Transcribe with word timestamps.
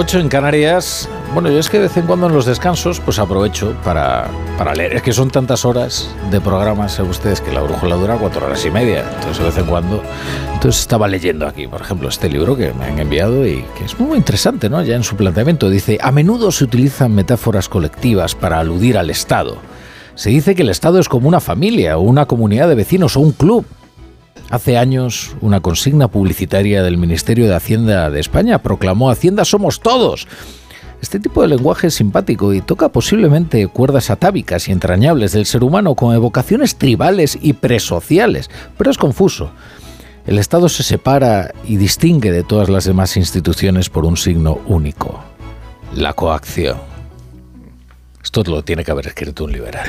8 0.00 0.18
en 0.18 0.28
Canarias. 0.30 1.10
Bueno, 1.34 1.50
yo 1.50 1.58
es 1.58 1.68
que 1.68 1.76
de 1.76 1.82
vez 1.82 1.96
en 1.98 2.06
cuando 2.06 2.26
en 2.26 2.32
los 2.32 2.46
descansos 2.46 3.00
pues 3.00 3.18
aprovecho 3.18 3.76
para, 3.84 4.30
para 4.56 4.74
leer. 4.74 4.94
Es 4.94 5.02
que 5.02 5.12
son 5.12 5.30
tantas 5.30 5.66
horas 5.66 6.08
de 6.30 6.40
programas, 6.40 6.92
saben 6.92 7.10
ustedes, 7.10 7.42
que 7.42 7.52
la 7.52 7.60
brújula 7.60 7.96
dura 7.96 8.16
cuatro 8.16 8.46
horas 8.46 8.64
y 8.64 8.70
media. 8.70 9.04
Entonces 9.16 9.36
de 9.36 9.44
vez 9.44 9.58
en 9.58 9.66
cuando... 9.66 10.02
Entonces 10.54 10.80
estaba 10.80 11.06
leyendo 11.06 11.46
aquí, 11.46 11.66
por 11.66 11.82
ejemplo, 11.82 12.08
este 12.08 12.30
libro 12.30 12.56
que 12.56 12.72
me 12.72 12.86
han 12.86 12.98
enviado 12.98 13.46
y 13.46 13.62
que 13.76 13.84
es 13.84 14.00
muy 14.00 14.16
interesante, 14.16 14.70
¿no? 14.70 14.82
Ya 14.82 14.96
en 14.96 15.04
su 15.04 15.16
planteamiento. 15.16 15.68
Dice, 15.68 15.98
a 16.00 16.10
menudo 16.12 16.50
se 16.50 16.64
utilizan 16.64 17.14
metáforas 17.14 17.68
colectivas 17.68 18.34
para 18.34 18.58
aludir 18.58 18.96
al 18.96 19.10
Estado. 19.10 19.58
Se 20.14 20.30
dice 20.30 20.54
que 20.54 20.62
el 20.62 20.70
Estado 20.70 20.98
es 20.98 21.10
como 21.10 21.28
una 21.28 21.40
familia 21.40 21.98
o 21.98 22.00
una 22.00 22.24
comunidad 22.24 22.70
de 22.70 22.74
vecinos 22.74 23.18
o 23.18 23.20
un 23.20 23.32
club. 23.32 23.66
Hace 24.50 24.76
años, 24.76 25.36
una 25.40 25.60
consigna 25.60 26.08
publicitaria 26.08 26.82
del 26.82 26.98
Ministerio 26.98 27.46
de 27.46 27.54
Hacienda 27.54 28.10
de 28.10 28.18
España 28.18 28.58
proclamó 28.58 29.08
Hacienda 29.08 29.44
somos 29.44 29.78
todos. 29.78 30.26
Este 31.00 31.20
tipo 31.20 31.40
de 31.40 31.48
lenguaje 31.48 31.86
es 31.86 31.94
simpático 31.94 32.52
y 32.52 32.60
toca 32.60 32.88
posiblemente 32.88 33.68
cuerdas 33.68 34.10
atávicas 34.10 34.68
y 34.68 34.72
entrañables 34.72 35.32
del 35.32 35.46
ser 35.46 35.62
humano 35.62 35.94
con 35.94 36.14
evocaciones 36.16 36.74
tribales 36.74 37.38
y 37.40 37.52
presociales, 37.52 38.50
pero 38.76 38.90
es 38.90 38.98
confuso. 38.98 39.52
El 40.26 40.36
Estado 40.38 40.68
se 40.68 40.82
separa 40.82 41.52
y 41.64 41.76
distingue 41.76 42.32
de 42.32 42.42
todas 42.42 42.68
las 42.68 42.84
demás 42.84 43.16
instituciones 43.16 43.88
por 43.88 44.04
un 44.04 44.16
signo 44.16 44.58
único, 44.66 45.22
la 45.94 46.12
coacción. 46.12 46.78
Esto 48.20 48.42
lo 48.42 48.64
tiene 48.64 48.84
que 48.84 48.90
haber 48.90 49.06
escrito 49.06 49.44
un 49.44 49.52
liberal. 49.52 49.88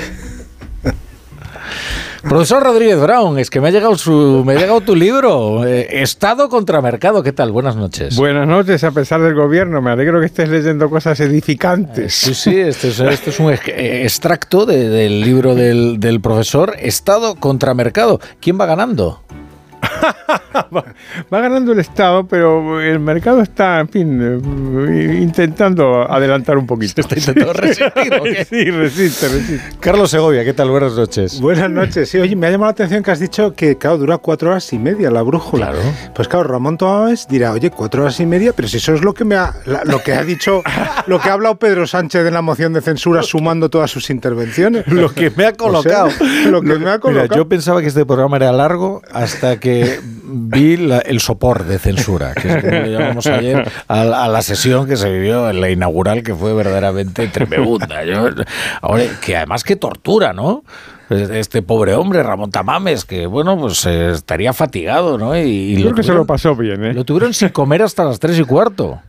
Profesor 2.22 2.62
Rodríguez 2.64 3.00
Brown, 3.00 3.40
es 3.40 3.50
que 3.50 3.60
me 3.60 3.70
ha 3.70 3.72
llegado, 3.72 3.98
su, 3.98 4.44
me 4.46 4.54
ha 4.54 4.60
llegado 4.60 4.82
tu 4.82 4.96
libro, 4.96 5.66
eh, 5.66 6.02
Estado 6.04 6.50
contra 6.50 6.80
Mercado. 6.80 7.24
¿Qué 7.24 7.34
tal? 7.34 7.52
Buenas 7.52 7.76
noches. 7.76 8.16
Buenas 8.16 8.48
noches, 8.48 8.84
a 8.84 8.92
pesar 8.92 9.22
del 9.22 9.34
gobierno. 9.34 9.82
Me 9.82 9.90
alegro 9.90 10.20
que 10.20 10.28
estés 10.28 10.48
leyendo 10.48 10.88
cosas 10.90 11.20
edificantes. 11.20 12.14
Sí, 12.14 12.36
sí, 12.36 12.60
este 12.60 12.90
es, 12.90 13.00
este 13.00 13.32
es 13.32 13.40
un 13.40 13.52
eh, 13.52 14.04
extracto 14.04 14.68
de- 14.68 14.88
del 14.90 15.22
libro 15.22 15.56
del, 15.56 16.00
del 16.00 16.22
profesor, 16.22 16.76
Estado 16.80 17.36
contra 17.36 17.74
Mercado. 17.74 18.20
¿Quién 18.40 18.60
va 18.62 18.68
ganando? 18.68 19.24
Va 21.34 21.40
ganando 21.42 21.72
el 21.72 21.80
Estado, 21.80 22.26
pero 22.28 22.82
el 22.82 23.00
mercado 23.00 23.42
está, 23.42 23.80
en 23.80 23.90
fin, 23.90 24.20
eh, 24.22 25.20
intentando 25.22 26.10
adelantar 26.12 26.58
un 26.58 26.66
poquito. 26.68 27.02
Está 27.02 27.16
intentando 27.18 27.54
resistir, 27.54 28.14
¿o 28.20 28.24
qué? 28.24 28.46
sí, 28.46 28.70
resiste, 28.72 29.28
resiste. 29.28 29.78
Carlos 29.80 30.12
Segovia, 30.12 30.44
¿qué 30.44 30.54
tal? 30.54 30.70
Buenas 30.70 30.94
noches. 30.94 31.40
Buenas 31.42 31.70
noches. 31.70 32.10
Sí, 32.10 32.18
oye, 32.20 32.36
me 32.36 32.48
ha 32.48 32.52
llamado 32.52 32.70
la 32.70 32.74
atención 32.74 33.04
que 33.04 33.12
has 33.12 33.20
dicho 33.20 33.54
que, 33.54 33.78
claro, 33.78 33.98
dura 33.98 34.18
cuatro 34.18 34.52
horas 34.52 34.72
y 34.74 34.80
media 34.80 35.10
la 35.12 35.22
brújula. 35.22 35.72
Claro. 35.72 35.82
Pues 36.16 36.28
claro, 36.28 36.48
Ramón 36.48 36.78
Tomás 36.78 37.28
dirá, 37.28 37.52
oye, 37.52 37.70
cuatro 37.72 38.04
horas 38.04 38.20
y 38.20 38.26
media, 38.26 38.54
pero 38.54 38.68
si 38.68 38.78
eso 38.78 38.94
es 38.94 39.02
lo 39.04 39.14
que 39.14 39.26
me 39.26 39.36
ha, 39.36 39.54
la- 39.66 39.84
lo 39.86 40.02
que 40.04 40.14
ha 40.14 40.24
dicho, 40.24 40.62
lo 41.08 41.20
que 41.20 41.30
ha 41.30 41.34
hablado 41.34 41.56
Pedro 41.56 41.88
Sánchez 41.88 42.26
en 42.28 42.34
la 42.34 42.42
moción 42.42 42.74
de 42.74 42.82
censura 42.82 43.24
sumando 43.24 43.70
todas 43.70 43.92
sus 43.92 44.10
intervenciones. 44.10 44.88
Lo 44.88 45.14
que 45.14 45.32
me 45.32 45.46
ha 45.46 45.50
O 45.50 45.52
sea, 45.52 45.58
colocado. 45.58 46.10
lo 46.50 46.62
que 46.62 46.76
me 46.80 46.90
ha 46.90 47.00
colocado. 47.00 47.24
Mira, 47.24 47.36
yo 47.36 47.48
pensaba 47.48 47.82
que 47.82 47.88
este 47.88 48.06
programa 48.06 48.38
era 48.38 48.52
largo 48.52 49.02
hasta 49.12 49.60
que 49.60 49.91
vi 50.24 50.78
la- 50.78 51.00
el 51.00 51.20
sopor 51.20 51.66
de 51.66 51.80
censura, 51.80 52.34
que 52.34 52.48
es 52.48 52.56
como 52.58 52.72
le 52.72 52.92
llamamos 52.92 53.26
ayer 53.28 53.70
a, 53.88 54.04
la- 54.06 54.24
a 54.26 54.28
la 54.28 54.42
sesión 54.42 54.88
que 54.88 54.98
se 54.98 55.10
vivió 55.12 55.50
en 55.50 55.60
la 55.62 55.70
inaugural, 55.70 56.24
que 56.24 56.34
fue 56.36 56.54
verdaderamente 56.54 57.28
tremenda. 57.28 58.04
Yo- 58.06 58.30
ahora, 58.82 59.04
que 59.24 59.36
además 59.38 59.64
que 59.64 59.76
tortura, 59.76 60.34
¿no? 60.34 60.64
Este 61.10 61.62
pobre 61.62 61.94
hombre, 61.94 62.24
Ramón 62.24 62.52
Tamames, 62.52 63.04
que 63.04 63.26
bueno, 63.26 63.58
pues 63.60 63.86
eh, 63.86 64.12
estaría 64.12 64.54
fatigado, 64.54 65.18
¿no? 65.18 65.36
Y, 65.38 65.74
y 65.76 65.82
Creo 65.82 65.94
que 65.94 66.04
se 66.04 66.14
lo 66.14 66.26
pasó 66.26 66.56
bien, 66.56 66.86
¿eh? 66.86 66.94
lo 66.94 67.04
tuvieron 67.04 67.34
sin 67.34 67.50
comer 67.50 67.82
hasta 67.82 68.06
las 68.06 68.18
tres 68.20 68.40
y 68.40 68.44
cuarto. 68.44 69.02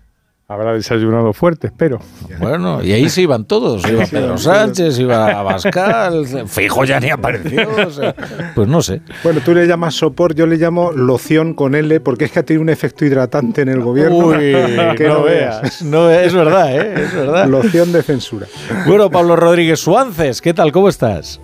Habrá 0.52 0.74
desayunado 0.74 1.32
fuerte, 1.32 1.68
espero. 1.68 1.98
Bueno, 2.38 2.82
y 2.84 2.92
ahí 2.92 3.08
se 3.08 3.22
iban 3.22 3.46
todos. 3.46 3.88
Iba 3.88 4.04
Pedro 4.04 4.36
Sánchez, 4.36 4.98
iba 4.98 5.28
Abascal, 5.30 6.26
Fijo 6.46 6.84
ya 6.84 7.00
ni 7.00 7.08
apareció. 7.08 7.70
o 7.86 7.90
sea, 7.90 8.14
pues 8.54 8.68
no 8.68 8.82
sé. 8.82 9.00
Bueno, 9.24 9.40
tú 9.42 9.54
le 9.54 9.66
llamas 9.66 9.94
sopor, 9.94 10.34
yo 10.34 10.46
le 10.46 10.58
llamo 10.58 10.92
loción 10.92 11.54
con 11.54 11.74
L, 11.74 12.00
porque 12.00 12.26
es 12.26 12.32
que 12.32 12.40
ha 12.40 12.42
tenido 12.42 12.60
un 12.60 12.68
efecto 12.68 13.06
hidratante 13.06 13.62
en 13.62 13.70
el 13.70 13.80
gobierno. 13.80 14.26
Uy, 14.26 14.36
que 14.98 15.08
no 15.08 15.22
veas. 15.22 15.80
No, 15.80 16.10
es 16.10 16.34
verdad, 16.34 16.76
¿eh? 16.76 17.02
Es 17.02 17.14
verdad. 17.14 17.46
Loción 17.48 17.90
de 17.90 18.02
censura. 18.02 18.46
Bueno, 18.86 19.10
Pablo 19.10 19.36
Rodríguez 19.36 19.80
Suances, 19.80 20.42
¿qué 20.42 20.52
tal? 20.52 20.70
¿Cómo 20.70 20.90
estás? 20.90 21.40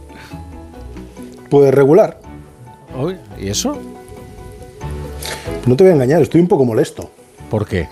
Pues 1.48 1.72
regular. 1.72 2.20
¿Y 3.41 3.48
eso? 3.48 3.80
No 5.64 5.76
te 5.76 5.84
voy 5.84 5.92
a 5.92 5.94
engañar, 5.94 6.20
estoy 6.20 6.42
un 6.42 6.48
poco 6.48 6.66
molesto. 6.66 7.10
¿Por 7.48 7.66
qué? 7.66 7.88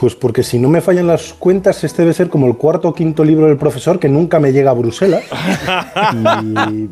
Pues 0.00 0.14
porque 0.14 0.42
si 0.42 0.58
no 0.58 0.68
me 0.70 0.80
fallan 0.80 1.06
las 1.08 1.34
cuentas, 1.34 1.84
este 1.84 2.02
debe 2.02 2.14
ser 2.14 2.30
como 2.30 2.46
el 2.46 2.56
cuarto 2.56 2.88
o 2.88 2.94
quinto 2.94 3.22
libro 3.22 3.46
del 3.46 3.58
profesor 3.58 3.98
que 3.98 4.08
nunca 4.08 4.40
me 4.40 4.50
llega 4.52 4.70
a 4.70 4.74
Bruselas. 4.74 5.24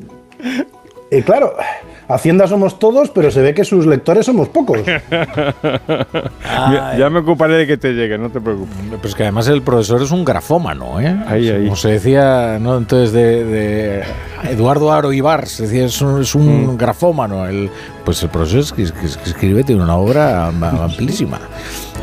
Y, 1.10 1.16
y 1.16 1.22
claro, 1.22 1.54
Hacienda 2.06 2.46
somos 2.46 2.78
todos, 2.78 3.10
pero 3.10 3.30
se 3.30 3.40
ve 3.42 3.54
que 3.54 3.64
sus 3.64 3.86
lectores 3.86 4.26
somos 4.26 4.48
pocos. 4.50 4.80
Ya, 6.70 6.96
ya 6.98 7.10
me 7.10 7.20
ocuparé 7.20 7.54
de 7.54 7.66
que 7.66 7.76
te 7.76 7.92
llegue, 7.92 8.18
no 8.18 8.30
te 8.30 8.40
preocupes. 8.40 8.76
Pues 9.00 9.14
que 9.14 9.22
además 9.24 9.48
el 9.48 9.62
profesor 9.62 10.02
es 10.02 10.10
un 10.10 10.24
grafómano, 10.24 11.00
¿eh? 11.00 11.16
Ahí, 11.26 11.48
ahí. 11.48 11.64
Como 11.64 11.76
se 11.76 11.88
decía, 11.92 12.58
¿no? 12.60 12.76
Entonces 12.78 13.12
de, 13.12 13.44
de 13.44 14.02
Eduardo 14.50 14.92
Aro 14.92 15.12
Ibar, 15.12 15.46
se 15.46 15.64
decía, 15.64 15.86
es 15.86 16.00
un, 16.02 16.20
es 16.22 16.34
un 16.34 16.74
Mm. 16.74 16.76
grafómano. 16.76 17.46
El, 17.46 17.70
pues 18.04 18.22
el 18.22 18.28
profesor 18.30 18.60
es 18.60 18.72
que, 18.72 18.82
es 18.82 18.92
que- 18.92 19.06
escribe, 19.30 19.64
tiene 19.64 19.82
una 19.82 19.96
obra 19.96 20.46
am- 20.48 20.64
amplísima. 20.82 21.38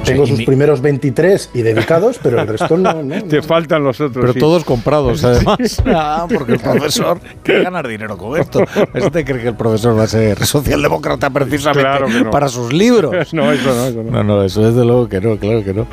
Tengo 0.06 0.26
sus 0.26 0.40
mi- 0.40 0.46
primeros 0.46 0.82
23 0.82 1.52
y 1.54 1.62
dedicados, 1.62 2.20
pero 2.22 2.40
el 2.42 2.48
resto 2.48 2.78
no. 2.78 3.04
no, 3.04 3.24
Te 3.28 3.38
no. 3.38 3.44
faltan 3.44 3.84
los 3.84 4.00
otros. 4.02 4.22
Pero 4.22 4.34
sí. 4.34 4.40
todos 4.40 4.64
comprados, 4.64 5.24
además. 5.24 5.58
Ah, 5.88 6.28
porque 6.34 6.54
el 6.54 6.60
profesor 6.60 7.20
quiere 7.44 7.64
ganar 7.64 7.88
dinero 7.88 8.18
con 8.18 8.40
esto. 8.40 8.60
¿Usted 8.94 9.26
cree 9.26 9.42
que 9.42 9.48
el 9.50 9.56
profesor 9.56 9.98
va 9.98 10.04
a 10.04 10.08
ser 10.08 10.44
socialdemócrata 10.46 11.30
precisamente 11.30 11.82
Claro 11.82 12.08
no. 12.10 12.30
para 12.32 12.48
sus 12.48 12.72
libros? 12.74 13.34
No, 13.34 13.52
eso 13.52 13.74
no, 13.74 13.86
eso 13.86 14.04
no. 14.04 14.12
No, 14.12 14.24
no, 14.24 14.44
eso 14.44 14.62
desde 14.62 14.86
luego 14.86 15.08
que 15.10 15.20
no, 15.22 15.38
claro 15.38 15.64
que 15.64 15.74
no. 15.74 15.88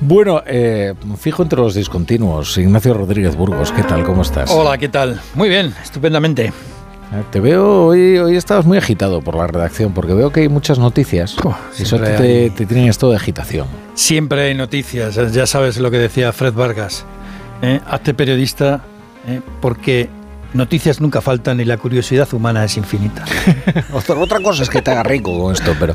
Bueno, 0.00 0.42
eh, 0.46 0.94
fijo 1.18 1.42
entre 1.42 1.58
los 1.60 1.74
discontinuos, 1.74 2.56
Ignacio 2.58 2.94
Rodríguez 2.94 3.36
Burgos, 3.36 3.72
¿qué 3.72 3.82
tal? 3.82 4.04
¿Cómo 4.04 4.22
estás? 4.22 4.50
Hola, 4.50 4.78
¿qué 4.78 4.88
tal? 4.88 5.20
Muy 5.34 5.48
bien, 5.48 5.74
estupendamente. 5.82 6.52
Eh, 7.12 7.24
Te 7.30 7.40
veo, 7.40 7.86
hoy, 7.86 8.18
hoy 8.18 8.36
estabas 8.36 8.64
muy 8.64 8.78
agitado 8.78 9.20
por 9.20 9.36
la 9.36 9.46
redacción, 9.46 9.92
porque 9.92 10.14
veo 10.14 10.30
que 10.30 10.40
hay 10.40 10.48
muchas 10.48 10.78
noticias. 10.78 11.34
Puh, 11.34 11.54
y 11.78 11.82
eso 11.82 11.98
te, 11.98 12.16
hay. 12.16 12.50
te 12.50 12.64
tienen 12.66 12.88
esto 12.88 13.10
de 13.10 13.16
agitación. 13.16 13.66
Siempre 13.94 14.42
hay 14.48 14.54
noticias, 14.54 15.14
ya 15.32 15.46
sabes 15.46 15.78
lo 15.78 15.90
que 15.90 15.98
decía 15.98 16.32
Fred 16.32 16.54
Vargas. 16.54 17.04
¿eh? 17.60 17.80
Hazte 17.86 18.14
periodista 18.14 18.82
¿eh? 19.28 19.40
porque 19.60 20.08
noticias 20.54 21.00
nunca 21.00 21.20
faltan 21.20 21.60
y 21.60 21.64
la 21.64 21.76
curiosidad 21.76 22.32
humana 22.32 22.64
es 22.64 22.76
infinita. 22.76 23.24
Otra, 23.92 24.16
otra 24.16 24.40
cosa 24.40 24.62
es 24.62 24.70
que 24.70 24.80
te 24.80 24.90
haga 24.90 25.02
rico 25.02 25.38
con 25.38 25.52
esto, 25.52 25.74
pero... 25.78 25.94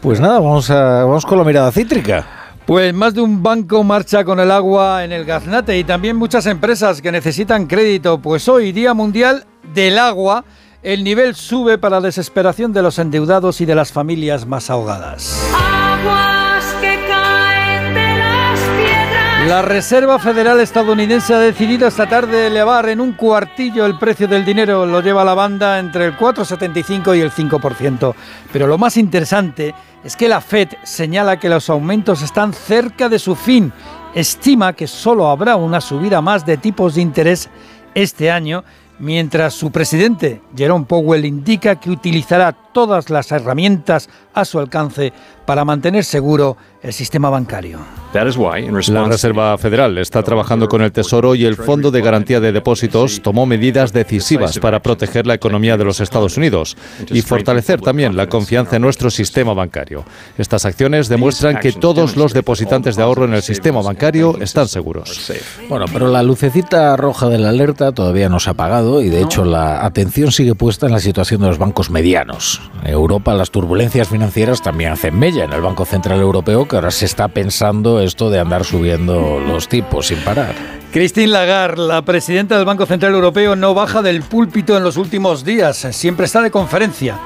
Pues 0.00 0.20
nada, 0.20 0.38
vamos, 0.38 0.70
a, 0.70 1.04
vamos 1.04 1.24
con 1.26 1.38
la 1.38 1.44
mirada 1.44 1.72
cítrica. 1.72 2.26
Pues 2.66 2.92
más 2.92 3.14
de 3.14 3.20
un 3.20 3.42
banco 3.42 3.84
marcha 3.84 4.24
con 4.24 4.40
el 4.40 4.50
agua 4.50 5.04
en 5.04 5.12
el 5.12 5.24
gaznate 5.24 5.78
y 5.78 5.84
también 5.84 6.16
muchas 6.16 6.46
empresas 6.46 7.00
que 7.00 7.12
necesitan 7.12 7.66
crédito, 7.66 8.18
pues 8.18 8.48
hoy, 8.48 8.72
Día 8.72 8.92
Mundial 8.92 9.44
del 9.72 9.98
Agua, 9.98 10.44
el 10.82 11.02
nivel 11.02 11.34
sube 11.34 11.78
para 11.78 12.00
desesperación 12.00 12.72
de 12.72 12.80
los 12.82 12.98
endeudados 13.00 13.60
y 13.60 13.66
de 13.66 13.74
las 13.74 13.90
familias 13.90 14.46
más 14.46 14.70
ahogadas. 14.70 15.36
Aguas 15.52 16.64
que 16.80 17.04
caen 17.08 17.92
de 17.92 18.18
las 18.18 18.60
piedras. 18.60 19.48
La 19.48 19.62
Reserva 19.62 20.18
Federal 20.20 20.60
estadounidense 20.60 21.34
ha 21.34 21.40
decidido 21.40 21.88
esta 21.88 22.08
tarde 22.08 22.46
elevar 22.46 22.88
en 22.88 23.00
un 23.00 23.14
cuartillo 23.14 23.84
el 23.84 23.98
precio 23.98 24.28
del 24.28 24.44
dinero. 24.44 24.86
Lo 24.86 25.00
lleva 25.00 25.24
la 25.24 25.34
banda 25.34 25.80
entre 25.80 26.04
el 26.04 26.16
4,75 26.16 27.16
y 27.16 27.20
el 27.20 27.32
5%. 27.32 28.14
Pero 28.52 28.66
lo 28.68 28.78
más 28.78 28.96
interesante 28.96 29.74
es 30.04 30.14
que 30.14 30.28
la 30.28 30.40
Fed 30.40 30.68
señala 30.84 31.40
que 31.40 31.48
los 31.48 31.68
aumentos 31.68 32.22
están 32.22 32.52
cerca 32.52 33.08
de 33.08 33.18
su 33.18 33.34
fin. 33.34 33.72
Estima 34.14 34.72
que 34.72 34.86
solo 34.86 35.28
habrá 35.28 35.56
una 35.56 35.80
subida 35.80 36.20
más 36.20 36.46
de 36.46 36.58
tipos 36.58 36.94
de 36.94 37.02
interés 37.02 37.50
este 37.96 38.30
año 38.30 38.62
mientras 38.98 39.54
su 39.54 39.70
presidente, 39.70 40.40
Jerome 40.56 40.86
Powell, 40.86 41.24
indica 41.24 41.78
que 41.78 41.90
utilizará 41.90 42.52
todas 42.76 43.08
las 43.08 43.32
herramientas 43.32 44.10
a 44.34 44.44
su 44.44 44.58
alcance 44.58 45.10
para 45.46 45.64
mantener 45.64 46.04
seguro 46.04 46.58
el 46.82 46.92
sistema 46.92 47.30
bancario. 47.30 47.78
La 48.12 49.04
Reserva 49.04 49.56
Federal 49.58 49.96
está 49.98 50.22
trabajando 50.22 50.68
con 50.68 50.82
el 50.82 50.92
Tesoro 50.92 51.34
y 51.34 51.44
el 51.44 51.56
Fondo 51.56 51.90
de 51.90 52.00
Garantía 52.00 52.38
de 52.40 52.52
Depósitos 52.52 53.22
tomó 53.22 53.46
medidas 53.46 53.92
decisivas 53.92 54.58
para 54.58 54.80
proteger 54.80 55.26
la 55.26 55.34
economía 55.34 55.76
de 55.76 55.84
los 55.84 56.00
Estados 56.00 56.36
Unidos 56.36 56.76
y 57.08 57.22
fortalecer 57.22 57.80
también 57.80 58.16
la 58.16 58.28
confianza 58.28 58.76
en 58.76 58.82
nuestro 58.82 59.10
sistema 59.10 59.54
bancario. 59.54 60.04
Estas 60.36 60.64
acciones 60.64 61.08
demuestran 61.08 61.58
que 61.60 61.72
todos 61.72 62.16
los 62.16 62.32
depositantes 62.32 62.96
de 62.96 63.02
ahorro 63.02 63.24
en 63.24 63.34
el 63.34 63.42
sistema 63.42 63.80
bancario 63.80 64.36
están 64.40 64.68
seguros. 64.68 65.32
Bueno, 65.68 65.86
pero 65.92 66.08
la 66.08 66.22
lucecita 66.22 66.96
roja 66.96 67.28
de 67.28 67.38
la 67.38 67.50
alerta 67.50 67.92
todavía 67.92 68.28
no 68.28 68.38
se 68.38 68.50
ha 68.50 68.52
apagado 68.52 69.02
y 69.02 69.08
de 69.08 69.22
hecho 69.22 69.44
la 69.44 69.84
atención 69.84 70.30
sigue 70.30 70.54
puesta 70.54 70.86
en 70.86 70.92
la 70.92 71.00
situación 71.00 71.40
de 71.40 71.48
los 71.48 71.58
bancos 71.58 71.90
medianos. 71.90 72.65
Europa 72.84 73.34
las 73.34 73.50
turbulencias 73.50 74.08
financieras 74.08 74.62
también 74.62 74.92
hacen 74.92 75.18
mella 75.18 75.44
en 75.44 75.52
el 75.52 75.60
Banco 75.60 75.84
Central 75.84 76.20
Europeo 76.20 76.66
que 76.66 76.76
ahora 76.76 76.90
se 76.90 77.04
está 77.04 77.28
pensando 77.28 78.00
esto 78.00 78.30
de 78.30 78.38
andar 78.38 78.64
subiendo 78.64 79.40
los 79.40 79.68
tipos 79.68 80.06
sin 80.08 80.18
parar. 80.20 80.54
Christine 80.92 81.28
Lagarde, 81.28 81.86
la 81.86 82.02
presidenta 82.02 82.56
del 82.56 82.64
Banco 82.64 82.86
Central 82.86 83.12
Europeo, 83.12 83.54
no 83.54 83.74
baja 83.74 84.02
del 84.02 84.22
púlpito 84.22 84.76
en 84.76 84.82
los 84.82 84.96
últimos 84.96 85.44
días, 85.44 85.76
siempre 85.90 86.26
está 86.26 86.40
de 86.40 86.50
conferencia. 86.50 87.18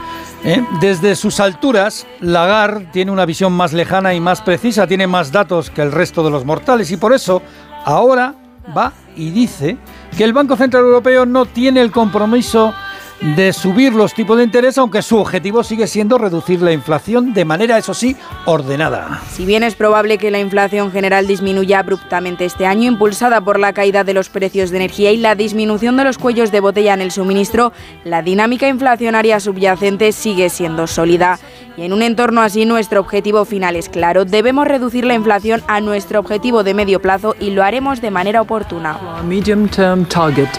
¿eh? 0.44 0.64
Desde 0.80 1.14
sus 1.14 1.38
alturas, 1.38 2.06
Lagarde 2.20 2.88
tiene 2.92 3.12
una 3.12 3.26
visión 3.26 3.52
más 3.52 3.72
lejana 3.72 4.14
y 4.14 4.20
más 4.20 4.40
precisa, 4.40 4.86
tiene 4.86 5.06
más 5.06 5.30
datos 5.30 5.70
que 5.70 5.82
el 5.82 5.92
resto 5.92 6.24
de 6.24 6.30
los 6.30 6.44
mortales 6.44 6.90
y 6.90 6.96
por 6.96 7.12
eso 7.12 7.42
ahora 7.84 8.34
va 8.76 8.92
y 9.16 9.30
dice 9.30 9.76
que 10.16 10.24
el 10.24 10.32
Banco 10.32 10.56
Central 10.56 10.84
Europeo 10.84 11.26
no 11.26 11.46
tiene 11.46 11.80
el 11.80 11.92
compromiso 11.92 12.74
de 13.20 13.52
subir 13.52 13.92
los 13.92 14.14
tipos 14.14 14.38
de 14.38 14.44
interés, 14.44 14.78
aunque 14.78 15.02
su 15.02 15.18
objetivo 15.18 15.62
sigue 15.62 15.86
siendo 15.86 16.16
reducir 16.16 16.62
la 16.62 16.72
inflación 16.72 17.34
de 17.34 17.44
manera, 17.44 17.76
eso 17.76 17.92
sí, 17.92 18.16
ordenada. 18.46 19.20
Si 19.30 19.44
bien 19.44 19.62
es 19.62 19.74
probable 19.74 20.18
que 20.18 20.30
la 20.30 20.38
inflación 20.38 20.90
general 20.90 21.26
disminuya 21.26 21.80
abruptamente 21.80 22.44
este 22.44 22.66
año, 22.66 22.88
impulsada 22.88 23.40
por 23.40 23.58
la 23.58 23.72
caída 23.72 24.04
de 24.04 24.14
los 24.14 24.28
precios 24.28 24.70
de 24.70 24.78
energía 24.78 25.12
y 25.12 25.18
la 25.18 25.34
disminución 25.34 25.96
de 25.96 26.04
los 26.04 26.18
cuellos 26.18 26.50
de 26.50 26.60
botella 26.60 26.94
en 26.94 27.02
el 27.02 27.10
suministro, 27.10 27.72
la 28.04 28.22
dinámica 28.22 28.68
inflacionaria 28.68 29.38
subyacente 29.38 30.12
sigue 30.12 30.48
siendo 30.48 30.86
sólida. 30.86 31.38
Y 31.76 31.84
en 31.84 31.92
un 31.92 32.02
entorno 32.02 32.40
así, 32.40 32.64
nuestro 32.64 33.00
objetivo 33.00 33.44
final 33.44 33.76
es 33.76 33.88
claro. 33.88 34.24
Debemos 34.24 34.66
reducir 34.66 35.04
la 35.04 35.14
inflación 35.14 35.62
a 35.66 35.80
nuestro 35.80 36.20
objetivo 36.20 36.64
de 36.64 36.74
medio 36.74 37.00
plazo 37.00 37.36
y 37.38 37.50
lo 37.50 37.62
haremos 37.62 38.00
de 38.00 38.10
manera 38.10 38.40
oportuna. 38.42 38.98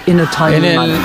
En 0.06 0.64
el, 0.66 1.00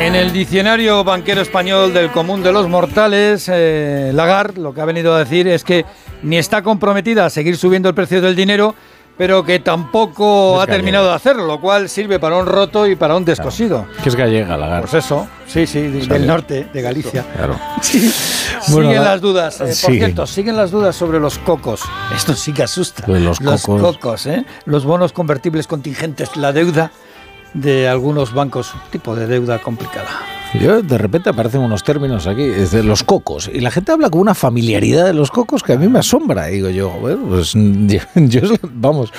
en 0.00 0.14
el 0.14 0.32
diccionario 0.32 1.04
banquero 1.04 1.40
español 1.40 1.92
del 1.92 2.10
común 2.10 2.42
de 2.42 2.52
los 2.52 2.68
mortales, 2.68 3.48
eh, 3.52 4.10
Lagarde 4.14 4.60
lo 4.60 4.72
que 4.72 4.80
ha 4.80 4.84
venido 4.84 5.14
a 5.14 5.18
decir 5.20 5.48
es 5.48 5.64
que 5.64 5.84
ni 6.22 6.38
está 6.38 6.62
comprometida 6.62 7.26
a 7.26 7.30
seguir 7.30 7.56
subiendo 7.56 7.88
el 7.88 7.94
precio 7.94 8.20
del 8.20 8.34
dinero, 8.34 8.74
pero 9.16 9.44
que 9.44 9.58
tampoco 9.58 10.62
Es 10.62 10.68
ha 10.68 10.70
terminado 10.72 11.08
de 11.08 11.14
hacerlo, 11.14 11.46
lo 11.46 11.60
cual 11.60 11.88
sirve 11.88 12.20
para 12.20 12.36
un 12.36 12.46
roto 12.46 12.86
y 12.86 12.94
para 12.94 13.16
un 13.16 13.24
descosido. 13.24 13.86
Que 14.02 14.08
es 14.08 14.14
gallega, 14.14 14.56
Lagarde. 14.56 14.88
Pues 14.90 15.04
eso, 15.04 15.26
sí, 15.46 15.66
sí, 15.66 15.80
de- 15.82 16.06
del 16.06 16.26
norte, 16.26 16.68
de 16.72 16.82
Galicia. 16.82 17.24
Claro. 17.36 17.58
Sí. 17.82 18.12
Bueno, 18.72 18.88
siguen 18.88 19.04
la- 19.04 19.10
las 19.12 19.20
dudas. 19.20 19.56
Eh, 19.60 19.64
por 19.64 19.72
sigue. 19.74 19.98
cierto, 19.98 20.26
siguen 20.26 20.56
las 20.56 20.70
dudas 20.70 20.94
sobre 20.96 21.20
los 21.20 21.38
cocos. 21.38 21.82
Esto 22.14 22.34
sí 22.34 22.52
que 22.52 22.62
asusta. 22.64 23.04
Los 23.06 23.38
cocos. 23.64 24.26
¿eh? 24.26 24.44
Los 24.64 24.84
bonos 24.84 25.12
convertibles 25.12 25.66
contingentes, 25.66 26.36
la 26.36 26.52
deuda 26.52 26.90
de 27.54 27.88
algunos 27.88 28.32
bancos, 28.32 28.72
tipo 28.90 29.14
de 29.16 29.26
deuda 29.26 29.58
complicada. 29.60 30.08
Yo, 30.60 30.80
de 30.80 30.96
repente 30.96 31.28
aparecen 31.28 31.60
unos 31.60 31.84
términos 31.84 32.26
aquí, 32.26 32.42
es 32.42 32.70
de 32.70 32.82
los 32.82 33.02
cocos, 33.02 33.50
y 33.52 33.60
la 33.60 33.70
gente 33.70 33.92
habla 33.92 34.08
con 34.08 34.20
una 34.22 34.34
familiaridad 34.34 35.04
de 35.04 35.12
los 35.12 35.30
cocos 35.30 35.62
que 35.62 35.74
a 35.74 35.76
mí 35.76 35.88
me 35.88 35.98
asombra. 35.98 36.46
Digo 36.46 36.70
yo, 36.70 36.88
bueno, 36.90 37.20
pues 37.28 37.52
yo, 38.14 38.40
vamos, 38.72 39.12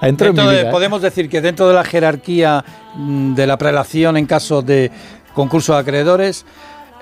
entro 0.00 0.28
en 0.28 0.32
mi 0.32 0.36
Dentro 0.38 0.48
de-. 0.48 0.60
¿eh? 0.62 0.70
podemos 0.72 1.00
decir 1.02 1.28
que 1.28 1.40
dentro 1.40 1.68
de 1.68 1.74
la 1.74 1.84
jerarquía 1.84 2.64
mm, 2.96 3.34
de 3.34 3.46
la 3.46 3.56
prelación 3.58 4.16
en 4.16 4.26
caso 4.26 4.62
de 4.62 4.90
concurso 5.34 5.72
de 5.74 5.78
acreedores, 5.80 6.44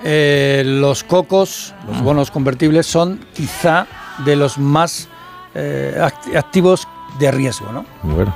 eh, 0.03 0.63
los 0.65 1.03
cocos, 1.03 1.73
Mm. 1.85 1.91
los 1.91 2.01
bonos 2.03 2.31
convertibles, 2.31 2.85
son 2.85 3.19
quizá 3.33 3.87
de 4.25 4.35
los 4.35 4.57
más 4.59 5.07
eh, 5.55 5.95
act- 5.99 6.35
activos 6.37 6.87
de 7.21 7.31
riesgo, 7.31 7.71
¿no? 7.71 7.85
Bueno, 8.03 8.33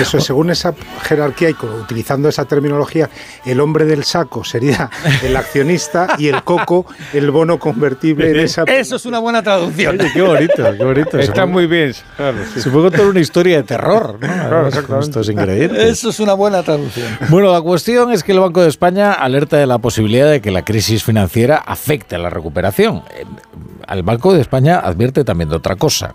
Eso 0.00 0.18
es, 0.18 0.24
según 0.24 0.50
esa 0.50 0.74
jerarquía 1.02 1.50
y 1.50 1.56
utilizando 1.80 2.28
esa 2.28 2.44
terminología, 2.44 3.10
el 3.44 3.60
hombre 3.60 3.84
del 3.84 4.04
saco 4.04 4.44
sería 4.44 4.90
el 5.22 5.36
accionista 5.36 6.08
y 6.18 6.28
el 6.28 6.42
coco 6.42 6.86
el 7.12 7.30
bono 7.30 7.58
convertible 7.58 8.30
en 8.30 8.40
esa. 8.40 8.62
Eso 8.66 8.96
es 8.96 9.06
una 9.06 9.18
buena 9.18 9.42
traducción. 9.42 9.98
oye, 10.00 10.10
qué 10.12 10.22
bonito, 10.22 10.64
qué 10.76 10.84
bonito. 10.84 11.18
Está 11.18 11.46
muy 11.46 11.66
bien, 11.66 11.92
claro. 12.16 12.38
sí. 12.54 12.68
Puede 12.70 12.90
contar 12.90 13.06
una 13.06 13.20
historia 13.20 13.56
de 13.56 13.62
terror, 13.64 14.18
¿no? 14.20 14.48
Con 14.48 14.66
exactamente. 14.66 15.06
estos 15.06 15.28
ingredientes. 15.28 15.82
Eso 15.84 16.10
es 16.10 16.20
una 16.20 16.34
buena 16.34 16.62
traducción. 16.62 17.06
Bueno, 17.28 17.52
la 17.52 17.60
cuestión 17.60 18.12
es 18.12 18.22
que 18.22 18.32
el 18.32 18.40
Banco 18.40 18.62
de 18.62 18.68
España 18.68 19.12
alerta 19.12 19.56
de 19.56 19.66
la 19.66 19.78
posibilidad 19.78 20.30
de 20.30 20.40
que 20.40 20.50
la 20.50 20.64
crisis 20.64 21.02
financiera 21.02 21.56
afecte 21.56 22.14
a 22.14 22.18
la 22.18 22.30
recuperación. 22.30 23.02
Eh, 23.16 23.24
Al 23.86 24.02
Banco 24.02 24.34
de 24.34 24.40
España 24.42 24.78
advierte 24.78 25.24
también 25.24 25.48
de 25.50 25.56
otra 25.56 25.76
cosa. 25.76 26.14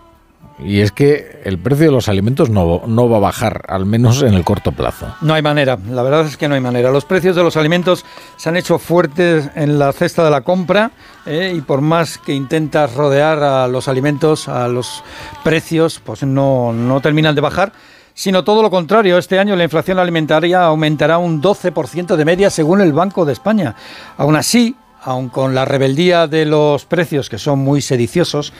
Y 0.58 0.80
es 0.80 0.92
que 0.92 1.40
el 1.44 1.58
precio 1.58 1.86
de 1.86 1.92
los 1.92 2.08
alimentos 2.08 2.48
no, 2.48 2.82
no 2.86 3.08
va 3.08 3.16
a 3.16 3.20
bajar, 3.20 3.64
al 3.68 3.86
menos 3.86 4.22
en 4.22 4.34
el 4.34 4.44
corto 4.44 4.70
plazo. 4.70 5.12
No 5.20 5.34
hay 5.34 5.42
manera, 5.42 5.76
la 5.90 6.02
verdad 6.02 6.26
es 6.26 6.36
que 6.36 6.48
no 6.48 6.54
hay 6.54 6.60
manera. 6.60 6.90
Los 6.92 7.04
precios 7.04 7.34
de 7.34 7.42
los 7.42 7.56
alimentos 7.56 8.04
se 8.36 8.48
han 8.48 8.56
hecho 8.56 8.78
fuertes 8.78 9.50
en 9.56 9.78
la 9.78 9.92
cesta 9.92 10.24
de 10.24 10.30
la 10.30 10.42
compra 10.42 10.92
eh, 11.26 11.52
y 11.56 11.60
por 11.60 11.80
más 11.80 12.18
que 12.18 12.34
intentas 12.34 12.94
rodear 12.94 13.42
a 13.42 13.66
los 13.66 13.88
alimentos, 13.88 14.48
a 14.48 14.68
los 14.68 15.02
precios, 15.42 16.00
pues 16.04 16.22
no, 16.22 16.72
no 16.72 17.00
terminan 17.00 17.34
de 17.34 17.40
bajar. 17.40 17.72
Sino 18.16 18.44
todo 18.44 18.62
lo 18.62 18.70
contrario, 18.70 19.18
este 19.18 19.40
año 19.40 19.56
la 19.56 19.64
inflación 19.64 19.98
alimentaria 19.98 20.62
aumentará 20.62 21.18
un 21.18 21.42
12% 21.42 22.14
de 22.14 22.24
media 22.24 22.48
según 22.48 22.80
el 22.80 22.92
Banco 22.92 23.24
de 23.24 23.32
España. 23.32 23.74
Aún 24.16 24.36
así, 24.36 24.76
aun 25.04 25.28
con 25.28 25.54
la 25.54 25.64
rebeldía 25.64 26.26
de 26.26 26.46
los 26.46 26.86
precios, 26.86 27.28
que 27.28 27.38
son 27.38 27.58
muy 27.58 27.82
sediciosos, 27.82 28.52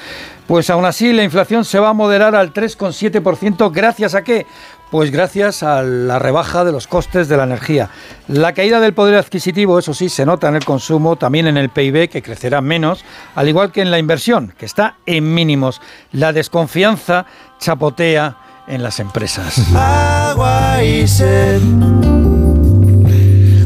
pues 0.46 0.68
aún 0.70 0.84
así 0.84 1.12
la 1.12 1.24
inflación 1.24 1.64
se 1.64 1.78
va 1.78 1.88
a 1.88 1.92
moderar 1.94 2.34
al 2.34 2.52
3,7%. 2.52 3.72
¿Gracias 3.72 4.14
a 4.14 4.22
qué? 4.22 4.46
Pues 4.90 5.10
gracias 5.10 5.62
a 5.62 5.82
la 5.82 6.18
rebaja 6.18 6.64
de 6.64 6.70
los 6.70 6.86
costes 6.86 7.28
de 7.28 7.36
la 7.36 7.44
energía. 7.44 7.88
La 8.28 8.52
caída 8.52 8.78
del 8.78 8.94
poder 8.94 9.16
adquisitivo, 9.16 9.78
eso 9.78 9.94
sí, 9.94 10.08
se 10.08 10.26
nota 10.26 10.48
en 10.48 10.56
el 10.56 10.64
consumo, 10.64 11.16
también 11.16 11.46
en 11.46 11.56
el 11.56 11.70
PIB, 11.70 12.08
que 12.08 12.22
crecerá 12.22 12.60
menos, 12.60 13.04
al 13.34 13.48
igual 13.48 13.72
que 13.72 13.80
en 13.80 13.90
la 13.90 13.98
inversión, 13.98 14.54
que 14.56 14.66
está 14.66 14.96
en 15.06 15.34
mínimos. 15.34 15.80
La 16.12 16.32
desconfianza 16.32 17.26
chapotea 17.58 18.36
en 18.68 18.82
las 18.82 19.00
empresas. 19.00 19.60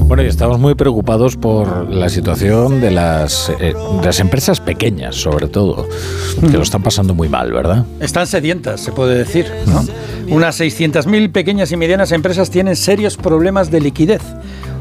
Bueno, 0.09 0.23
y 0.23 0.27
estamos 0.27 0.59
muy 0.59 0.75
preocupados 0.75 1.37
por 1.37 1.91
la 1.91 2.09
situación 2.09 2.81
de 2.81 2.91
las, 2.91 3.51
eh, 3.61 3.75
de 4.01 4.07
las 4.07 4.21
empresas 4.21 4.59
pequeñas, 4.59 5.17
sobre 5.17 5.49
todo, 5.49 5.87
que 6.41 6.49
lo 6.49 6.63
están 6.63 6.83
pasando 6.83 7.13
muy 7.13 7.29
mal, 7.29 7.53
¿verdad? 7.53 7.85
Están 8.01 8.27
sedientas, 8.27 8.81
se 8.81 8.91
puede 8.91 9.19
decir. 9.19 9.53
¿no? 9.67 9.85
Unas 10.35 10.59
600.000 10.59 11.31
pequeñas 11.31 11.73
y 11.73 11.77
medianas 11.77 12.13
empresas 12.13 12.49
tienen 12.49 12.75
serios 12.75 13.19
problemas 13.19 13.71
de 13.71 13.83
liquidez. 13.83 14.23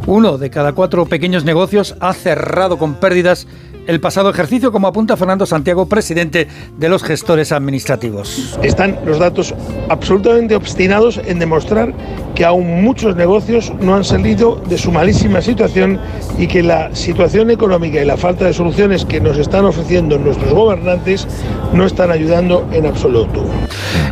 Uno 0.05 0.38
de 0.38 0.50
cada 0.50 0.72
cuatro 0.72 1.05
pequeños 1.07 1.43
negocios 1.43 1.98
ha 2.00 2.13
cerrado 2.13 2.77
con 2.77 2.93
pérdidas 2.93 3.48
el 3.88 4.00
pasado 4.00 4.29
ejercicio, 4.29 4.72
como 4.72 4.88
apunta 4.88 5.17
Fernando 5.17 5.46
Santiago, 5.46 5.88
presidente 5.88 6.48
de 6.77 6.89
los 6.89 7.03
gestores 7.03 7.51
administrativos. 7.51 8.60
Están 8.62 9.00
los 9.06 9.17
datos 9.17 9.56
absolutamente 9.89 10.56
obstinados 10.56 11.20
en 11.25 11.39
demostrar 11.39 11.94
que 12.36 12.46
aún 12.46 12.84
muchos 12.84 13.15
negocios 13.15 13.74
no 13.79 13.96
han 13.96 14.03
salido 14.03 14.58
de 14.67 14.77
su 14.77 14.91
malísima 14.91 15.41
situación 15.41 16.00
y 16.38 16.48
que 16.48 16.62
la 16.62 16.96
situación 16.96 17.50
económica 17.50 18.01
y 18.01 18.06
la 18.06 18.17
falta 18.17 18.46
de 18.46 18.53
soluciones 18.53 19.06
que 19.06 19.20
nos 19.20 19.38
están 19.38 19.65
ofreciendo 19.65 20.20
nuestros 20.20 20.53
gobernantes 20.53 21.27
no 21.74 21.86
están 21.86 22.12
ayudando 22.12 22.67
en 22.72 22.86
absoluto. 22.86 23.46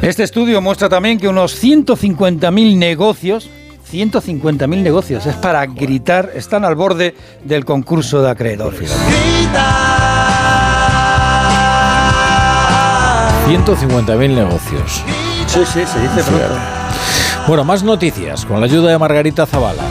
Este 0.02 0.24
estudio 0.24 0.62
muestra 0.62 0.90
también 0.90 1.20
que 1.20 1.28
unos 1.28 1.62
150.000 1.62 2.78
negocios 2.78 3.50
150.000 3.92 4.82
negocios, 4.82 5.26
es 5.26 5.36
para 5.36 5.66
gritar, 5.66 6.32
están 6.36 6.66
al 6.66 6.76
borde 6.76 7.16
del 7.44 7.66
concurso 7.66 8.22
de 8.22 8.32
acreedores. 8.32 8.92
150.000 13.48 14.36
negocios. 14.36 15.04
Sí, 15.48 15.60
sí, 15.66 15.86
se 15.86 16.00
dice 16.00 16.24
pronto. 16.24 16.56
Bueno, 17.48 17.64
más 17.64 17.84
noticias 17.84 18.44
con 18.46 18.60
la 18.60 18.66
ayuda 18.66 18.90
de 18.92 18.98
Margarita 18.98 19.46
Zavala. 19.46 19.84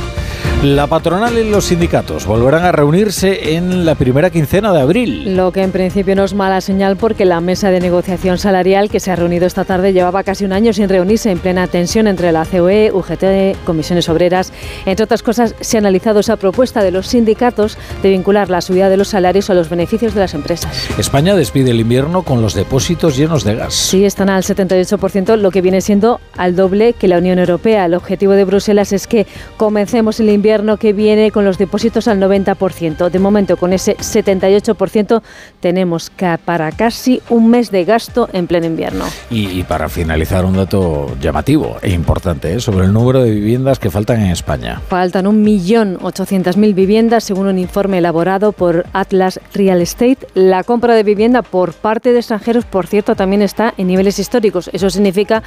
La 0.63 0.87
patronal 0.87 1.37
y 1.37 1.51
los 1.51 1.67
sindicatos 1.67 2.25
volverán 2.25 2.65
a 2.65 2.73
reunirse 2.73 3.55
en 3.55 3.85
la 3.85 3.97
primera 3.97 4.31
quincena 4.31 4.73
de 4.73 4.81
abril. 4.81 5.37
Lo 5.37 5.53
que 5.53 5.63
en 5.63 5.73
principio 5.73 6.17
no 6.17 6.25
es 6.25 6.33
mala 6.33 6.63
señal 6.63 6.97
porque 6.97 7.27
la 7.27 7.43
mesa 7.43 7.71
de 7.71 7.81
negociación 7.81 8.39
salarial 8.39 8.89
que 8.89 8.99
se 8.99 9.11
ha 9.11 9.17
reunido 9.17 9.47
esta 9.47 9.67
tarde 9.67 9.93
llevaba 9.93 10.23
casi 10.23 10.47
un 10.47 10.55
año 10.55 10.73
sin 10.73 10.89
reunirse 10.89 11.31
en 11.31 11.39
plena 11.39 11.67
tensión 11.67 12.07
entre 12.07 12.33
la 12.33 12.47
COE, 12.47 12.93
UGT, 12.93 13.63
comisiones 13.67 14.09
obreras. 14.09 14.55
Entre 14.87 15.05
otras 15.05 15.23
cosas, 15.23 15.55
se 15.61 15.77
ha 15.77 15.81
analizado 15.81 16.21
esa 16.21 16.37
propuesta 16.37 16.83
de 16.83 16.93
los 16.93 17.09
sindicatos 17.09 17.77
de 18.03 18.09
vincular 18.09 18.49
la 18.49 18.63
subida 18.63 18.89
de 18.89 18.97
los 18.97 19.09
salarios 19.09 19.51
a 19.51 19.55
los 19.55 19.69
beneficios 19.69 20.15
de 20.15 20.21
las 20.21 20.33
empresas. 20.33 20.89
España 20.99 21.35
despide 21.35 21.73
el 21.73 21.81
invierno 21.81 22.23
con 22.23 22.41
los 22.41 22.55
depósitos 22.55 23.19
llenos 23.19 23.45
de 23.45 23.57
gas. 23.57 23.75
Sí, 23.75 24.07
están 24.07 24.31
al 24.31 24.43
78%, 24.43 25.37
lo 25.37 25.51
que 25.51 25.61
viene 25.61 25.83
siendo 25.83 26.21
al 26.39 26.57
doble 26.57 26.95
que 26.95 27.07
la 27.07 27.19
Unión 27.19 27.39
Europea. 27.39 27.85
El 27.85 27.93
objetivo 27.93 28.33
de 28.33 28.45
Bruselas 28.45 28.93
es 28.95 29.07
que 29.07 29.27
comencemos 29.59 30.21
el 30.21 30.31
invierno 30.31 30.44
que 30.79 30.93
viene 30.93 31.31
con 31.31 31.47
los 31.47 31.57
depósitos 31.57 32.07
al 32.07 32.21
90%. 32.21 33.09
De 33.09 33.19
momento, 33.19 33.57
con 33.57 33.73
ese 33.73 33.97
78% 33.97 35.23
tenemos 35.61 36.13
para 36.45 36.71
casi 36.71 37.23
un 37.31 37.49
mes 37.49 37.71
de 37.71 37.85
gasto 37.85 38.29
en 38.33 38.47
pleno 38.47 38.67
invierno. 38.67 39.07
Y, 39.31 39.63
para 39.63 39.89
finalizar, 39.89 40.45
un 40.45 40.55
dato 40.55 41.17
llamativo 41.19 41.77
e 41.81 41.91
importante 41.93 42.53
¿eh? 42.53 42.61
sobre 42.61 42.85
el 42.85 42.93
número 42.93 43.23
de 43.23 43.31
viviendas 43.31 43.79
que 43.79 43.91
faltan 43.91 44.21
en 44.21 44.33
España. 44.33 44.83
Faltan 44.87 45.25
1.800.000 45.25 46.75
viviendas, 46.75 47.25
según 47.25 47.47
un 47.47 47.59
informe 47.59 47.99
elaborado 47.99 48.53
por 48.53 48.85
Atlas 48.93 49.41
Real 49.55 49.81
Estate. 49.81 50.19
La 50.35 50.63
compra 50.63 50.95
de 50.95 51.05
vivienda 51.05 51.41
por 51.41 51.73
parte 51.73 52.13
de 52.13 52.19
extranjeros, 52.19 52.67
por 52.67 52.87
cierto, 52.87 53.17
también 53.17 53.41
está 53.41 53.73
en 53.79 53.87
niveles 53.87 54.19
históricos. 54.19 54.69
Eso 54.75 54.91
significa 54.91 55.43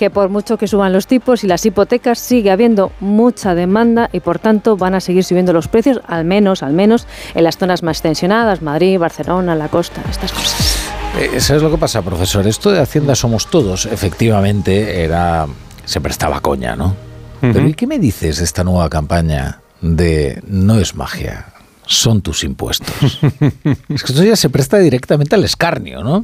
que 0.00 0.08
por 0.08 0.30
mucho 0.30 0.56
que 0.56 0.66
suban 0.66 0.94
los 0.94 1.06
tipos 1.06 1.44
y 1.44 1.46
las 1.46 1.66
hipotecas 1.66 2.18
sigue 2.18 2.50
habiendo 2.50 2.90
mucha 3.00 3.54
demanda 3.54 4.08
y 4.14 4.20
por 4.20 4.38
tanto 4.38 4.78
van 4.78 4.94
a 4.94 5.00
seguir 5.00 5.24
subiendo 5.24 5.52
los 5.52 5.68
precios, 5.68 6.00
al 6.06 6.24
menos, 6.24 6.62
al 6.62 6.72
menos 6.72 7.06
en 7.34 7.44
las 7.44 7.58
zonas 7.58 7.82
más 7.82 8.00
tensionadas, 8.00 8.62
Madrid, 8.62 8.98
Barcelona, 8.98 9.54
la 9.54 9.68
costa, 9.68 10.00
estas 10.08 10.32
cosas. 10.32 10.78
Eh, 11.18 11.38
¿Sabes 11.38 11.50
es 11.50 11.62
lo 11.62 11.70
que 11.70 11.76
pasa, 11.76 12.00
profesor? 12.00 12.46
Esto 12.46 12.70
de 12.70 12.80
Hacienda 12.80 13.14
somos 13.14 13.48
todos, 13.48 13.84
efectivamente, 13.84 15.04
era 15.04 15.46
se 15.84 16.00
prestaba 16.00 16.40
coña, 16.40 16.74
¿no? 16.76 16.96
Pero 17.42 17.68
¿y 17.68 17.74
qué 17.74 17.86
me 17.86 17.98
dices 17.98 18.38
de 18.38 18.44
esta 18.44 18.64
nueva 18.64 18.88
campaña 18.88 19.60
de 19.82 20.42
no 20.46 20.78
es 20.78 20.94
magia? 20.94 21.49
Son 21.90 22.22
tus 22.22 22.44
impuestos. 22.44 23.18
es 23.88 24.04
que 24.04 24.12
esto 24.12 24.22
ya 24.22 24.36
se 24.36 24.48
presta 24.48 24.78
directamente 24.78 25.34
al 25.34 25.42
escarnio, 25.42 26.04
¿no? 26.04 26.22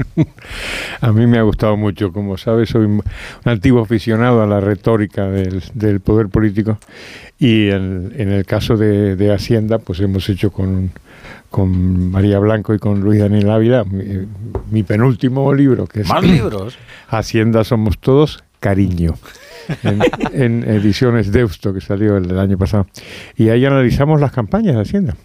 A 1.00 1.10
mí 1.10 1.26
me 1.26 1.38
ha 1.38 1.42
gustado 1.42 1.76
mucho, 1.76 2.12
como 2.12 2.38
sabes, 2.38 2.70
soy 2.70 2.84
un 2.84 3.02
antiguo 3.44 3.82
aficionado 3.82 4.42
a 4.42 4.46
la 4.46 4.60
retórica 4.60 5.26
del, 5.26 6.00
poder 6.00 6.28
político 6.28 6.78
y 7.40 7.70
en, 7.70 8.12
el 8.16 8.46
caso 8.46 8.76
de, 8.76 9.32
Hacienda, 9.34 9.78
pues 9.78 9.98
hemos 9.98 10.28
hecho 10.28 10.52
con, 10.52 10.92
con 11.50 12.12
María 12.12 12.38
Blanco 12.38 12.72
y 12.72 12.78
con 12.78 13.00
Luis 13.00 13.18
Daniel 13.18 13.50
Ávila 13.50 13.84
mi, 14.70 14.84
penúltimo 14.84 15.52
libro, 15.52 15.88
que 15.88 16.02
es 16.02 16.08
¿Más 16.08 16.22
libros? 16.22 16.78
Hacienda 17.08 17.64
somos 17.64 17.98
todos, 17.98 18.44
cariño. 18.60 19.16
En, 19.82 20.00
en, 20.32 20.62
ediciones 20.62 21.32
Deusto, 21.32 21.74
que 21.74 21.80
salió 21.80 22.18
el, 22.18 22.30
el 22.30 22.38
año 22.38 22.56
pasado. 22.56 22.86
Y 23.36 23.48
ahí 23.48 23.64
analizamos 23.64 24.20
las 24.20 24.30
campañas 24.30 24.76
de 24.76 24.82
Hacienda 24.82 25.16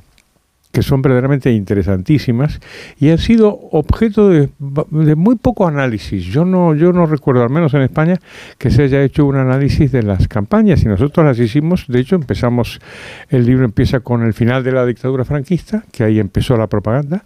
que 0.72 0.82
son 0.82 1.02
verdaderamente 1.02 1.52
interesantísimas 1.52 2.60
y 3.00 3.10
han 3.10 3.18
sido 3.18 3.60
objeto 3.72 4.30
de, 4.30 4.50
muy 4.60 5.36
poco 5.36 5.68
análisis. 5.68 6.26
Yo 6.26 6.46
no, 6.46 6.74
yo 6.76 6.94
no 6.94 7.06
recuerdo, 7.06 7.44
al 7.44 7.50
menos 7.50 7.74
en 7.74 7.82
España, 7.82 8.20
que 8.58 8.72
se 8.72 8.84
haya 8.84 9.04
hecho 9.04 9.26
un 9.26 9.36
análisis 9.36 9.92
de 9.92 10.04
las 10.04 10.28
campañas 10.28 10.84
y 10.84 10.86
nosotros 10.86 11.26
las 11.26 11.40
hicimos. 11.40 11.86
De 11.88 12.00
hecho, 12.00 12.16
empezamos, 12.16 12.80
el 13.30 13.46
libro 13.46 13.66
empieza 13.66 14.00
con 14.00 14.24
el 14.24 14.34
final 14.34 14.64
de 14.64 14.72
la 14.72 14.86
dictadura 14.86 15.26
franquista, 15.26 15.84
que 15.92 16.04
ahí 16.04 16.20
empezó 16.20 16.56
la 16.58 16.68
propaganda 16.68 17.24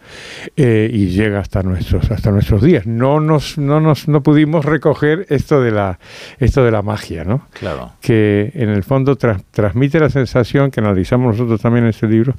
eh, 0.55 0.89
y 0.91 1.07
llega 1.07 1.39
hasta 1.39 1.61
nuestros, 1.61 2.09
hasta 2.11 2.31
nuestros 2.31 2.63
días. 2.63 2.87
No 2.87 3.19
nos, 3.19 3.57
no 3.57 3.79
nos, 3.79 4.07
no 4.07 4.23
pudimos 4.23 4.65
recoger 4.65 5.27
esto 5.29 5.61
de 5.61 5.71
la, 5.71 5.99
esto 6.39 6.63
de 6.63 6.71
la 6.71 6.81
magia, 6.81 7.23
¿no? 7.23 7.47
Claro. 7.53 7.93
Que 8.01 8.51
en 8.55 8.69
el 8.69 8.83
fondo 8.83 9.15
transmite 9.15 9.99
la 9.99 10.09
sensación 10.09 10.71
que 10.71 10.79
analizamos 10.79 11.37
nosotros 11.37 11.61
también 11.61 11.85
en 11.85 11.89
este 11.91 12.07
libro 12.07 12.35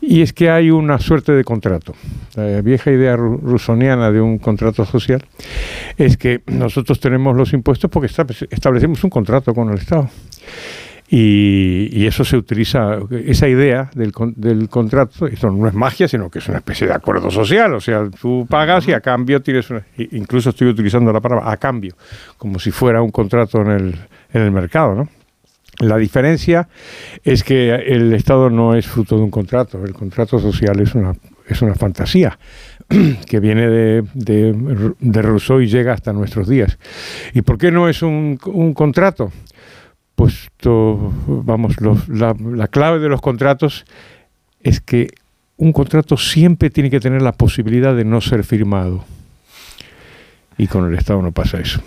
y 0.00 0.22
es 0.22 0.32
que 0.32 0.43
hay 0.48 0.70
una 0.70 0.98
suerte 0.98 1.32
de 1.32 1.44
contrato. 1.44 1.94
La 2.34 2.60
vieja 2.60 2.90
idea 2.90 3.16
rusoniana 3.16 4.10
de 4.10 4.20
un 4.20 4.38
contrato 4.38 4.84
social 4.84 5.24
es 5.96 6.16
que 6.16 6.42
nosotros 6.46 7.00
tenemos 7.00 7.36
los 7.36 7.52
impuestos 7.52 7.90
porque 7.90 8.10
establecemos 8.50 9.02
un 9.04 9.10
contrato 9.10 9.54
con 9.54 9.70
el 9.70 9.78
Estado. 9.78 10.08
Y, 11.08 12.06
eso 12.06 12.24
se 12.24 12.36
utiliza, 12.36 12.98
esa 13.10 13.46
idea 13.46 13.90
del, 13.94 14.12
del, 14.36 14.68
contrato, 14.68 15.26
esto 15.26 15.50
no 15.50 15.68
es 15.68 15.74
magia, 15.74 16.08
sino 16.08 16.30
que 16.30 16.38
es 16.38 16.48
una 16.48 16.58
especie 16.58 16.86
de 16.86 16.94
acuerdo 16.94 17.30
social, 17.30 17.74
o 17.74 17.80
sea, 17.80 18.08
tú 18.20 18.46
pagas 18.48 18.88
y 18.88 18.92
a 18.92 19.00
cambio 19.00 19.40
tienes, 19.40 19.68
incluso 19.96 20.50
estoy 20.50 20.68
utilizando 20.68 21.12
la 21.12 21.20
palabra 21.20 21.52
a 21.52 21.56
cambio, 21.56 21.94
como 22.36 22.58
si 22.58 22.70
fuera 22.70 23.00
un 23.00 23.10
contrato 23.10 23.60
en 23.60 23.70
el, 23.70 23.94
en 24.32 24.42
el 24.42 24.50
mercado, 24.50 24.94
¿no? 24.94 25.08
La 25.80 25.96
diferencia 25.96 26.68
es 27.24 27.42
que 27.42 27.74
el 27.74 28.12
Estado 28.14 28.48
no 28.50 28.74
es 28.74 28.86
fruto 28.86 29.16
de 29.16 29.22
un 29.22 29.30
contrato, 29.30 29.84
el 29.84 29.92
contrato 29.92 30.38
social 30.38 30.78
es 30.80 30.94
una, 30.94 31.14
es 31.48 31.62
una 31.62 31.74
fantasía 31.74 32.38
que 33.26 33.40
viene 33.40 33.68
de, 33.68 34.04
de, 34.14 35.22
Rousseau 35.22 35.60
y 35.60 35.66
llega 35.66 35.92
hasta 35.92 36.12
nuestros 36.12 36.48
días. 36.48 36.78
¿Y 37.32 37.42
por 37.42 37.58
qué 37.58 37.70
no 37.70 37.88
es 37.88 38.02
un, 38.02 38.36
contrato? 38.74 39.32
Pues 40.14 40.48
vamos, 41.26 41.76
la 42.08 42.68
clave 42.68 43.00
de 43.00 43.08
los 43.08 43.20
contratos 43.20 43.84
es 44.60 44.80
que 44.80 45.08
un 45.56 45.72
contrato 45.72 46.16
siempre 46.16 46.70
tiene 46.70 46.90
que 46.90 47.00
tener 47.00 47.22
la 47.22 47.32
posibilidad 47.32 47.94
de 47.94 48.04
no 48.04 48.20
ser 48.20 48.44
firmado. 48.44 49.04
Y 50.56 50.66
con 50.68 50.86
el 50.86 50.96
Estado 50.96 51.20
no 51.20 51.32
pasa 51.32 51.58
eso. 51.58 51.82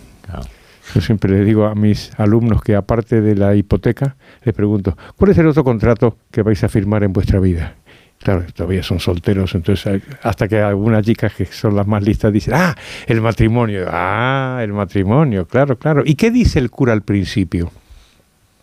Yo 0.93 1.01
siempre 1.01 1.31
le 1.31 1.43
digo 1.43 1.65
a 1.65 1.75
mis 1.75 2.11
alumnos 2.17 2.61
que 2.61 2.75
aparte 2.75 3.21
de 3.21 3.35
la 3.35 3.55
hipoteca, 3.55 4.15
les 4.43 4.55
pregunto, 4.55 4.97
¿cuál 5.17 5.31
es 5.31 5.37
el 5.37 5.47
otro 5.47 5.63
contrato 5.63 6.17
que 6.31 6.41
vais 6.41 6.63
a 6.63 6.69
firmar 6.69 7.03
en 7.03 7.13
vuestra 7.13 7.39
vida? 7.39 7.75
Claro, 8.19 8.45
todavía 8.53 8.81
son 8.81 8.99
solteros, 8.99 9.53
entonces 9.53 10.01
hasta 10.23 10.47
que 10.47 10.59
algunas 10.59 11.05
chicas 11.05 11.33
que 11.33 11.45
son 11.45 11.75
las 11.75 11.85
más 11.85 12.03
listas 12.03 12.33
dicen, 12.33 12.53
ah, 12.55 12.75
el 13.05 13.21
matrimonio, 13.21 13.85
ah, 13.89 14.59
el 14.63 14.73
matrimonio, 14.73 15.45
claro, 15.45 15.77
claro. 15.77 16.03
¿Y 16.05 16.15
qué 16.15 16.31
dice 16.31 16.57
el 16.59 16.71
cura 16.71 16.93
al 16.93 17.03
principio? 17.03 17.71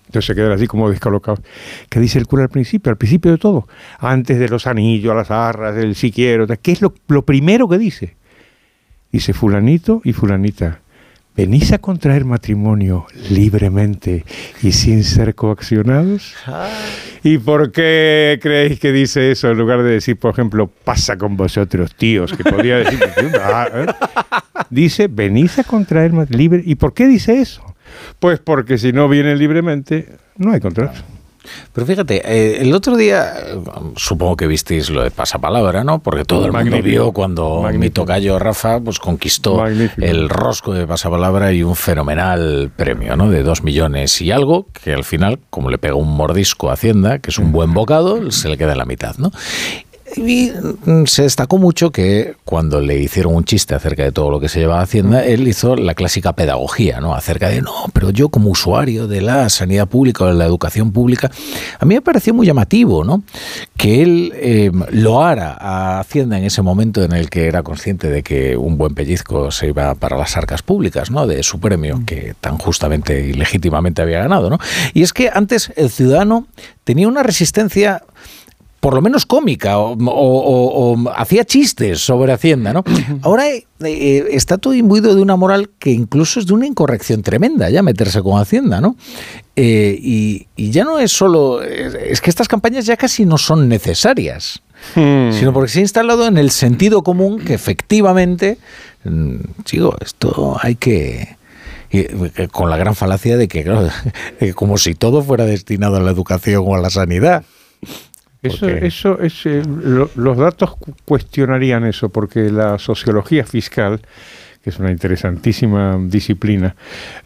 Entonces 0.06 0.26
se 0.26 0.34
quedan 0.34 0.52
así 0.52 0.66
como 0.66 0.90
descolocados. 0.90 1.40
¿Qué 1.88 2.00
dice 2.00 2.18
el 2.18 2.26
cura 2.26 2.44
al 2.44 2.48
principio? 2.48 2.90
Al 2.90 2.96
principio 2.96 3.30
de 3.30 3.38
todo. 3.38 3.68
Antes 3.98 4.38
de 4.38 4.48
los 4.48 4.66
anillos, 4.66 5.14
las 5.14 5.30
arras, 5.30 5.74
del 5.74 5.94
siquiero. 5.94 6.46
¿Qué 6.46 6.72
es 6.72 6.82
lo, 6.82 6.94
lo 7.08 7.24
primero 7.24 7.68
que 7.68 7.78
dice? 7.78 8.16
Dice 9.10 9.32
fulanito 9.32 10.00
y 10.04 10.12
fulanita 10.12 10.80
¿Venís 11.36 11.72
a 11.72 11.78
contraer 11.78 12.24
matrimonio 12.24 13.06
libremente 13.28 14.24
y 14.62 14.70
sin 14.70 15.02
ser 15.02 15.34
coaccionados? 15.34 16.32
Ah. 16.46 16.68
¿Y 17.24 17.38
por 17.38 17.72
qué 17.72 18.38
creéis 18.40 18.78
que 18.78 18.92
dice 18.92 19.32
eso 19.32 19.50
en 19.50 19.58
lugar 19.58 19.82
de 19.82 19.90
decir, 19.90 20.16
por 20.16 20.32
ejemplo, 20.32 20.68
pasa 20.68 21.16
con 21.16 21.36
vosotros, 21.36 21.96
tíos? 21.96 22.32
Que 22.34 22.44
podría 22.44 22.76
decir, 22.76 23.00
ah, 23.42 23.68
¿eh? 23.74 23.86
dice, 24.70 25.08
venís 25.08 25.58
a 25.58 25.64
contraer 25.64 26.12
matrimonio 26.12 26.38
libre. 26.38 26.62
¿Y 26.64 26.76
por 26.76 26.94
qué 26.94 27.08
dice 27.08 27.40
eso? 27.40 27.74
Pues 28.20 28.38
porque 28.38 28.78
si 28.78 28.92
no 28.92 29.08
viene 29.08 29.34
libremente, 29.34 30.10
no 30.36 30.52
hay 30.52 30.60
contrato. 30.60 31.00
Pero 31.72 31.86
fíjate, 31.86 32.22
eh, 32.24 32.58
el 32.60 32.74
otro 32.74 32.96
día, 32.96 33.34
supongo 33.96 34.36
que 34.36 34.46
visteis 34.46 34.90
lo 34.90 35.02
de 35.02 35.10
pasapalabra, 35.10 35.84
¿no? 35.84 36.00
Porque 36.00 36.24
todo 36.24 36.46
el 36.46 36.52
mundo 36.52 36.82
vio 36.82 37.12
cuando 37.12 37.68
mi 37.74 37.90
tocayo 37.90 38.38
Rafa 38.38 38.80
pues 38.80 38.98
conquistó 38.98 39.64
el 39.66 40.28
rosco 40.28 40.72
de 40.72 40.86
pasapalabra 40.86 41.52
y 41.52 41.62
un 41.62 41.76
fenomenal 41.76 42.70
premio, 42.74 43.16
¿no? 43.16 43.30
De 43.30 43.42
dos 43.42 43.62
millones 43.62 44.20
y 44.20 44.30
algo, 44.30 44.66
que 44.82 44.92
al 44.92 45.04
final, 45.04 45.38
como 45.50 45.70
le 45.70 45.78
pega 45.78 45.94
un 45.94 46.16
mordisco 46.16 46.70
a 46.70 46.74
Hacienda, 46.74 47.18
que 47.18 47.30
es 47.30 47.38
un 47.38 47.52
buen 47.52 47.72
bocado, 47.74 48.30
se 48.30 48.48
le 48.48 48.56
queda 48.56 48.72
en 48.72 48.78
la 48.78 48.84
mitad, 48.84 49.16
¿no? 49.18 49.30
Y 50.16 50.50
mm, 50.50 51.06
se 51.06 51.22
destacó 51.22 51.58
mucho 51.58 51.90
que 51.90 52.36
cuando 52.44 52.80
le 52.80 52.98
hicieron 52.98 53.34
un 53.34 53.44
chiste 53.44 53.74
acerca 53.74 54.02
de 54.02 54.12
todo 54.12 54.30
lo 54.30 54.38
que 54.38 54.48
se 54.48 54.60
llevaba 54.60 54.82
Hacienda, 54.82 55.24
él 55.24 55.48
hizo 55.48 55.76
la 55.76 55.94
clásica 55.94 56.34
pedagogía, 56.34 57.00
¿no? 57.00 57.14
Acerca 57.14 57.48
de, 57.48 57.62
no, 57.62 57.72
pero 57.92 58.10
yo 58.10 58.28
como 58.28 58.50
usuario 58.50 59.08
de 59.08 59.22
la 59.22 59.48
sanidad 59.48 59.88
pública 59.88 60.24
o 60.24 60.28
de 60.28 60.34
la 60.34 60.44
educación 60.44 60.92
pública, 60.92 61.30
a 61.78 61.84
mí 61.86 61.94
me 61.94 62.02
pareció 62.02 62.34
muy 62.34 62.46
llamativo, 62.46 63.02
¿no? 63.02 63.22
Que 63.76 64.02
él 64.02 64.32
eh, 64.36 64.70
loara 64.90 65.56
a 65.58 66.00
Hacienda 66.00 66.38
en 66.38 66.44
ese 66.44 66.60
momento 66.62 67.02
en 67.02 67.12
el 67.12 67.30
que 67.30 67.46
era 67.46 67.62
consciente 67.62 68.08
de 68.08 68.22
que 68.22 68.56
un 68.56 68.76
buen 68.76 68.94
pellizco 68.94 69.50
se 69.50 69.68
iba 69.68 69.94
para 69.94 70.18
las 70.18 70.36
arcas 70.36 70.62
públicas, 70.62 71.10
¿no? 71.10 71.26
De 71.26 71.42
su 71.42 71.60
premio 71.60 72.02
que 72.04 72.34
tan 72.40 72.58
justamente 72.58 73.26
y 73.26 73.32
legítimamente 73.32 74.02
había 74.02 74.18
ganado, 74.18 74.50
¿no? 74.50 74.58
Y 74.92 75.02
es 75.02 75.12
que 75.12 75.30
antes 75.32 75.72
el 75.76 75.90
ciudadano 75.90 76.46
tenía 76.84 77.08
una 77.08 77.22
resistencia 77.22 78.02
por 78.84 78.92
lo 78.92 79.00
menos 79.00 79.24
cómica 79.24 79.78
o, 79.78 79.92
o- 79.94 79.96
o- 79.96 80.92
o 80.92 81.10
hacía 81.16 81.46
chistes 81.46 82.00
sobre 82.00 82.34
Hacienda, 82.34 82.74
¿no? 82.74 82.84
Ahora 83.22 83.48
eh, 83.48 83.64
eh, 83.80 84.26
está 84.32 84.58
todo 84.58 84.74
imbuido 84.74 85.14
de 85.14 85.22
una 85.22 85.36
moral 85.36 85.70
que 85.78 85.90
incluso 85.90 86.38
es 86.38 86.46
de 86.46 86.52
una 86.52 86.66
incorrección 86.66 87.22
tremenda, 87.22 87.70
ya 87.70 87.82
meterse 87.82 88.20
con 88.20 88.38
Hacienda, 88.38 88.82
¿no? 88.82 88.96
Eh, 89.56 89.96
y, 89.98 90.48
y 90.54 90.70
ya 90.70 90.84
no 90.84 90.98
es 90.98 91.12
solo, 91.12 91.62
es 91.62 91.94
es 91.94 92.20
que 92.20 92.28
estas 92.28 92.46
campañas 92.46 92.84
ya 92.84 92.98
casi 92.98 93.24
no 93.24 93.38
son 93.38 93.68
necesarias 93.70 94.60
sino 95.32 95.54
porque 95.54 95.70
se 95.70 95.78
ha 95.78 95.82
instalado 95.82 96.26
en 96.26 96.36
el 96.36 96.50
sentido 96.50 97.02
común 97.02 97.38
que 97.38 97.54
efectivamente, 97.54 98.58
mm, 99.04 99.36
digo, 99.72 99.96
esto 100.04 100.58
hay 100.60 100.74
que... 100.74 101.36
con 102.52 102.68
la 102.68 102.76
gran 102.76 102.94
falacia 102.94 103.38
de 103.38 103.48
que, 103.48 103.64
claro, 103.64 103.88
como 104.54 104.76
si 104.76 104.94
todo 104.94 105.22
fuera 105.22 105.46
destinado 105.46 105.96
a 105.96 106.00
la 106.00 106.10
educación 106.10 106.64
o 106.66 106.74
a 106.74 106.80
la 106.80 106.90
sanidad. 106.90 107.44
Eso, 108.44 108.68
eso 108.86 109.20
es, 109.20 109.46
eh, 109.46 109.62
lo- 109.66 110.10
los 110.16 110.36
datos 110.36 110.76
cu- 110.76 110.94
cuestionarían 111.04 111.84
eso, 111.84 112.08
porque 112.10 112.50
la 112.50 112.78
sociología 112.78 113.44
fiscal, 113.44 114.00
que 114.62 114.70
es 114.70 114.78
una 114.78 114.90
interesantísima 114.90 115.98
disciplina, 116.08 116.74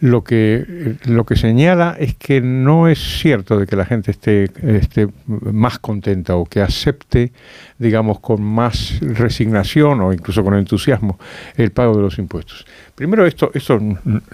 lo 0.01 0.25
que, 0.25 0.65
eh, 0.69 0.97
lo 1.05 1.25
que 1.25 1.37
señala 1.37 1.95
es 1.97 2.15
que 2.17 2.41
no 2.41 2.89
es 2.89 2.99
cierto 2.99 3.57
de 3.59 3.67
que 3.67 3.77
la 3.77 3.85
gente 3.85 4.11
esté, 4.11 4.51
esté 4.65 5.07
más 5.27 5.79
contenta 5.79 6.35
o 6.35 6.45
que 6.47 6.61
acepte, 6.61 7.31
digamos, 7.79 8.19
con 8.19 8.43
más 8.43 8.99
resignación 9.01 10.01
o 10.01 10.13
incluso 10.13 10.43
con 10.43 10.55
entusiasmo 10.55 11.17
el 11.57 11.71
pago 11.71 11.95
de 11.97 12.03
los 12.03 12.19
impuestos. 12.19 12.67
Primero, 12.97 13.25
esto, 13.25 13.53
esto 13.55 13.79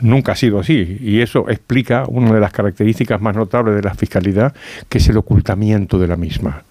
nunca 0.01 0.33
ha 0.33 0.37
sido 0.37 0.59
así 0.59 0.97
y 0.99 1.21
eso 1.21 1.51
explica 1.51 2.05
una 2.09 2.33
de 2.33 2.41
las 2.41 2.53
características 2.53 3.21
más 3.21 3.37
notables 3.37 3.75
de 3.75 3.83
la 3.83 3.93
fiscalidad, 3.95 4.55
que 4.89 4.97
es 4.97 5.07
el 5.11 5.19
ocultamiento 5.19 5.99
de 5.99 6.09
la 6.09 6.17
misma. 6.17 6.63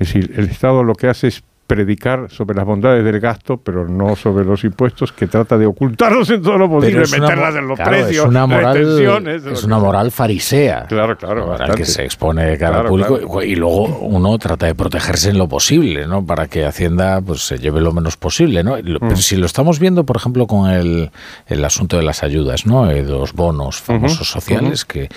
Es 0.00 0.14
decir, 0.14 0.32
el 0.36 0.46
Estado 0.46 0.82
lo 0.82 0.94
que 0.94 1.08
hace 1.08 1.28
es 1.28 1.44
predicar 1.74 2.30
sobre 2.30 2.56
las 2.56 2.66
bondades 2.66 3.04
del 3.04 3.20
gasto, 3.20 3.56
pero 3.58 3.86
no 3.88 4.16
sobre 4.16 4.44
los 4.44 4.64
impuestos, 4.64 5.12
que 5.12 5.26
trata 5.26 5.56
de 5.56 5.66
ocultarlos 5.66 6.28
en 6.30 6.42
todo 6.42 6.58
lo 6.58 6.68
posible, 6.68 7.00
meterlas 7.00 7.54
en 7.54 7.68
los 7.68 7.76
claro, 7.76 7.90
precios, 7.92 8.24
es 8.24 8.28
una 8.30 8.46
moral, 8.46 9.26
es 9.52 9.64
una 9.64 9.78
moral 9.78 10.10
farisea. 10.10 10.86
Claro, 10.88 11.16
claro, 11.16 11.46
moral 11.46 11.74
que 11.74 11.84
se 11.84 12.04
expone 12.04 12.44
de 12.44 12.58
cara 12.58 12.80
al 12.80 12.86
Claro, 12.86 12.88
público 12.90 13.18
claro. 13.30 13.42
y 13.44 13.54
luego 13.54 13.84
uno 14.00 14.36
trata 14.38 14.66
de 14.66 14.74
protegerse 14.74 15.30
en 15.30 15.38
lo 15.38 15.48
posible, 15.48 16.06
¿no? 16.06 16.24
Para 16.26 16.48
que 16.48 16.64
Hacienda 16.64 17.20
pues 17.20 17.42
se 17.46 17.58
lleve 17.58 17.80
lo 17.80 17.92
menos 17.92 18.16
posible, 18.16 18.62
¿no? 18.64 18.76
Lo- 18.76 19.00
Mm. 19.00 19.08
Pero 19.08 19.16
si 19.16 19.36
lo 19.36 19.46
estamos 19.46 19.78
viendo, 19.78 20.04
por 20.04 20.16
ejemplo, 20.16 20.46
con 20.46 20.68
el, 20.70 21.10
el 21.46 21.64
asunto 21.64 21.96
de 21.96 22.02
las 22.02 22.22
ayudas, 22.22 22.66
¿no? 22.66 22.90
Eh, 22.90 23.02
de 23.02 23.10
los 23.12 23.32
bonos 23.32 23.80
famosos 23.80 24.28
sociales 24.30 24.84
que 24.84 25.08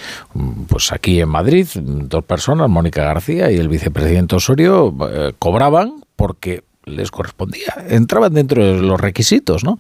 pues 0.68 0.92
aquí 0.92 1.20
en 1.20 1.30
Madrid 1.30 1.68
dos 1.76 2.24
personas, 2.24 2.70
Mónica 2.70 3.04
García 3.04 3.52
y 3.52 3.58
el 3.58 3.68
vicepresidente 3.70 4.36
Osorio, 4.36 4.94
eh, 5.12 5.34
cobraban 5.40 5.96
porque 6.16 6.64
les 6.86 7.12
correspondía, 7.12 7.74
entraban 7.88 8.34
dentro 8.34 8.62
de 8.66 8.74
los 8.82 9.00
requisitos, 9.00 9.64
¿no? 9.64 9.80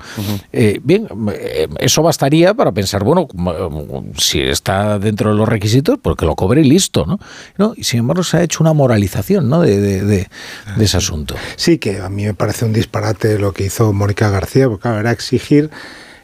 Eh, 0.54 0.80
bien, 0.86 1.06
eh, 1.34 1.68
eso 1.80 2.02
bastaría 2.02 2.54
para 2.54 2.72
pensar, 2.72 3.04
bueno, 3.04 3.28
mm, 3.34 4.18
si 4.18 4.40
está 4.40 5.00
dentro 5.00 5.32
de 5.32 5.36
los 5.36 5.50
requisitos, 5.50 6.00
pues 6.02 6.16
que 6.16 6.26
lo 6.26 6.36
cobre 6.38 6.62
y 6.62 6.64
listo, 6.64 7.06
¿no? 7.06 7.20
¿No? 7.58 7.74
Y 7.76 7.84
sin 7.84 8.00
embargo 8.00 8.24
se 8.24 8.38
ha 8.38 8.42
hecho 8.44 8.64
una 8.64 8.72
moralización, 8.72 9.50
¿no? 9.50 9.60
De, 9.60 9.82
de- 9.82 10.06
de- 10.06 10.30
de 10.78 10.84
ese 10.86 10.96
asunto. 10.96 11.36
Sí, 11.58 11.78
que 11.78 12.00
a 12.00 12.08
mí 12.08 12.24
me 12.24 12.34
parece 12.36 12.64
un 12.64 12.72
disparate 12.72 13.38
lo 13.38 13.52
que 13.52 13.66
hizo 13.66 13.92
Mónica 13.92 14.30
García, 14.30 14.70
porque 14.70 14.84
claro, 14.84 15.02
era 15.02 15.12
exigir 15.12 15.72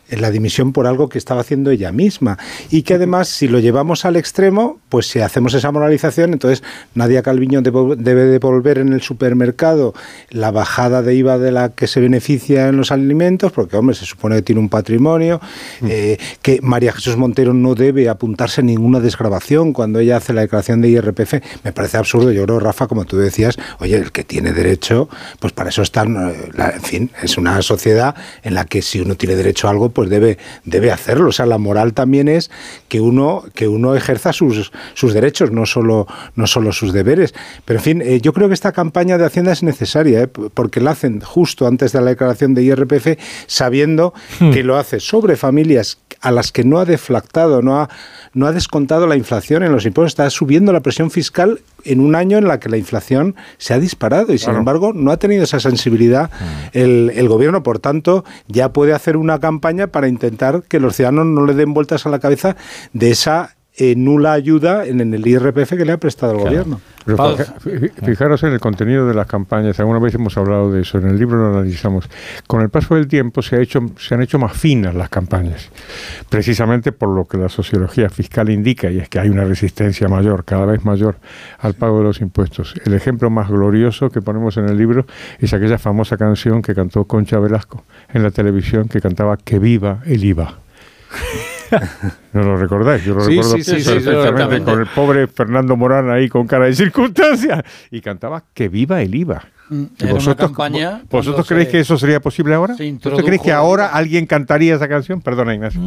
la 0.10 0.32
dimisión 0.32 0.74
por 0.74 0.88
algo 0.88 1.10
que 1.10 1.18
estaba 1.18 1.42
haciendo 1.42 1.72
ella 1.72 1.92
misma. 1.92 2.38
Y 2.70 2.84
que 2.84 2.96
además, 2.96 3.28
si 3.28 3.48
lo 3.48 3.60
llevamos 3.60 4.06
al 4.06 4.16
extremo, 4.16 4.80
pues 4.90 5.08
si 5.08 5.20
hacemos 5.20 5.54
esa 5.54 5.72
moralización, 5.72 6.34
entonces 6.34 6.64
Nadia 6.96 7.22
Calviño 7.22 7.62
debe 7.62 8.26
devolver 8.26 8.80
en 8.80 8.94
el 8.94 9.02
supermercado 9.02 9.94
la 10.30 10.52
bajada 10.52 11.02
de 11.02 11.16
IVA 11.16 11.38
de 11.38 11.52
la 11.52 11.70
que 11.70 11.88
se 11.88 12.00
beneficia 12.00 12.68
en 12.68 12.78
los 12.78 12.92
alimentos, 12.92 13.52
porque, 13.52 13.78
hombre, 13.78 13.96
se 13.96 14.06
supone 14.06 14.36
que 14.38 14.42
tiene 14.42 14.62
un 14.62 14.70
patrimonio, 14.70 15.40
eh, 15.88 16.18
que 16.42 16.60
María 16.62 16.92
Jesús 16.94 17.18
Montero 17.18 17.54
no 17.54 17.76
debe 17.76 18.10
apuntarse 18.10 18.62
a 18.62 18.64
ninguna 18.64 19.00
desgrabación 19.00 19.74
cuando 19.74 20.00
ella 20.00 20.18
hace 20.18 20.34
la 20.34 20.42
declaración 20.42 20.82
de 20.82 20.90
IRPF. 20.90 21.36
Me 21.64 21.72
parece 21.72 21.98
absurdo. 21.98 22.32
Yo 22.32 22.46
creo, 22.46 22.60
Rafa, 22.60 22.88
como 22.88 23.06
tú 23.06 23.18
decías, 23.18 23.58
oye, 23.80 23.96
el 23.96 24.12
que 24.12 24.24
tiene 24.24 24.54
derecho, 24.54 25.10
pues 25.40 25.54
para 25.54 25.70
eso 25.70 25.82
están, 25.82 26.16
eh, 26.32 26.50
en 26.76 26.82
fin, 26.82 27.12
es 27.22 27.38
una 27.38 27.62
sociedad 27.62 28.16
en 28.44 28.54
la 28.56 28.66
que 28.66 28.82
si 28.82 29.00
uno 29.00 29.16
tiene 29.16 29.36
derecho 29.36 29.68
a 29.68 29.72
algo, 29.72 29.90
pues 30.00 30.10
debe, 30.10 30.38
debe 30.64 30.94
hacerlo. 30.94 31.28
O 31.28 31.32
sea, 31.34 31.46
la 31.46 31.58
moral 31.58 31.94
también 31.94 32.30
es 32.30 32.50
que 32.88 33.02
uno, 33.02 33.44
que 33.54 33.68
uno 33.68 33.96
ejerza 33.96 34.32
sus, 34.32 34.72
sus 34.94 35.14
derechos, 35.14 35.52
no 35.52 35.66
solo, 35.66 36.08
no 36.36 36.48
solo 36.48 36.72
sus 36.72 36.94
deberes. 36.94 37.34
Pero 37.66 37.80
en 37.80 37.84
fin, 37.84 38.02
eh, 38.02 38.22
yo 38.22 38.32
creo 38.32 38.48
que 38.48 38.54
esta 38.54 38.72
campaña 38.72 39.18
de 39.18 39.26
Hacienda 39.26 39.52
es 39.52 39.62
necesaria, 39.62 40.22
¿eh? 40.22 40.28
porque 40.28 40.80
la 40.80 40.92
hacen 40.92 41.20
justo 41.20 41.68
antes 41.68 41.92
de 41.92 42.00
la 42.00 42.12
declaración 42.12 42.54
de 42.54 42.64
IRPF, 42.64 43.20
sabiendo 43.46 44.14
que 44.40 44.64
lo 44.64 44.78
hace 44.78 45.02
sobre 45.02 45.36
familias 45.36 45.98
a 46.22 46.32
las 46.32 46.54
que 46.54 46.64
no 46.64 46.80
ha 46.80 46.86
deflactado, 46.86 47.62
no 47.62 47.82
ha, 47.82 47.90
no 48.34 48.46
ha 48.48 48.52
descontado 48.52 49.08
la 49.08 49.16
inflación 49.16 49.64
en 49.64 49.72
los 49.72 49.86
impuestos, 49.86 50.12
está 50.12 50.30
subiendo 50.30 50.72
la 50.74 50.82
presión 50.82 51.12
fiscal 51.12 51.60
en 51.86 52.00
un 52.00 52.16
año 52.16 52.38
en 52.38 52.48
la 52.48 52.60
que 52.60 52.70
la 52.70 52.78
inflación 52.78 53.36
se 53.58 53.74
ha 53.74 53.80
disparado 53.80 54.34
y 54.34 54.38
sin 54.38 54.46
Claro. 54.48 54.60
embargo 54.60 54.94
no 54.94 55.12
ha 55.12 55.18
tenido 55.18 55.44
esa 55.44 55.60
sensibilidad 55.60 56.30
el, 56.74 57.12
el 57.16 57.28
gobierno, 57.28 57.64
por 57.64 57.80
tanto 57.80 58.26
ya 58.48 58.74
puede 58.74 58.94
hacer 58.94 59.18
una 59.18 59.40
campaña 59.40 59.88
para 59.88 60.08
intentar 60.08 60.64
que 60.64 60.80
los 60.80 60.96
ciudadanos 60.96 61.26
no 61.28 61.46
le 61.46 61.54
den 61.54 61.74
vueltas 61.74 62.06
a 62.06 62.10
la 62.10 62.20
cabeza 62.20 62.56
de 62.94 63.12
esa 63.12 63.56
eh, 63.80 63.96
nula 63.96 64.34
ayuda 64.34 64.86
en, 64.86 65.02
en 65.02 65.14
el 65.14 65.26
IRPF 65.26 65.70
que 65.70 65.86
le 65.86 65.94
ha 65.94 65.98
prestado 65.98 66.34
el 66.34 66.40
gobierno. 66.40 66.82
Pero 67.06 67.38
fijaros 68.04 68.44
en 68.44 68.54
el 68.54 68.60
contenido 68.60 69.08
de 69.08 69.14
las 69.14 69.26
campañas, 69.26 69.80
alguna 69.80 70.00
vez 70.00 70.14
hemos 70.16 70.38
hablado 70.38 70.72
de 70.72 70.82
eso, 70.82 70.98
en 70.98 71.08
el 71.08 71.18
libro 71.18 71.38
lo 71.38 71.58
analizamos. 71.58 72.10
Con 72.46 72.62
el 72.62 72.70
paso 72.70 72.96
del 72.96 73.08
tiempo 73.08 73.42
se, 73.42 73.56
ha 73.56 73.62
hecho, 73.62 73.80
se 73.98 74.16
han 74.16 74.22
hecho 74.22 74.38
más 74.38 74.54
finas 74.54 74.94
las 74.94 75.10
campañas, 75.10 75.70
precisamente 76.30 76.92
por 76.92 77.10
lo 77.10 77.26
que 77.26 77.38
la 77.38 77.50
sociología 77.50 78.10
fiscal 78.10 78.50
indica, 78.50 78.92
y 78.92 79.00
es 79.00 79.10
que 79.10 79.20
hay 79.20 79.30
una 79.30 79.46
resistencia 79.46 80.08
mayor, 80.08 80.44
cada 80.44 80.66
vez 80.66 80.84
mayor, 80.84 81.16
al 81.60 81.74
pago 81.74 82.00
de 82.00 82.04
los 82.04 82.22
impuestos. 82.22 82.76
El 82.86 82.94
ejemplo 82.94 83.30
más 83.30 83.50
glorioso 83.50 84.10
que 84.10 84.22
ponemos 84.22 84.58
en 84.58 84.66
el 84.66 84.78
libro 84.78 85.06
es 85.40 85.54
aquella 85.54 85.78
famosa 85.78 86.18
canción 86.18 86.62
que 86.62 86.76
cantó 86.76 87.06
Concha 87.06 87.40
Velasco 87.40 87.84
en 88.14 88.24
la 88.24 88.32
televisión, 88.32 88.88
que 88.88 89.02
cantaba 89.02 89.38
Que 89.38 89.58
viva 89.58 90.02
el 90.06 90.24
IVA. 90.24 90.56
¿No 92.34 92.44
lo 92.44 92.58
recordáis? 92.58 93.04
Yo 93.04 93.14
lo 93.16 93.22
Sí, 93.22 93.30
recuerdo 93.32 93.56
sí, 93.56 93.64
sí, 93.64 93.82
sí, 93.82 93.90
perfectamente 93.90 94.22
perfectamente. 94.32 94.72
con 94.72 94.80
el 94.82 94.88
pobre 94.88 95.28
Fernando 95.28 95.76
Morán 95.76 96.10
ahí 96.10 96.30
con 96.30 96.48
cara 96.48 96.66
de 96.66 96.74
circunstancia 96.76 97.64
y 97.92 98.02
cantaba 98.02 98.44
que 98.54 98.70
viva 98.70 99.02
el 99.02 99.14
IVA. 99.16 99.44
Mm, 99.70 99.82
¿Y 99.84 99.86
era 100.00 100.06
una 100.06 100.14
vosotros, 100.16 100.48
campaña 100.50 100.92
vo- 101.04 101.08
¿Vosotros 101.12 101.36
cuando 101.36 101.46
creéis 101.48 101.68
se- 101.68 101.72
que 101.72 101.80
eso 101.82 101.98
sería 101.98 102.20
posible 102.20 102.56
ahora? 102.56 102.76
se 102.76 102.92
¿Vosotros 102.92 103.22
creéis 103.22 103.42
que 103.44 103.52
ahora 103.52 103.88
alguien 103.88 104.26
cantaría 104.26 104.76
esa 104.76 104.88
canción? 104.88 105.22
Perdona, 105.22 105.54
Ignacio. 105.54 105.80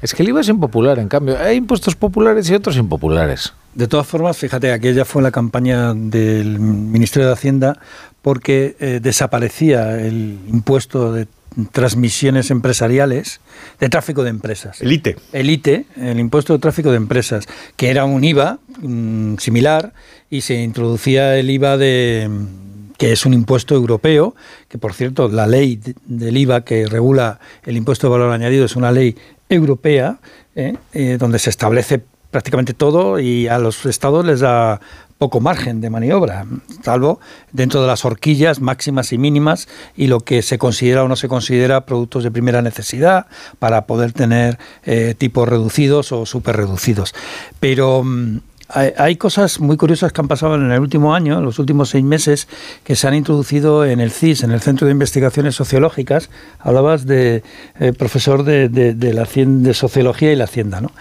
Es 0.00 0.14
que 0.14 0.22
el 0.22 0.30
IVA 0.30 0.40
es 0.40 0.48
impopular, 0.48 0.98
en 0.98 1.08
cambio. 1.08 1.36
Hay 1.38 1.56
impuestos 1.56 1.94
populares 1.96 2.48
y 2.48 2.54
otros 2.54 2.76
impopulares. 2.78 3.52
De 3.74 3.86
todas 3.86 4.06
formas, 4.06 4.36
fíjate, 4.38 4.72
aquella 4.72 5.04
fue 5.04 5.22
la 5.22 5.30
campaña 5.30 5.92
del 5.94 6.58
Ministerio 6.58 7.28
de 7.28 7.34
Hacienda 7.34 7.78
porque 8.22 8.76
eh, 8.80 9.00
desaparecía 9.02 10.00
el 10.00 10.38
impuesto 10.48 11.12
de 11.12 11.26
transmisiones 11.72 12.50
empresariales, 12.50 13.40
de 13.80 13.88
tráfico 13.88 14.22
de 14.22 14.30
empresas. 14.30 14.80
El 14.80 14.92
ITE. 14.92 15.16
El 15.32 15.50
ITE, 15.50 15.84
el 16.00 16.20
impuesto 16.20 16.52
de 16.52 16.58
tráfico 16.60 16.90
de 16.90 16.96
empresas, 16.96 17.46
que 17.76 17.90
era 17.90 18.04
un 18.04 18.22
IVA 18.22 18.58
mm, 18.80 19.36
similar 19.38 19.92
y 20.30 20.42
se 20.42 20.54
introducía 20.62 21.36
el 21.36 21.50
IVA 21.50 21.76
de 21.76 22.28
mm, 22.30 22.92
que 22.98 23.12
es 23.12 23.26
un 23.26 23.34
impuesto 23.34 23.74
europeo, 23.74 24.34
que 24.68 24.78
por 24.78 24.92
cierto 24.94 25.28
la 25.28 25.46
ley 25.46 25.76
de- 25.76 25.94
del 26.06 26.36
IVA 26.36 26.64
que 26.64 26.86
regula 26.86 27.40
el 27.64 27.76
impuesto 27.76 28.06
de 28.06 28.12
valor 28.12 28.32
añadido 28.32 28.64
es 28.66 28.76
una 28.76 28.92
ley 28.92 29.16
europea, 29.48 30.20
¿eh? 30.54 30.74
Eh, 30.92 31.16
donde 31.18 31.38
se 31.40 31.50
establece 31.50 32.02
prácticamente 32.30 32.74
todo 32.74 33.18
y 33.18 33.48
a 33.48 33.58
los 33.58 33.86
estados 33.86 34.24
les 34.24 34.40
da 34.40 34.80
poco 35.20 35.40
margen 35.40 35.82
de 35.82 35.90
maniobra, 35.90 36.46
salvo 36.82 37.20
dentro 37.52 37.82
de 37.82 37.86
las 37.86 38.06
horquillas 38.06 38.60
máximas 38.62 39.12
y 39.12 39.18
mínimas 39.18 39.68
y 39.94 40.06
lo 40.06 40.20
que 40.20 40.40
se 40.40 40.56
considera 40.56 41.04
o 41.04 41.08
no 41.08 41.16
se 41.16 41.28
considera 41.28 41.84
productos 41.84 42.24
de 42.24 42.30
primera 42.30 42.62
necesidad 42.62 43.26
para 43.58 43.84
poder 43.84 44.12
tener 44.12 44.58
eh, 44.82 45.14
tipos 45.18 45.46
reducidos 45.46 46.10
o 46.12 46.24
super 46.24 46.56
reducidos. 46.56 47.14
Pero 47.60 48.02
mm, 48.02 48.38
hay, 48.72 49.16
cosas 49.16 49.60
muy 49.60 49.76
curiosas 49.76 50.12
que 50.12 50.20
han 50.20 50.28
pasado 50.28 50.54
en 50.54 50.70
el 50.70 50.80
último 50.80 51.14
año, 51.14 51.38
en 51.38 51.44
los 51.44 51.58
últimos 51.58 51.90
seis 51.90 52.04
meses, 52.04 52.48
que 52.84 52.96
se 52.96 53.08
han 53.08 53.14
introducido 53.14 53.84
en 53.84 54.00
el 54.00 54.10
CIS, 54.10 54.42
en 54.44 54.50
el 54.52 54.60
Centro 54.60 54.86
de 54.86 54.92
Investigaciones 54.92 55.54
Sociológicas. 55.54 56.30
Hablabas 56.58 57.06
de 57.06 57.42
eh, 57.78 57.92
profesor 57.92 58.44
de, 58.44 58.68
de- 58.68 58.94
de 58.94 59.12
la 59.14 59.26
de 59.34 59.74
Sociología 59.74 60.32
y 60.32 60.36
la 60.36 60.44
Hacienda, 60.44 60.80
¿no? 60.80 60.92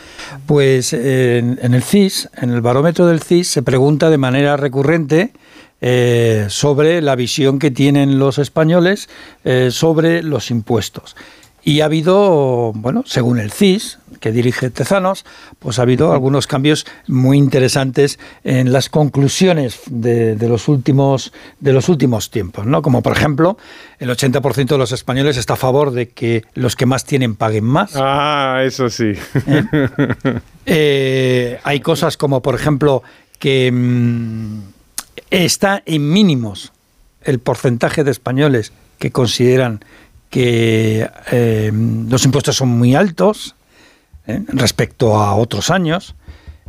Pues 0.45 0.93
en, 0.93 1.60
en 1.62 1.73
el 1.73 1.84
CIS, 1.84 2.29
en 2.41 2.51
el 2.51 2.62
barómetro 2.62 3.08
del 3.08 3.21
CIS, 3.21 3.47
se 3.49 3.62
pregunta 3.63 4.10
de 4.10 4.17
manera 4.17 4.58
recurrente 4.58 5.32
eh, 5.82 6.45
sobre 6.49 7.01
la 7.01 7.15
visión 7.15 7.58
que 7.60 7.71
tienen 7.71 8.19
los 8.19 8.38
españoles 8.38 9.10
eh, 9.45 9.69
sobre 9.71 10.23
los 10.23 10.51
impuestos. 10.51 11.15
Y 11.63 11.82
ha 11.82 11.86
habido, 11.86 12.71
bueno, 12.73 13.03
según 13.05 13.39
el 13.39 13.51
CIS, 13.51 13.99
que 14.19 14.32
dirige 14.32 14.69
Tezanos, 14.69 15.25
pues 15.60 15.79
ha 15.79 15.84
habido 15.84 16.12
algunos 16.12 16.47
cambios 16.47 16.86
muy 17.08 17.38
interesantes 17.38 18.19
en 18.43 18.71
las 18.71 18.89
conclusiones 18.89 19.82
de, 19.88 20.36
de 20.36 20.49
los, 20.49 20.67
últimos, 20.67 21.34
de 21.60 21.73
los 21.73 21.89
últimos 21.89 22.29
tiempos, 22.29 22.65
¿no? 22.65 22.82
Como 22.82 23.01
por 23.01 23.13
ejemplo, 23.13 23.58
el 23.99 24.10
80% 24.10 24.67
de 24.67 24.77
los 24.77 24.91
españoles 24.91 25.38
está 25.38 25.53
a 25.53 25.58
favor 25.58 25.91
de 25.91 26.10
que 26.10 26.43
los 26.53 26.75
que 26.75 26.86
más 26.86 27.05
tienen 27.05 27.36
paguen 27.36 27.65
más. 27.65 27.91
Ah, 27.95 28.62
eso 28.63 28.89
sí. 28.89 29.13
Eh, 30.71 31.60
hay 31.63 31.79
cosas 31.79 32.15
como, 32.15 32.43
por 32.43 32.53
ejemplo, 32.53 33.01
que 33.39 33.71
mm, 33.71 34.60
está 35.32 35.82
en 35.86 36.12
mínimos 36.12 36.71
el 37.23 37.39
porcentaje 37.39 38.03
de 38.03 38.12
españoles 38.12 38.71
que 38.99 39.10
consideran 39.10 39.84
que 40.29 41.10
eh, 41.32 41.71
los 41.73 42.23
impuestos 42.25 42.58
son 42.58 42.69
muy 42.69 42.93
altos 42.93 43.55
eh, 44.27 44.41
respecto 44.47 45.17
a 45.17 45.36
otros 45.36 45.69
años. 45.69 46.15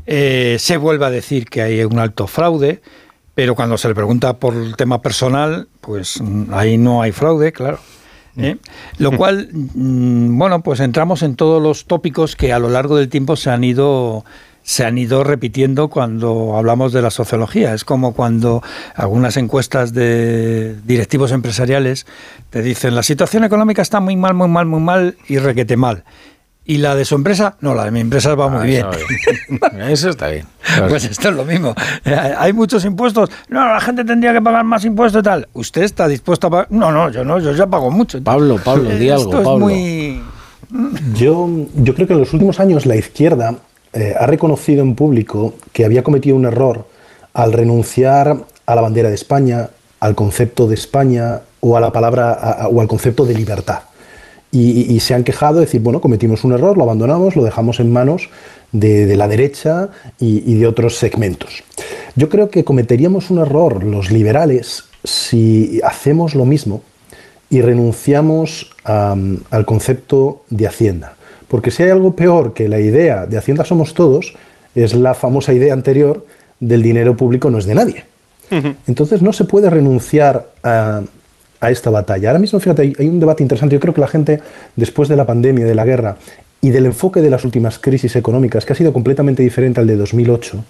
Eh, 0.06 0.56
se 0.58 0.76
vuelve 0.76 1.06
a 1.06 1.10
decir 1.10 1.46
que 1.46 1.62
hay 1.62 1.84
un 1.84 1.98
alto 1.98 2.26
fraude, 2.26 2.82
pero 3.34 3.54
cuando 3.54 3.78
se 3.78 3.88
le 3.88 3.94
pregunta 3.94 4.38
por 4.38 4.54
el 4.54 4.76
tema 4.76 5.02
personal, 5.02 5.68
pues 5.80 6.20
mm, 6.20 6.52
ahí 6.52 6.78
no 6.78 7.02
hay 7.02 7.12
fraude, 7.12 7.52
claro. 7.52 7.78
¿eh? 8.36 8.56
Lo 8.98 9.12
cual, 9.16 9.48
mm, 9.52 10.38
bueno, 10.38 10.62
pues 10.62 10.80
entramos 10.80 11.22
en 11.22 11.36
todos 11.36 11.62
los 11.62 11.86
tópicos 11.86 12.36
que 12.36 12.52
a 12.52 12.58
lo 12.58 12.68
largo 12.68 12.96
del 12.96 13.08
tiempo 13.08 13.36
se 13.36 13.50
han 13.50 13.64
ido 13.64 14.24
se 14.62 14.84
han 14.84 14.98
ido 14.98 15.24
repitiendo 15.24 15.88
cuando 15.88 16.56
hablamos 16.56 16.92
de 16.92 17.02
la 17.02 17.10
sociología. 17.10 17.74
Es 17.74 17.84
como 17.84 18.12
cuando 18.12 18.62
algunas 18.94 19.36
encuestas 19.36 19.94
de 19.94 20.76
directivos 20.84 21.32
empresariales 21.32 22.06
te 22.50 22.62
dicen 22.62 22.94
la 22.94 23.02
situación 23.02 23.44
económica 23.44 23.82
está 23.82 24.00
muy 24.00 24.16
mal, 24.16 24.34
muy 24.34 24.48
mal, 24.48 24.66
muy 24.66 24.80
mal 24.80 25.16
y 25.28 25.38
requete 25.38 25.76
mal. 25.76 26.04
¿Y 26.70 26.78
la 26.78 26.94
de 26.94 27.04
su 27.04 27.16
empresa? 27.16 27.56
No, 27.62 27.74
la 27.74 27.84
de 27.84 27.90
mi 27.90 27.98
empresa 28.00 28.34
va 28.36 28.48
muy 28.48 28.60
Ah, 28.80 28.90
bien. 29.60 29.82
Eso 29.90 30.08
está 30.14 30.28
bien. 30.28 30.46
Pues 30.88 31.04
esto 31.04 31.30
es 31.30 31.34
lo 31.34 31.44
mismo. 31.44 31.74
Eh, 32.04 32.34
Hay 32.38 32.52
muchos 32.52 32.84
impuestos. 32.84 33.28
No, 33.48 33.66
la 33.66 33.80
gente 33.80 34.04
tendría 34.04 34.32
que 34.32 34.40
pagar 34.40 34.62
más 34.64 34.84
impuestos 34.84 35.20
y 35.20 35.24
tal. 35.24 35.48
¿Usted 35.52 35.82
está 35.82 36.06
dispuesto 36.06 36.46
a 36.46 36.50
pagar? 36.50 36.66
No, 36.70 36.92
no, 36.92 37.10
yo 37.10 37.24
no, 37.24 37.40
yo 37.40 37.52
ya 37.52 37.66
pago 37.66 37.90
mucho. 37.90 38.22
Pablo, 38.22 38.56
Pablo, 38.64 38.88
di 38.90 39.10
algo, 39.10 39.24
Esto 39.24 39.38
es 39.40 39.44
Pablo. 39.44 39.66
muy... 39.66 40.22
Yo, 41.14 41.48
yo 41.74 41.94
creo 41.96 42.06
que 42.06 42.12
en 42.12 42.20
los 42.20 42.32
últimos 42.32 42.60
años 42.60 42.86
la 42.86 42.94
izquierda 42.94 43.56
eh, 43.92 44.14
ha 44.18 44.26
reconocido 44.26 44.82
en 44.82 44.94
público 44.94 45.54
que 45.72 45.84
había 45.84 46.04
cometido 46.04 46.36
un 46.36 46.44
error 46.46 46.86
al 47.34 47.52
renunciar 47.52 48.36
a 48.66 48.74
la 48.76 48.80
bandera 48.80 49.08
de 49.08 49.16
España, 49.16 49.70
al 49.98 50.14
concepto 50.14 50.68
de 50.68 50.74
España 50.74 51.40
o 51.58 51.76
a 51.76 51.80
la 51.80 51.90
palabra 51.90 52.30
a- 52.32 52.50
a- 52.62 52.68
o 52.68 52.80
al 52.80 52.86
concepto 52.86 53.24
de 53.26 53.34
libertad. 53.34 53.80
Y, 54.52 54.98
se 54.98 55.14
han 55.14 55.22
quejado 55.22 55.54
de 55.54 55.66
decir, 55.66 55.80
bueno, 55.80 56.00
cometimos 56.00 56.42
un 56.42 56.52
error, 56.52 56.76
lo 56.76 56.82
abandonamos, 56.82 57.36
lo 57.36 57.44
dejamos 57.44 57.78
en 57.78 57.92
manos 57.92 58.30
de, 58.72 59.06
de 59.06 59.16
la 59.16 59.28
derecha 59.28 59.90
y, 60.18 60.42
y 60.44 60.58
de 60.58 60.66
otros 60.66 60.96
segmentos. 60.96 61.62
Yo 62.16 62.28
creo 62.28 62.50
que 62.50 62.64
cometeríamos 62.64 63.30
un 63.30 63.38
error 63.38 63.84
los 63.84 64.10
liberales 64.10 64.84
si 65.04 65.80
hacemos 65.84 66.34
lo 66.34 66.44
mismo 66.44 66.82
y 67.50 67.60
renunciamos 67.62 68.70
am, 68.84 69.38
al 69.50 69.64
concepto 69.66 70.44
de 70.50 70.66
Hacienda. 70.66 71.16
Porque 71.48 71.70
si 71.70 71.82
hay 71.82 71.90
algo 71.90 72.14
peor 72.14 72.54
que 72.54 72.68
la 72.68 72.78
idea 72.78 73.26
de 73.26 73.36
Hacienda 73.36 73.64
somos 73.64 73.92
todos, 73.92 74.34
es 74.74 74.94
la 74.94 75.14
famosa 75.14 75.52
idea 75.52 75.72
anterior 75.72 76.24
del 76.60 76.82
dinero 76.82 77.16
público 77.16 77.50
no 77.50 77.58
es 77.58 77.66
de 77.66 77.74
nadie. 77.74 78.04
Entonces 78.88 79.22
no 79.22 79.32
se 79.32 79.44
puede 79.44 79.70
renunciar 79.70 80.50
a, 80.64 81.02
a 81.60 81.70
esta 81.70 81.90
batalla. 81.90 82.30
Ahora 82.30 82.38
mismo, 82.38 82.58
fíjate, 82.58 82.94
hay, 82.98 83.08
un 83.08 83.20
debate 83.20 83.42
interesante. 83.42 83.74
Yo 83.74 83.80
creo 83.80 83.94
que 83.94 84.00
la 84.00 84.08
gente, 84.08 84.40
después 84.76 85.08
de 85.08 85.16
la 85.16 85.26
pandemia, 85.26 85.66
de 85.66 85.74
la 85.74 85.84
guerra 85.84 86.16
y 86.60 86.70
del 86.70 86.86
enfoque 86.86 87.20
de 87.20 87.30
las 87.30 87.44
últimas 87.44 87.78
crisis 87.78 88.16
económicas, 88.16 88.64
que 88.64 88.72
ha 88.72 88.76
sido 88.76 88.92
completamente 88.92 89.42
diferente 89.42 89.80
al 89.80 89.86
de 89.86 89.96
2008, 89.96 90.64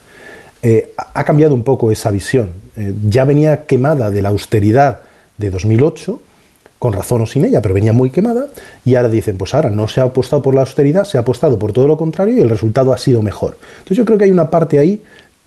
eh, 0.62 0.92
ha 0.96 1.24
cambiado 1.24 1.54
un 1.54 1.62
poco 1.62 1.90
esa 1.90 2.10
visión. 2.10 2.50
Eh, 2.76 2.92
ya 3.08 3.24
venía 3.24 3.64
quemada 3.64 4.10
de 4.10 4.20
la 4.20 4.28
austeridad 4.28 5.00
de 5.38 5.50
2008, 5.50 6.20
con 6.78 6.92
razón 6.92 7.22
o 7.22 7.26
sin 7.26 7.44
ella, 7.44 7.62
pero 7.62 7.74
venía 7.74 7.92
muy 7.92 8.10
quemada, 8.10 8.46
y 8.84 8.94
ahora 8.94 9.08
dicen, 9.08 9.36
pues 9.36 9.54
ahora 9.54 9.70
no 9.70 9.86
se 9.86 10.00
ha 10.00 10.04
apostado 10.04 10.42
por 10.42 10.54
la 10.54 10.62
austeridad, 10.62 11.04
se 11.04 11.18
ha 11.18 11.20
apostado 11.20 11.58
por 11.58 11.72
todo 11.72 11.86
lo 11.86 11.96
contrario 11.96 12.36
y 12.36 12.40
el 12.40 12.48
resultado 12.48 12.92
ha 12.92 12.98
sido 12.98 13.22
mejor. 13.22 13.58
Entonces 13.78 13.98
yo 13.98 14.04
creo 14.04 14.18
que 14.18 14.24
hay 14.24 14.30
una 14.30 14.50
parte 14.50 14.78
ahí 14.78 15.02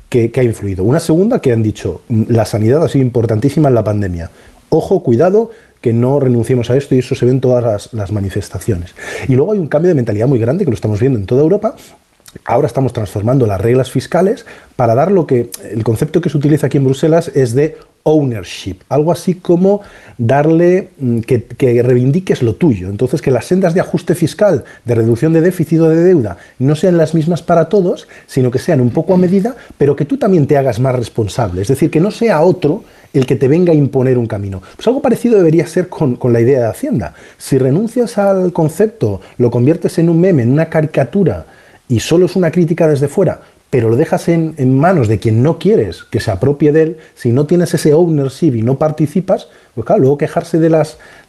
que, 0.09 0.31
que 0.31 0.39
ha 0.39 0.43
influido. 0.43 0.83
Una 0.83 0.99
segunda 0.99 1.39
que 1.39 1.51
han 1.51 1.63
dicho, 1.63 2.01
"Mm, 2.07 2.23
la 2.29 2.45
sanidad 2.45 2.83
ha 2.83 2.87
sido 2.87 3.03
importantísima 3.03 3.69
en 3.69 3.75
la 3.75 3.83
pandemia. 3.83 4.29
Ojo, 4.75 5.03
cuidado, 5.03 5.51
que 5.81 5.93
no 5.93 6.19
renunciemos 6.19 6.71
a 6.71 6.75
esto 6.75 6.95
y 6.95 6.97
eso 6.97 7.13
se 7.13 7.25
ve 7.25 7.31
en 7.31 7.41
todas 7.41 7.93
las, 7.93 8.11
manifestaciones. 8.11 8.95
Y 9.27 9.35
luego 9.35 9.51
hay 9.51 9.59
un 9.59 9.67
cambio 9.67 9.89
de 9.89 9.93
mentalidad 9.93 10.27
muy 10.27 10.39
grande 10.39 10.65
que 10.65 10.71
lo 10.71 10.73
estamos 10.73 10.99
viendo 10.99 11.19
en 11.19 11.27
toda 11.27 11.43
Europa. 11.43 11.75
Ahora 12.43 12.65
estamos 12.65 12.91
transformando 12.91 13.45
las 13.45 13.61
reglas 13.61 13.91
fiscales 13.91 14.47
para 14.75 14.95
dar 14.95 15.11
lo 15.11 15.27
que 15.27 15.51
el 15.69 15.83
concepto 15.83 16.21
que 16.21 16.31
se 16.31 16.37
utiliza 16.37 16.65
aquí 16.65 16.77
en 16.77 16.85
Bruselas 16.85 17.31
es 17.35 17.53
de 17.53 17.77
ownership, 18.01 18.77
algo 18.89 19.11
así 19.11 19.35
como 19.35 19.81
darle 20.17 20.89
mm, 20.97 21.19
que, 21.19 21.43
que 21.43 21.83
reivindiques 21.83 22.41
lo 22.41 22.55
tuyo. 22.55 22.89
Entonces, 22.89 23.21
que 23.21 23.29
las 23.29 23.45
sendas 23.45 23.75
de 23.75 23.79
ajuste 23.81 24.15
fiscal, 24.15 24.63
de 24.85 24.95
reducción 24.95 25.33
de 25.33 25.41
déficit 25.41 25.81
o 25.81 25.89
de 25.89 26.03
deuda, 26.03 26.37
no 26.57 26.75
sean 26.75 26.97
las 26.97 27.13
mismas 27.13 27.43
para 27.43 27.69
todos, 27.69 28.07
sino 28.25 28.49
que 28.49 28.57
sean 28.57 28.81
un 28.81 28.89
poco 28.89 29.13
a 29.13 29.17
medida, 29.17 29.55
pero 29.77 29.95
que 29.95 30.05
tú 30.05 30.17
también 30.17 30.47
te 30.47 30.57
hagas 30.57 30.79
más 30.79 30.95
responsable. 30.95 31.61
Es 31.61 31.67
decir, 31.67 31.91
que 31.91 31.99
no 31.99 32.09
sea 32.09 32.41
otro 32.41 32.83
el 33.13 33.25
que 33.25 33.35
te 33.35 33.47
venga 33.47 33.71
a 33.71 33.75
imponer 33.75 34.17
un 34.17 34.27
camino. 34.27 34.61
Pues 34.75 34.87
algo 34.87 35.01
parecido 35.01 35.37
debería 35.37 35.67
ser 35.67 35.87
con, 35.87 36.15
con 36.15 36.33
la 36.33 36.41
idea 36.41 36.59
de 36.59 36.67
Hacienda. 36.67 37.13
Si 37.37 37.57
renuncias 37.57 38.17
al 38.17 38.51
concepto, 38.51 39.21
lo 39.37 39.51
conviertes 39.51 39.99
en 39.99 40.09
un 40.09 40.19
meme, 40.19 40.43
en 40.43 40.51
una 40.51 40.69
caricatura, 40.69 41.45
y 41.87 41.99
solo 41.99 42.25
es 42.25 42.35
una 42.35 42.49
crítica 42.49 42.87
desde 42.87 43.07
fuera, 43.07 43.41
pero 43.69 43.89
lo 43.89 43.95
dejas 43.95 44.29
en, 44.29 44.55
en 44.57 44.77
manos 44.77 45.07
de 45.07 45.19
quien 45.19 45.43
no 45.43 45.59
quieres 45.59 46.03
que 46.03 46.19
se 46.19 46.31
apropie 46.31 46.71
de 46.71 46.81
él, 46.83 46.97
si 47.15 47.31
no 47.31 47.45
tienes 47.45 47.73
ese 47.73 47.93
ownership 47.93 48.55
y 48.55 48.61
no 48.61 48.77
participas, 48.77 49.47
pues 49.75 49.85
claro, 49.85 50.01
luego 50.01 50.17
quejarse 50.17 50.59
del, 50.59 50.75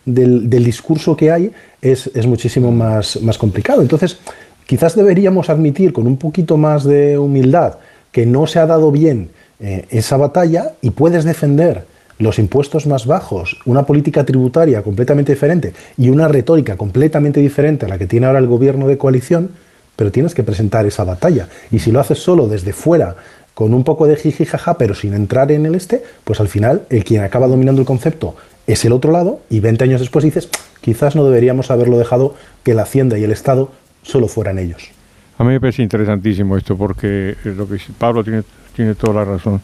del 0.04 0.64
discurso 0.64 1.16
que 1.16 1.30
hay 1.30 1.52
es, 1.80 2.10
es 2.14 2.26
muchísimo 2.26 2.70
más, 2.70 3.20
más 3.22 3.38
complicado. 3.38 3.82
Entonces, 3.82 4.18
quizás 4.66 4.94
deberíamos 4.94 5.50
admitir 5.50 5.92
con 5.92 6.06
un 6.06 6.16
poquito 6.16 6.56
más 6.56 6.84
de 6.84 7.18
humildad 7.18 7.78
que 8.12 8.26
no 8.26 8.46
se 8.46 8.58
ha 8.58 8.66
dado 8.66 8.90
bien 8.92 9.30
eh, 9.60 9.86
esa 9.90 10.16
batalla 10.16 10.72
y 10.82 10.90
puedes 10.90 11.24
defender 11.24 11.86
los 12.18 12.38
impuestos 12.38 12.86
más 12.86 13.06
bajos, 13.06 13.60
una 13.64 13.84
política 13.84 14.24
tributaria 14.24 14.82
completamente 14.82 15.32
diferente 15.32 15.72
y 15.96 16.10
una 16.10 16.28
retórica 16.28 16.76
completamente 16.76 17.40
diferente 17.40 17.86
a 17.86 17.88
la 17.88 17.98
que 17.98 18.06
tiene 18.06 18.26
ahora 18.26 18.38
el 18.38 18.46
gobierno 18.46 18.86
de 18.86 18.98
coalición, 18.98 19.50
pero 19.96 20.12
tienes 20.12 20.34
que 20.34 20.42
presentar 20.42 20.86
esa 20.86 21.04
batalla. 21.04 21.48
Y 21.70 21.80
si 21.80 21.90
lo 21.90 22.00
haces 22.00 22.18
solo 22.18 22.46
desde 22.46 22.72
fuera, 22.72 23.16
con 23.54 23.72
un 23.72 23.84
poco 23.84 24.06
de 24.06 24.16
jiji 24.16 24.44
jaja, 24.44 24.76
pero 24.78 24.94
sin 24.94 25.14
entrar 25.14 25.50
en 25.52 25.64
el 25.66 25.74
este, 25.74 26.02
pues 26.24 26.40
al 26.40 26.48
final 26.48 26.82
el 26.90 27.04
quien 27.04 27.22
acaba 27.22 27.46
dominando 27.46 27.80
el 27.80 27.86
concepto 27.86 28.36
es 28.66 28.84
el 28.84 28.92
otro 28.92 29.12
lado 29.12 29.40
y 29.50 29.60
20 29.60 29.84
años 29.84 30.00
después 30.00 30.24
dices, 30.24 30.48
quizás 30.80 31.14
no 31.14 31.24
deberíamos 31.24 31.70
haberlo 31.70 31.98
dejado 31.98 32.34
que 32.62 32.74
la 32.74 32.82
Hacienda 32.82 33.18
y 33.18 33.24
el 33.24 33.32
Estado 33.32 33.70
solo 34.02 34.28
fueran 34.28 34.58
ellos. 34.58 34.90
A 35.38 35.44
mí 35.44 35.50
me 35.50 35.60
parece 35.60 35.82
interesantísimo 35.82 36.56
esto 36.56 36.76
porque 36.76 37.36
lo 37.44 37.68
que 37.68 37.78
Pablo 37.98 38.22
tiene, 38.24 38.42
tiene 38.74 38.94
toda 38.94 39.14
la 39.14 39.24
razón. 39.24 39.60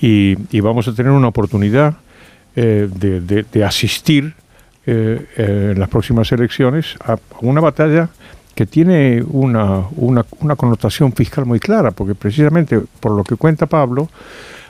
Y, 0.00 0.36
y 0.50 0.60
vamos 0.60 0.86
a 0.88 0.94
tener 0.94 1.12
una 1.12 1.28
oportunidad 1.28 1.94
eh, 2.56 2.88
de, 2.90 3.64
asistir 3.64 4.34
eh, 4.84 5.24
eh, 5.36 5.68
en 5.72 5.78
las 5.78 5.88
próximas 5.88 6.32
elecciones 6.32 6.96
a 7.04 7.16
una 7.42 7.60
batalla 7.60 8.08
que 8.56 8.66
tiene 8.66 9.22
una, 9.22 9.84
una, 9.96 10.26
una 10.40 10.56
connotación 10.56 11.12
fiscal 11.12 11.46
muy 11.46 11.60
clara, 11.60 11.92
porque 11.92 12.16
precisamente 12.16 12.80
por 12.98 13.12
lo 13.12 13.22
que 13.22 13.36
cuenta 13.36 13.66
Pablo, 13.66 14.08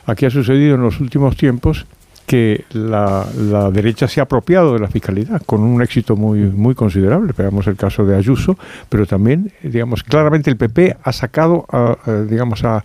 aquí 0.05 0.27
ha 0.27 0.31
sucedido 0.31 0.75
en 0.75 0.83
los 0.83 1.01
últimos 1.01 1.37
tiempos 1.37 1.87
que 2.31 2.65
la, 2.75 3.27
la 3.37 3.71
derecha 3.73 4.07
se 4.07 4.21
ha 4.21 4.23
apropiado 4.23 4.75
de 4.75 4.79
la 4.79 4.87
fiscalidad 4.87 5.43
con 5.45 5.63
un 5.63 5.83
éxito 5.83 6.15
muy, 6.15 6.39
muy 6.43 6.77
considerable. 6.77 7.33
Veamos 7.37 7.67
el 7.67 7.75
caso 7.75 8.05
de 8.07 8.17
Ayuso, 8.17 8.57
pero 8.89 9.05
también, 9.05 9.51
digamos, 9.65 10.05
claramente 10.05 10.49
el 10.49 10.57
PP 10.57 10.97
ha 11.03 11.13
sacado, 11.13 11.67
a- 11.73 11.97
a, 12.07 12.13
digamos, 12.23 12.63
a, 12.63 12.85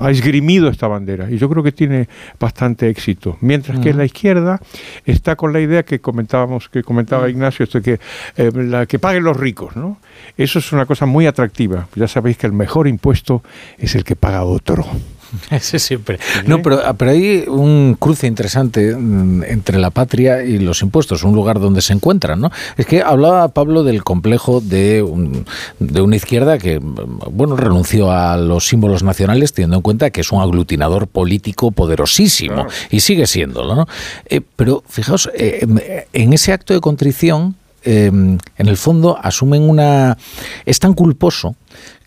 ha 0.00 0.10
esgrimido 0.10 0.68
esta 0.68 0.86
bandera 0.86 1.28
y 1.30 1.36
yo 1.36 1.48
creo 1.50 1.62
que 1.64 1.72
tiene 1.72 2.08
bastante 2.38 2.88
éxito. 2.88 3.36
Mientras 3.40 3.80
que 3.80 3.92
la 3.92 4.04
izquierda 4.04 4.60
está 5.04 5.34
con 5.34 5.52
la 5.52 5.58
idea 5.60 5.82
que 5.82 5.98
comentábamos, 6.00 6.68
que 6.68 6.82
comentaba 6.84 7.28
Ignacio, 7.28 7.64
esto 7.64 7.82
que, 7.82 7.98
eh, 8.36 8.50
la, 8.54 8.86
que 8.86 8.98
paguen 9.00 9.24
los 9.24 9.36
ricos, 9.36 9.74
¿no? 9.74 9.98
Eso 10.36 10.60
es 10.60 10.72
una 10.72 10.86
cosa 10.86 11.06
muy 11.06 11.26
atractiva. 11.26 11.88
Ya 11.96 12.06
sabéis 12.06 12.36
que 12.36 12.46
el 12.46 12.52
mejor 12.52 12.86
impuesto 12.86 13.42
es 13.78 13.94
el 13.96 14.04
que 14.04 14.14
paga 14.14 14.44
otro. 14.44 14.84
Ese 15.50 15.78
siempre. 15.78 16.18
No, 16.46 16.62
pero, 16.62 16.80
ah, 16.84 16.94
pero 16.94 17.12
hay 17.12 17.44
un 17.46 17.96
cruce 17.98 18.26
interesante 18.26 18.94
mm, 18.96 19.44
entre 19.44 19.78
la 19.78 19.90
patria 19.90 20.42
y 20.42 20.58
los 20.58 20.82
impuestos, 20.82 21.22
un 21.22 21.34
lugar 21.34 21.60
donde 21.60 21.80
se 21.82 21.92
encuentran, 21.92 22.40
¿no? 22.40 22.50
Es 22.76 22.86
que 22.86 23.02
hablaba 23.02 23.48
Pablo 23.48 23.82
del 23.84 24.02
complejo 24.04 24.60
de, 24.60 25.02
un- 25.02 25.44
de 25.78 26.00
una 26.00 26.16
izquierda 26.16 26.58
que, 26.58 26.80
mm, 26.80 26.94
bueno, 27.32 27.56
renunció 27.56 28.10
a 28.10 28.36
los 28.36 28.66
símbolos 28.66 29.02
nacionales 29.02 29.52
teniendo 29.52 29.76
en 29.76 29.82
cuenta 29.82 30.10
que 30.10 30.20
es 30.22 30.32
un 30.32 30.40
aglutinador 30.40 31.06
político 31.06 31.70
poderosísimo 31.70 32.66
y 32.90 33.00
sigue 33.00 33.26
siéndolo, 33.26 33.74
¿no? 33.74 33.86
Eh, 34.26 34.40
pero 34.56 34.82
fijaos, 34.88 35.30
eh, 35.34 35.66
en 36.12 36.32
ese 36.32 36.52
acto 36.52 36.74
de 36.74 36.80
contrición 36.80 37.56
eh, 37.82 38.06
en 38.08 38.38
el 38.68 38.76
fondo 38.76 39.16
asumen 39.22 39.62
una... 39.62 40.18
Es 40.66 40.78
tan 40.80 40.92
culposo 40.92 41.56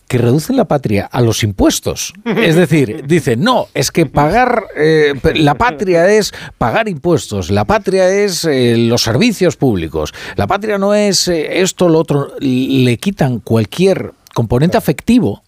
que 0.07 0.17
reducen 0.17 0.57
la 0.57 0.65
patria 0.65 1.09
a 1.11 1.21
los 1.21 1.43
impuestos. 1.43 2.13
Es 2.25 2.55
decir, 2.55 3.03
dicen, 3.07 3.41
no, 3.41 3.67
es 3.73 3.89
que 3.91 4.05
pagar, 4.05 4.63
eh, 4.75 5.13
la 5.35 5.55
patria 5.55 6.07
es 6.11 6.33
pagar 6.57 6.87
impuestos, 6.87 7.49
la 7.49 7.65
patria 7.65 8.09
es 8.09 8.45
eh, 8.45 8.75
los 8.77 9.01
servicios 9.01 9.55
públicos, 9.55 10.13
la 10.35 10.45
patria 10.47 10.77
no 10.77 10.93
es 10.93 11.27
eh, 11.27 11.61
esto, 11.61 11.89
lo 11.89 11.99
otro, 11.99 12.33
le 12.39 12.97
quitan 12.97 13.39
cualquier 13.39 14.11
componente 14.33 14.77
afectivo 14.77 15.41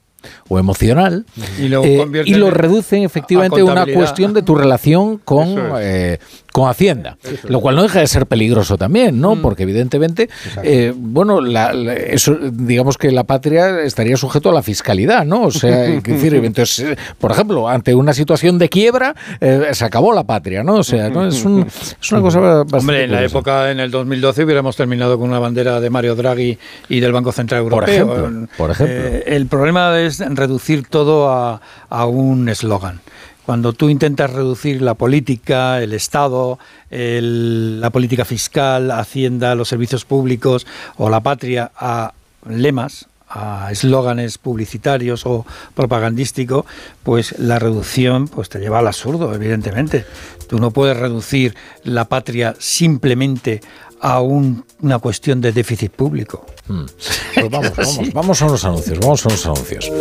o 0.50 0.58
emocional 0.58 1.24
Y 1.60 1.68
lo 1.68 1.84
eh, 1.84 2.08
y 2.26 2.34
lo 2.34 2.48
en- 2.48 2.54
reducen 2.56 3.04
efectivamente 3.04 3.60
a 3.62 3.66
una 3.66 3.86
cuestión 3.86 4.34
de 4.34 4.42
tu 4.42 4.56
relación 4.56 5.18
con, 5.20 5.50
es. 5.50 5.60
eh, 5.82 6.20
con 6.56 6.70
Hacienda, 6.70 7.18
lo 7.50 7.60
cual 7.60 7.76
no 7.76 7.84
deja 7.84 8.00
de 8.00 8.08
ser 8.08 8.28
peligroso 8.28 8.78
también, 8.78 9.18
Mm. 9.18 9.20
¿no? 9.20 9.36
Porque 9.42 9.64
evidentemente, 9.64 10.30
eh, 10.64 10.94
bueno, 10.96 11.42
la- 11.42 11.74
la- 11.74 11.94
eso, 11.96 12.38
digamos 12.50 12.98
que 12.98 13.12
la 13.12 13.26
patria 13.26 13.82
estaría 13.82 14.16
sujeto 14.16 14.52
a 14.52 14.54
la 14.54 14.64
fiscalidad, 14.64 15.26
¿no? 15.26 15.42
O 15.42 15.52
sea, 15.52 15.76
decir, 16.02 16.34
entonces, 16.36 16.80
eh, 16.92 16.98
por 17.20 17.32
ejemplo, 17.34 17.68
ante 17.68 17.94
una 17.94 18.14
situación 18.14 18.58
de 18.58 18.70
quiebra, 18.70 19.14
eh, 19.42 19.68
se 19.74 19.84
acabó 19.84 20.14
la 20.14 20.24
patria, 20.24 20.64
¿no? 20.64 20.76
O 20.76 20.84
sea, 20.84 21.10
¿no? 21.10 21.28
Es, 21.28 21.44
un- 21.44 21.68
es 21.68 22.12
una 22.14 22.22
cosa 22.22 22.40
bastante 22.40 22.78
Hombre, 22.78 23.04
en 23.04 23.12
la 23.12 23.22
época, 23.26 23.70
en 23.70 23.82
el 23.82 23.92
2012, 23.92 24.46
hubiéramos 24.46 24.78
terminado 24.78 25.20
con 25.20 25.28
una 25.28 25.40
bandera 25.40 25.82
de 25.82 25.90
Mario 25.90 26.16
Draghi 26.16 26.58
y 26.88 27.00
del 27.02 27.12
Banco 27.12 27.34
Central 27.34 27.64
Europeo. 27.64 28.08
Por 28.08 28.18
ejemplo, 28.18 28.48
por 28.58 28.72
ejemplo. 28.72 28.96
Eh, 28.98 29.24
el 29.28 29.48
problema 29.48 30.00
es 30.00 30.20
reducir 30.20 30.88
todo 30.88 31.30
a, 31.30 31.60
a 31.90 32.06
un 32.06 32.48
eslogan. 32.48 33.02
Cuando 33.46 33.74
tú 33.74 33.90
intentas 33.90 34.32
reducir 34.34 34.82
la 34.82 34.96
política, 34.96 35.82
el 35.82 35.94
Estado, 35.94 36.58
el- 36.90 37.80
la 37.80 37.90
política 37.92 38.26
fiscal, 38.26 38.90
Hacienda, 38.92 39.54
los 39.56 39.68
servicios 39.70 40.04
públicos 40.06 40.66
o 40.98 41.10
la 41.10 41.20
patria 41.20 41.72
a 41.78 42.14
lemas, 42.50 43.08
a 43.30 43.70
eslóganes 43.72 44.38
publicitarios 44.38 45.26
o 45.26 45.46
propagandísticos, 45.74 46.66
pues 47.04 47.38
la 47.38 47.60
reducción 47.60 48.28
pues 48.28 48.50
te 48.50 48.60
lleva 48.60 48.80
al 48.80 48.88
absurdo, 48.88 49.34
evidentemente. 49.34 50.06
Tú 50.48 50.58
no 50.60 50.72
puedes 50.72 50.98
reducir 50.98 51.56
la 51.84 52.06
patria 52.06 52.56
simplemente 52.60 53.62
a 54.02 54.22
un- 54.22 54.64
una 54.82 55.00
cuestión 55.00 55.42
de 55.42 55.52
déficit 55.52 55.92
público. 55.92 56.46
Mm. 56.68 56.84
Pues 57.36 57.52
vamos, 57.52 57.72
vamos, 57.76 58.14
vamos 58.14 58.42
a 58.42 58.46
unos 58.46 58.66
anuncios, 58.66 59.00
vamos 59.00 59.26
a 59.26 59.30
unos 59.30 59.46
anuncios. 59.46 59.92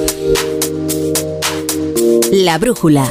La 2.32 2.58
brújula. 2.58 3.10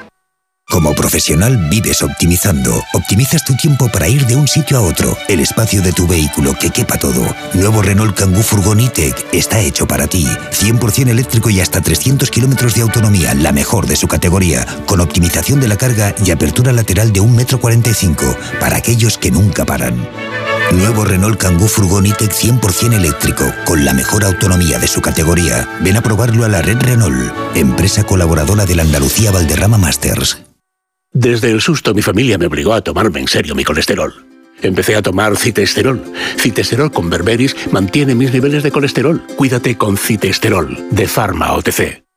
Como 0.71 0.95
profesional 0.95 1.57
vives 1.69 2.01
optimizando. 2.01 2.81
Optimizas 2.93 3.43
tu 3.43 3.53
tiempo 3.57 3.89
para 3.91 4.07
ir 4.07 4.25
de 4.25 4.37
un 4.37 4.47
sitio 4.47 4.77
a 4.77 4.81
otro. 4.81 5.17
El 5.27 5.41
espacio 5.41 5.81
de 5.81 5.91
tu 5.91 6.07
vehículo 6.07 6.53
que 6.57 6.69
quepa 6.69 6.97
todo. 6.97 7.35
Nuevo 7.53 7.81
Renault 7.81 8.15
Kangoo 8.15 8.41
Furgon 8.41 8.79
E-Tech 8.79 9.13
está 9.33 9.59
hecho 9.59 9.85
para 9.85 10.07
ti. 10.07 10.25
100% 10.25 11.09
eléctrico 11.09 11.49
y 11.49 11.59
hasta 11.59 11.81
300 11.81 12.31
kilómetros 12.31 12.73
de 12.73 12.83
autonomía, 12.83 13.33
la 13.33 13.51
mejor 13.51 13.85
de 13.85 13.97
su 13.97 14.07
categoría, 14.07 14.65
con 14.85 15.01
optimización 15.01 15.59
de 15.59 15.67
la 15.67 15.75
carga 15.75 16.15
y 16.25 16.31
apertura 16.31 16.71
lateral 16.71 17.11
de 17.11 17.21
1,45 17.21 18.23
m 18.23 18.59
para 18.61 18.77
aquellos 18.77 19.17
que 19.17 19.29
nunca 19.29 19.65
paran. 19.65 20.07
Nuevo 20.71 21.03
Renault 21.03 21.37
Kangoo 21.37 21.67
Furgon 21.67 22.05
E-Tech 22.05 22.31
100% 22.31 22.93
eléctrico, 22.93 23.43
con 23.65 23.83
la 23.83 23.93
mejor 23.93 24.23
autonomía 24.23 24.79
de 24.79 24.87
su 24.87 25.01
categoría. 25.01 25.67
Ven 25.81 25.97
a 25.97 26.01
probarlo 26.01 26.45
a 26.45 26.47
la 26.47 26.61
red 26.61 26.77
Renault, 26.77 27.33
empresa 27.55 28.05
colaboradora 28.05 28.65
de 28.65 28.75
la 28.75 28.83
Andalucía 28.83 29.31
Valderrama 29.31 29.77
Masters. 29.77 30.50
Desde 31.13 31.51
el 31.51 31.59
susto 31.59 31.93
mi 31.93 32.01
familia 32.01 32.37
me 32.37 32.45
obligó 32.45 32.73
a 32.73 32.81
tomarme 32.81 33.19
en 33.19 33.27
serio 33.27 33.53
mi 33.53 33.65
colesterol. 33.65 34.13
Empecé 34.61 34.95
a 34.95 35.01
tomar 35.01 35.35
citesterol. 35.35 36.01
Citesterol 36.37 36.91
con 36.91 37.09
berberis 37.09 37.55
mantiene 37.71 38.15
mis 38.15 38.31
niveles 38.31 38.63
de 38.63 38.71
colesterol. 38.71 39.21
Cuídate 39.35 39.77
con 39.77 39.97
citesterol 39.97 40.77
de 40.89 41.07
Pharma 41.07 41.53
OTC. 41.53 42.10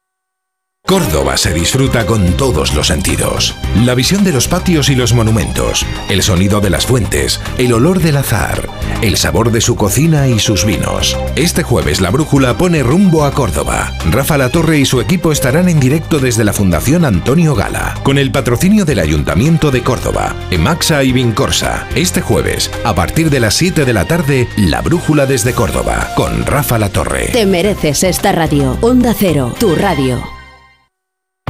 Córdoba 0.87 1.39
se 1.39 1.55
disfruta 1.55 2.05
con 2.05 2.37
todos 2.37 2.75
los 2.75 2.89
sentidos. 2.89 3.57
La 3.87 3.95
visión 3.95 4.23
de 4.23 4.33
los 4.33 4.49
patios 4.49 4.91
y 4.91 4.95
los 4.95 5.15
monumentos, 5.15 5.87
el 6.11 6.23
sonido 6.23 6.61
de 6.61 6.69
las 6.69 6.85
fuentes, 6.85 7.41
el 7.57 7.73
olor 7.73 8.01
del 8.01 8.19
azar, 8.19 8.69
el 9.01 9.17
sabor 9.17 9.51
de 9.51 9.63
su 9.63 9.77
cocina 9.77 10.29
y 10.29 10.39
sus 10.39 10.67
vinos. 10.67 11.19
Este 11.37 11.63
jueves 11.63 12.03
la 12.03 12.11
brújula 12.11 12.59
pone 12.59 12.83
rumbo 12.83 13.25
a 13.25 13.33
Córdoba. 13.33 13.95
Rafa 14.11 14.37
La 14.37 14.51
Torre 14.51 14.79
y 14.79 14.85
su 14.85 15.01
equipo 15.01 15.33
estarán 15.33 15.71
en 15.71 15.81
directo 15.81 16.19
desde 16.19 16.45
la 16.45 16.53
Fundación 16.53 17.07
Antonio 17.07 17.55
Gala, 17.55 17.99
con 18.03 18.19
el 18.19 18.31
patrocinio 18.31 18.85
del 18.85 18.99
Ayuntamiento 18.99 19.71
de 19.71 19.83
Córdoba, 19.83 20.37
Emaxa 20.51 21.03
y 21.03 21.13
Vincorsa. 21.13 21.89
Este 21.95 22.21
jueves, 22.21 22.71
a 22.85 22.95
partir 22.95 23.31
de 23.31 23.41
las 23.41 23.55
7 23.55 23.87
de 23.87 23.93
la 23.95 24.05
tarde, 24.05 24.49
la 24.59 24.83
brújula 24.83 25.25
desde 25.25 25.55
Córdoba, 25.55 26.11
con 26.15 26.45
Rafa 26.45 26.79
La 26.79 26.91
Torre. 26.91 27.31
Te 27.33 27.47
mereces 27.47 28.05
esta 28.05 28.33
radio. 28.33 28.77
Onda 28.83 29.15
Cero, 29.19 29.55
tu 29.59 29.75
radio. 29.75 30.34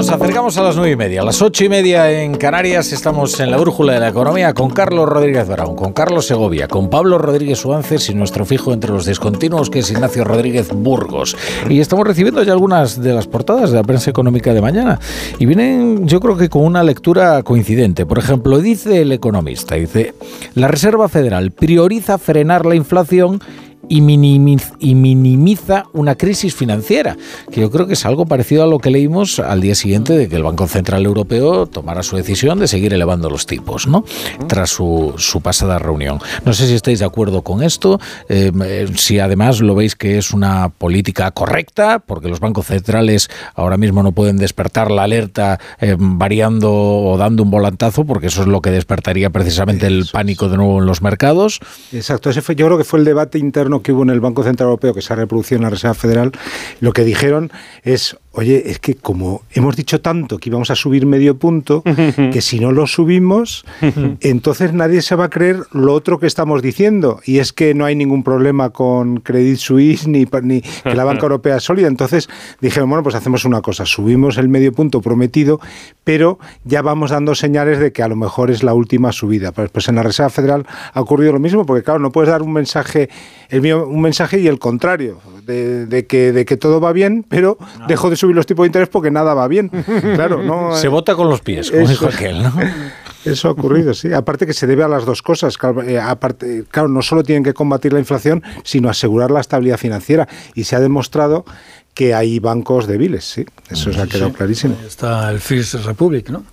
Nos 0.00 0.08
acercamos 0.08 0.56
a 0.56 0.62
las 0.62 0.76
nueve 0.76 0.92
y 0.92 0.96
media. 0.96 1.20
A 1.20 1.24
las 1.26 1.42
ocho 1.42 1.62
y 1.62 1.68
media 1.68 2.10
en 2.22 2.34
Canarias 2.34 2.90
estamos 2.90 3.38
en 3.38 3.50
la 3.50 3.58
brújula 3.58 3.92
de 3.92 4.00
la 4.00 4.08
economía 4.08 4.54
con 4.54 4.70
Carlos 4.70 5.06
Rodríguez 5.06 5.46
Brown, 5.46 5.76
con 5.76 5.92
Carlos 5.92 6.26
Segovia, 6.26 6.68
con 6.68 6.88
Pablo 6.88 7.18
Rodríguez 7.18 7.58
Suánces 7.58 8.08
y 8.08 8.14
nuestro 8.14 8.46
fijo 8.46 8.72
entre 8.72 8.92
los 8.92 9.04
discontinuos 9.04 9.68
que 9.68 9.80
es 9.80 9.90
Ignacio 9.90 10.24
Rodríguez 10.24 10.70
Burgos. 10.72 11.36
Y 11.68 11.80
estamos 11.80 12.06
recibiendo 12.06 12.42
ya 12.42 12.52
algunas 12.54 13.02
de 13.02 13.12
las 13.12 13.26
portadas 13.26 13.72
de 13.72 13.76
la 13.76 13.82
prensa 13.82 14.08
económica 14.08 14.54
de 14.54 14.62
mañana. 14.62 14.98
Y 15.38 15.44
vienen, 15.44 16.08
yo 16.08 16.18
creo 16.18 16.38
que 16.38 16.48
con 16.48 16.62
una 16.62 16.82
lectura 16.82 17.42
coincidente. 17.42 18.06
Por 18.06 18.18
ejemplo, 18.18 18.58
dice 18.58 19.02
el 19.02 19.12
economista, 19.12 19.74
dice, 19.74 20.14
la 20.54 20.68
Reserva 20.68 21.10
Federal 21.10 21.50
prioriza 21.50 22.16
frenar 22.16 22.64
la 22.64 22.74
inflación 22.74 23.42
y, 23.90 24.00
minimiz- 24.00 24.72
y 24.78 24.94
minimiza 24.94 25.84
una 25.92 26.14
crisis 26.14 26.54
financiera, 26.54 27.16
que 27.50 27.60
yo 27.60 27.70
creo 27.70 27.86
que 27.86 27.94
es 27.94 28.06
algo 28.06 28.24
parecido 28.24 28.62
a 28.62 28.66
lo 28.66 28.78
que 28.78 28.90
leímos 28.90 29.40
al 29.40 29.60
día 29.60 29.74
siguiente 29.74 30.16
de 30.16 30.28
que 30.28 30.36
el 30.36 30.44
Banco 30.44 30.66
Central 30.68 31.04
Europeo 31.04 31.66
tomara 31.66 32.02
su 32.02 32.16
decisión 32.16 32.60
de 32.60 32.68
seguir 32.68 32.94
elevando 32.94 33.28
los 33.28 33.46
tipos, 33.46 33.86
¿no? 33.88 34.04
Tras 34.46 34.70
su, 34.70 35.14
su 35.18 35.40
pasada 35.40 35.78
reunión. 35.80 36.20
No 36.44 36.52
sé 36.52 36.68
si 36.68 36.74
estáis 36.74 37.00
de 37.00 37.04
acuerdo 37.04 37.42
con 37.42 37.62
esto, 37.62 38.00
eh, 38.28 38.52
eh, 38.64 38.86
si 38.96 39.18
además 39.18 39.60
lo 39.60 39.74
veis 39.74 39.96
que 39.96 40.18
es 40.18 40.30
una 40.32 40.68
política 40.68 41.32
correcta, 41.32 41.98
porque 41.98 42.28
los 42.28 42.38
bancos 42.38 42.66
centrales 42.66 43.28
ahora 43.56 43.76
mismo 43.76 44.04
no 44.04 44.12
pueden 44.12 44.36
despertar 44.36 44.90
la 44.92 45.02
alerta 45.02 45.58
eh, 45.80 45.96
variando 45.98 46.72
o 46.72 47.16
dando 47.18 47.42
un 47.42 47.50
volantazo, 47.50 48.04
porque 48.04 48.28
eso 48.28 48.42
es 48.42 48.46
lo 48.46 48.60
que 48.60 48.70
despertaría 48.70 49.30
precisamente 49.30 49.88
el 49.88 50.06
pánico 50.12 50.48
de 50.48 50.58
nuevo 50.58 50.78
en 50.78 50.86
los 50.86 51.02
mercados. 51.02 51.58
Exacto, 51.92 52.30
ese 52.30 52.40
fue, 52.40 52.54
yo 52.54 52.66
creo 52.66 52.78
que 52.78 52.84
fue 52.84 53.00
el 53.00 53.04
debate 53.04 53.38
interno 53.38 53.79
que 53.82 53.92
hubo 53.92 54.02
en 54.02 54.10
el 54.10 54.20
Banco 54.20 54.42
Central 54.42 54.68
Europeo, 54.68 54.94
que 54.94 55.02
se 55.02 55.12
ha 55.12 55.16
reproducido 55.16 55.56
en 55.58 55.64
la 55.64 55.70
Reserva 55.70 55.94
Federal. 55.94 56.32
Lo 56.80 56.92
que 56.92 57.04
dijeron 57.04 57.50
es, 57.82 58.16
oye, 58.32 58.70
es 58.70 58.78
que 58.78 58.94
como 58.94 59.42
hemos 59.52 59.76
dicho 59.76 60.00
tanto 60.00 60.38
que 60.38 60.48
íbamos 60.48 60.70
a 60.70 60.76
subir 60.76 61.06
medio 61.06 61.36
punto, 61.38 61.82
que 62.32 62.40
si 62.40 62.60
no 62.60 62.72
lo 62.72 62.86
subimos, 62.86 63.64
entonces 64.20 64.72
nadie 64.72 65.02
se 65.02 65.14
va 65.16 65.24
a 65.24 65.30
creer 65.30 65.64
lo 65.72 65.94
otro 65.94 66.18
que 66.18 66.26
estamos 66.26 66.62
diciendo. 66.62 67.20
Y 67.24 67.38
es 67.38 67.52
que 67.52 67.74
no 67.74 67.84
hay 67.84 67.96
ningún 67.96 68.22
problema 68.22 68.70
con 68.70 69.20
Credit 69.20 69.56
Suisse 69.56 70.06
ni, 70.06 70.26
ni 70.42 70.60
que 70.60 70.94
la 70.94 71.04
banca 71.04 71.22
europea 71.24 71.56
es 71.56 71.64
sólida. 71.64 71.88
Entonces 71.88 72.28
dijeron, 72.60 72.88
bueno, 72.88 73.02
pues 73.02 73.14
hacemos 73.14 73.44
una 73.44 73.62
cosa, 73.62 73.84
subimos 73.86 74.38
el 74.38 74.48
medio 74.48 74.72
punto 74.72 75.00
prometido, 75.00 75.60
pero 76.04 76.38
ya 76.64 76.82
vamos 76.82 77.10
dando 77.10 77.34
señales 77.34 77.78
de 77.78 77.92
que 77.92 78.02
a 78.02 78.08
lo 78.08 78.16
mejor 78.16 78.50
es 78.50 78.62
la 78.62 78.74
última 78.74 79.12
subida. 79.12 79.52
Pues, 79.52 79.70
pues 79.70 79.88
en 79.88 79.96
la 79.96 80.02
Reserva 80.02 80.30
Federal 80.30 80.66
ha 80.92 81.00
ocurrido 81.00 81.32
lo 81.32 81.40
mismo, 81.40 81.66
porque 81.66 81.82
claro, 81.82 81.98
no 81.98 82.12
puedes 82.12 82.30
dar 82.30 82.42
un 82.42 82.52
mensaje, 82.52 83.08
el 83.48 83.60
mío, 83.60 83.86
un 83.86 84.00
mensaje 84.00 84.38
y 84.38 84.46
el 84.46 84.58
contrario, 84.58 85.18
de, 85.44 85.86
de 85.86 86.06
que, 86.06 86.32
de 86.32 86.44
que 86.44 86.56
todo 86.56 86.80
va 86.80 86.92
bien, 86.92 87.24
pero 87.28 87.58
dejo 87.88 88.10
de 88.10 88.16
subir 88.20 88.36
los 88.36 88.46
tipos 88.46 88.64
de 88.64 88.68
interés 88.68 88.88
porque 88.88 89.10
nada 89.10 89.34
va 89.34 89.48
bien. 89.48 89.68
Claro, 90.14 90.42
no. 90.42 90.76
Se 90.76 90.88
vota 90.88 91.14
con 91.14 91.28
los 91.28 91.40
pies, 91.40 91.70
como 91.70 91.82
Eso- 91.82 91.90
dijo 91.90 92.06
aquel, 92.06 92.42
¿no? 92.42 92.52
Eso 93.24 93.48
ha 93.48 93.50
ocurrido, 93.50 93.92
sí. 93.92 94.12
Aparte 94.14 94.46
que 94.46 94.54
se 94.54 94.66
debe 94.66 94.82
a 94.82 94.88
las 94.88 95.04
dos 95.04 95.20
cosas. 95.20 95.58
Claro, 95.58 95.82
eh, 95.82 96.00
aparte, 96.00 96.64
claro, 96.70 96.88
no 96.88 97.02
solo 97.02 97.22
tienen 97.22 97.44
que 97.44 97.52
combatir 97.52 97.92
la 97.92 97.98
inflación, 97.98 98.42
sino 98.64 98.88
asegurar 98.88 99.30
la 99.30 99.40
estabilidad 99.40 99.76
financiera. 99.76 100.26
Y 100.54 100.64
se 100.64 100.74
ha 100.76 100.80
demostrado 100.80 101.44
que 101.92 102.14
hay 102.14 102.38
bancos 102.38 102.86
débiles, 102.86 103.24
sí. 103.26 103.44
Eso 103.68 103.92
se 103.92 104.00
ha 104.00 104.06
quedado 104.06 104.32
clarísimo. 104.32 104.74
Está 104.86 105.30
el 105.30 105.38
First 105.40 105.74
Republic, 105.84 106.30
¿no? 106.30 106.44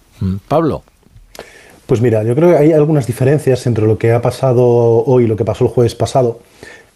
Pablo. 0.49 0.83
Pues 1.85 2.01
mira, 2.01 2.21
yo 2.23 2.35
creo 2.35 2.49
que 2.49 2.57
hay 2.57 2.73
algunas 2.73 3.07
diferencias 3.07 3.65
entre 3.65 3.87
lo 3.87 3.97
que 3.97 4.11
ha 4.11 4.21
pasado 4.21 4.65
hoy 4.65 5.23
y 5.23 5.27
lo 5.27 5.37
que 5.37 5.45
pasó 5.45 5.63
el 5.63 5.69
jueves 5.69 5.95
pasado. 5.95 6.41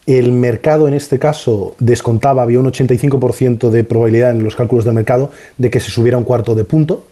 El 0.06 0.32
mercado 0.32 0.88
en 0.88 0.94
este 0.94 1.20
caso 1.20 1.76
descontaba, 1.80 2.42
había 2.42 2.60
un 2.60 2.66
85% 2.72 3.70
de 3.70 3.84
probabilidad 3.84 4.32
en 4.32 4.44
los 4.44 4.56
cálculos 4.56 4.86
del 4.86 4.96
mercado 4.96 5.32
de 5.58 5.70
que 5.70 5.80
se 5.80 5.92
subiera 5.92 6.18
un 6.18 6.24
cuarto 6.24 6.56
de 6.56 6.64
punto. 6.64 7.06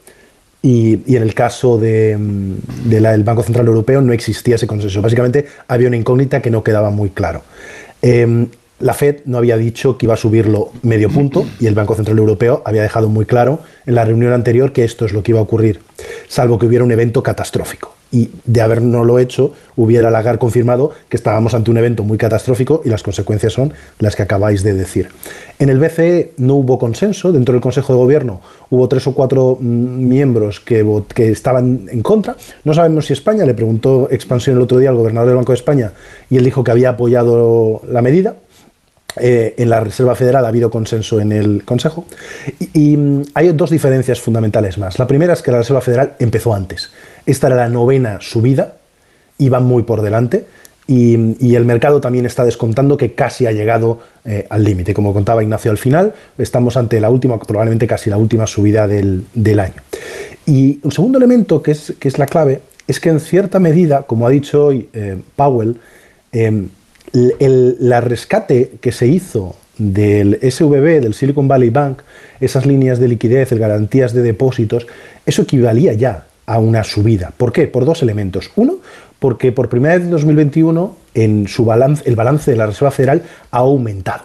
Y, 0.61 1.15
en 1.15 1.23
el 1.23 1.33
caso 1.33 1.77
mm, 1.77 2.89
del 2.89 3.23
Banco 3.23 3.43
Central 3.43 3.67
Europeo 3.67 4.01
no 4.01 4.11
existía 4.11 4.55
ese 4.55 4.67
consenso. 4.67 5.01
Básicamente 5.01 5.45
había 5.67 5.87
una 5.87 5.95
incógnita 5.95 6.41
que 6.41 6.49
no 6.49 6.63
quedaba 6.63 6.89
muy 6.89 7.11
claro. 7.11 7.43
Em, 8.01 8.47
la 8.79 8.93
Fed 8.93 9.21
no 9.25 9.37
había 9.37 9.57
dicho 9.57 9.97
que 9.97 10.05
iba 10.05 10.13
a 10.13 10.17
subirlo 10.17 10.71
medio 10.83 11.09
punto 11.09 11.45
y 11.59 11.67
el 11.67 11.75
Banco 11.75 11.95
Central 11.95 12.17
Europeo 12.17 12.61
había 12.65 12.81
dejado 12.81 13.09
muy 13.09 13.25
claro 13.25 13.59
en 13.85 13.95
la 13.95 14.05
reunión 14.05 14.33
anterior 14.33 14.71
que 14.71 14.83
esto 14.83 15.05
es 15.05 15.13
lo 15.13 15.23
que 15.23 15.31
iba 15.31 15.39
a 15.39 15.43
ocurrir, 15.43 15.81
salvo 16.27 16.57
que 16.57 16.65
hubiera 16.65 16.85
un 16.85 16.91
evento 16.91 17.21
catastrófico. 17.23 17.95
Y 18.11 18.31
de 18.43 18.61
habernoslo 18.61 19.19
hecho, 19.19 19.53
hubiera 19.75 20.09
Lagarde 20.09 20.39
confirmado 20.39 20.91
que 21.09 21.15
estábamos 21.15 21.53
ante 21.53 21.69
un 21.69 21.77
evento 21.77 22.03
muy 22.03 22.17
catastrófico 22.17 22.81
y 22.83 22.89
las 22.89 23.03
consecuencias 23.03 23.53
son 23.53 23.71
las 23.99 24.15
que 24.15 24.23
acabáis 24.23 24.63
de 24.63 24.73
decir. 24.73 25.09
En 25.59 25.69
el 25.69 25.77
BCE 25.77 26.33
no 26.37 26.55
hubo 26.55 26.79
consenso, 26.79 27.31
dentro 27.31 27.53
del 27.53 27.61
Consejo 27.61 27.93
de 27.93 27.99
Gobierno 27.99 28.41
hubo 28.71 28.87
tres 28.87 29.05
o 29.05 29.13
cuatro 29.13 29.59
mm, 29.59 30.07
miembros 30.07 30.59
que, 30.59 30.83
que 31.13 31.29
estaban 31.29 31.87
en 31.91 32.01
contra. 32.01 32.35
No 32.63 32.73
sabemos 32.73 33.05
si 33.05 33.13
España, 33.13 33.45
le 33.45 33.53
preguntó 33.53 34.07
Expansión 34.09 34.55
el 34.55 34.63
otro 34.63 34.79
día 34.79 34.89
al 34.89 34.95
gobernador 34.95 35.27
del 35.27 35.37
Banco 35.37 35.51
de 35.51 35.57
España 35.57 35.91
y 36.31 36.37
él 36.37 36.43
dijo 36.43 36.63
que 36.63 36.71
había 36.71 36.89
apoyado 36.89 37.81
la 37.87 38.01
medida. 38.01 38.37
Eh, 39.17 39.55
en 39.57 39.69
la 39.69 39.79
Reserva 39.79 40.15
Federal 40.15 40.45
ha 40.45 40.49
habido 40.49 40.69
consenso 40.69 41.19
en 41.19 41.31
el 41.31 41.65
Consejo. 41.65 42.05
Y, 42.73 42.95
mm, 42.95 43.23
hay 43.33 43.51
dos 43.53 43.69
diferencias 43.69 44.19
fundamentales 44.21 44.77
más. 44.77 44.99
La 44.99 45.07
primera 45.07 45.33
es 45.33 45.41
que 45.41 45.51
la 45.51 45.59
Reserva 45.59 45.81
Federal 45.81 46.13
empezó 46.19 46.53
antes. 46.53 46.91
Esta 47.25 47.47
era 47.47 47.55
la 47.55 47.69
novena 47.69 48.19
subida, 48.21 48.75
iba 49.37 49.59
muy 49.59 49.83
por 49.83 50.01
delante. 50.01 50.45
Y, 50.87 51.35
y 51.39 51.55
el 51.55 51.65
mercado 51.65 52.01
también 52.01 52.25
está 52.25 52.43
descontando 52.43 52.97
que 52.97 53.13
casi 53.13 53.45
ha 53.45 53.51
llegado 53.51 53.99
eh, 54.25 54.45
al 54.49 54.63
límite. 54.63 54.93
Como 54.93 55.11
contaba 55.13 55.41
Ignacio 55.41 55.71
al 55.71 55.77
final, 55.77 56.13
estamos 56.37 56.77
ante 56.77 56.99
la 56.99 57.09
última, 57.09 57.39
probablemente 57.39 57.87
casi 57.87 58.11
la 58.11 58.17
última 58.17 58.45
subida 58.45 58.87
del, 58.87 59.25
año. 59.59 59.81
Y 60.45 60.79
un 60.83 60.91
segundo 60.91 61.17
elemento 61.17 61.63
que 61.63 61.71
es, 61.71 61.93
que 61.99 62.07
es 62.07 62.19
la 62.19 62.27
clave 62.27 62.61
es 62.85 62.99
que 62.99 63.09
en 63.09 63.19
cierta 63.21 63.59
medida, 63.59 64.03
como 64.03 64.27
ha 64.27 64.29
dicho 64.29 64.65
hoy 64.65 64.89
eh, 64.93 65.17
Powell, 65.35 65.79
eh, 66.31 66.67
el, 67.13 67.77
la 67.79 68.01
rescate 68.01 68.71
que 68.81 68.91
se 68.91 69.07
hizo 69.07 69.55
del 69.77 70.39
SVB, 70.41 71.01
del 71.01 71.13
Silicon 71.13 71.47
Valley 71.47 71.69
Bank, 71.69 72.01
esas 72.41 72.65
líneas 72.65 72.99
de 72.99 73.07
liquidez, 73.07 73.51
el 73.51 73.59
garantías 73.59 74.13
de 74.13 74.21
depósitos, 74.21 74.87
eso 75.25 75.41
equivalía 75.43 75.93
ya 75.93 76.25
a 76.45 76.59
una 76.59 76.83
subida. 76.83 77.31
¿Por 77.37 77.51
qué? 77.51 77.67
Por 77.67 77.85
dos 77.85 78.01
elementos. 78.01 78.51
Uno, 78.55 78.77
porque 79.19 79.51
por 79.51 79.69
primera 79.69 79.95
vez 79.95 80.03
en 80.03 80.11
2021 80.11 80.97
en 81.13 81.47
su 81.47 81.65
balance, 81.65 82.03
el 82.07 82.15
balance 82.15 82.51
de 82.51 82.57
la 82.57 82.65
Reserva 82.67 82.91
Federal 82.91 83.23
ha 83.51 83.57
aumentado. 83.59 84.23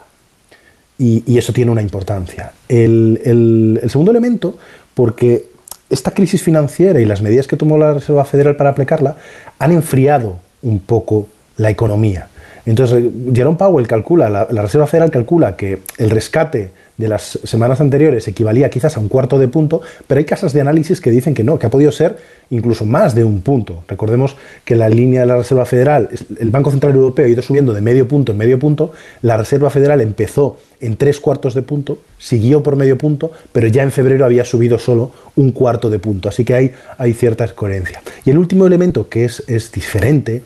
Y, 0.98 1.36
eso 1.36 1.52
tiene 1.52 1.70
una 1.72 1.82
importancia. 1.82 2.52
El- 2.68 3.20
el 3.24 3.90
segundo 3.90 4.10
elemento, 4.12 4.56
porque 4.94 5.46
esta 5.90 6.12
crisis 6.12 6.42
financiera 6.42 7.00
y 7.00 7.04
las 7.04 7.20
medidas 7.20 7.46
que 7.46 7.56
tomó 7.56 7.76
la 7.78 7.94
Reserva 7.94 8.24
Federal 8.24 8.56
para 8.56 8.70
aplicarla 8.70 9.16
han 9.58 9.72
enfriado 9.72 10.38
un 10.62 10.80
poco 10.80 11.28
la 11.56 11.70
economía. 11.70 12.28
Entonces, 12.66 13.04
Jerome 13.34 13.58
Powell 13.58 13.86
calcula, 13.86 14.30
la, 14.30 14.62
Reserva 14.62 14.86
Federal 14.86 15.10
calcula 15.10 15.56
que 15.56 15.80
el 15.98 16.10
rescate 16.10 16.70
de 16.96 17.08
las 17.08 17.38
semanas 17.44 17.80
anteriores 17.80 18.26
equivalía 18.28 18.70
quizás 18.70 18.96
a 18.96 19.00
un 19.00 19.08
cuarto 19.08 19.38
de 19.38 19.48
punto, 19.48 19.82
pero 20.06 20.20
hay 20.20 20.24
casas 20.24 20.52
de 20.52 20.60
análisis 20.60 21.00
que 21.00 21.10
dicen 21.10 21.34
que 21.34 21.42
no, 21.44 21.58
que 21.58 21.66
ha 21.66 21.70
podido 21.70 21.90
ser 21.92 22.16
incluso 22.50 22.86
más 22.86 23.14
de 23.14 23.24
un 23.24 23.40
punto. 23.40 23.84
Recordemos 23.88 24.36
que 24.64 24.76
la 24.76 24.88
línea 24.88 25.22
de 25.22 25.26
la 25.26 25.36
Reserva 25.36 25.66
Federal, 25.66 26.08
el 26.38 26.50
Banco 26.50 26.70
Central 26.70 26.94
Europeo 26.94 27.26
ha 27.26 27.28
ido 27.28 27.42
subiendo 27.42 27.74
de 27.74 27.80
medio 27.80 28.06
punto 28.06 28.32
en 28.32 28.38
medio 28.38 28.58
punto, 28.58 28.92
la 29.22 29.36
Reserva 29.36 29.70
Federal 29.70 30.00
empezó 30.00 30.58
en 30.80 30.96
tres 30.96 31.20
cuartos 31.20 31.54
de 31.54 31.62
punto, 31.62 31.98
siguió 32.18 32.62
por 32.62 32.76
medio 32.76 32.96
punto, 32.96 33.32
pero 33.52 33.66
ya 33.66 33.82
en 33.82 33.90
febrero 33.90 34.24
había 34.24 34.44
subido 34.44 34.78
solo 34.78 35.10
un 35.36 35.50
cuarto 35.52 35.90
de 35.90 35.98
punto, 35.98 36.28
así 36.28 36.44
que 36.44 36.54
hay, 36.54 36.72
hay 36.96 37.12
cierta 37.12 37.46
coherencia. 37.48 38.02
Y 38.24 38.30
el 38.30 38.38
último 38.38 38.66
elemento 38.66 39.08
que 39.08 39.24
es, 39.24 39.42
es 39.48 39.72
diferente 39.72 40.42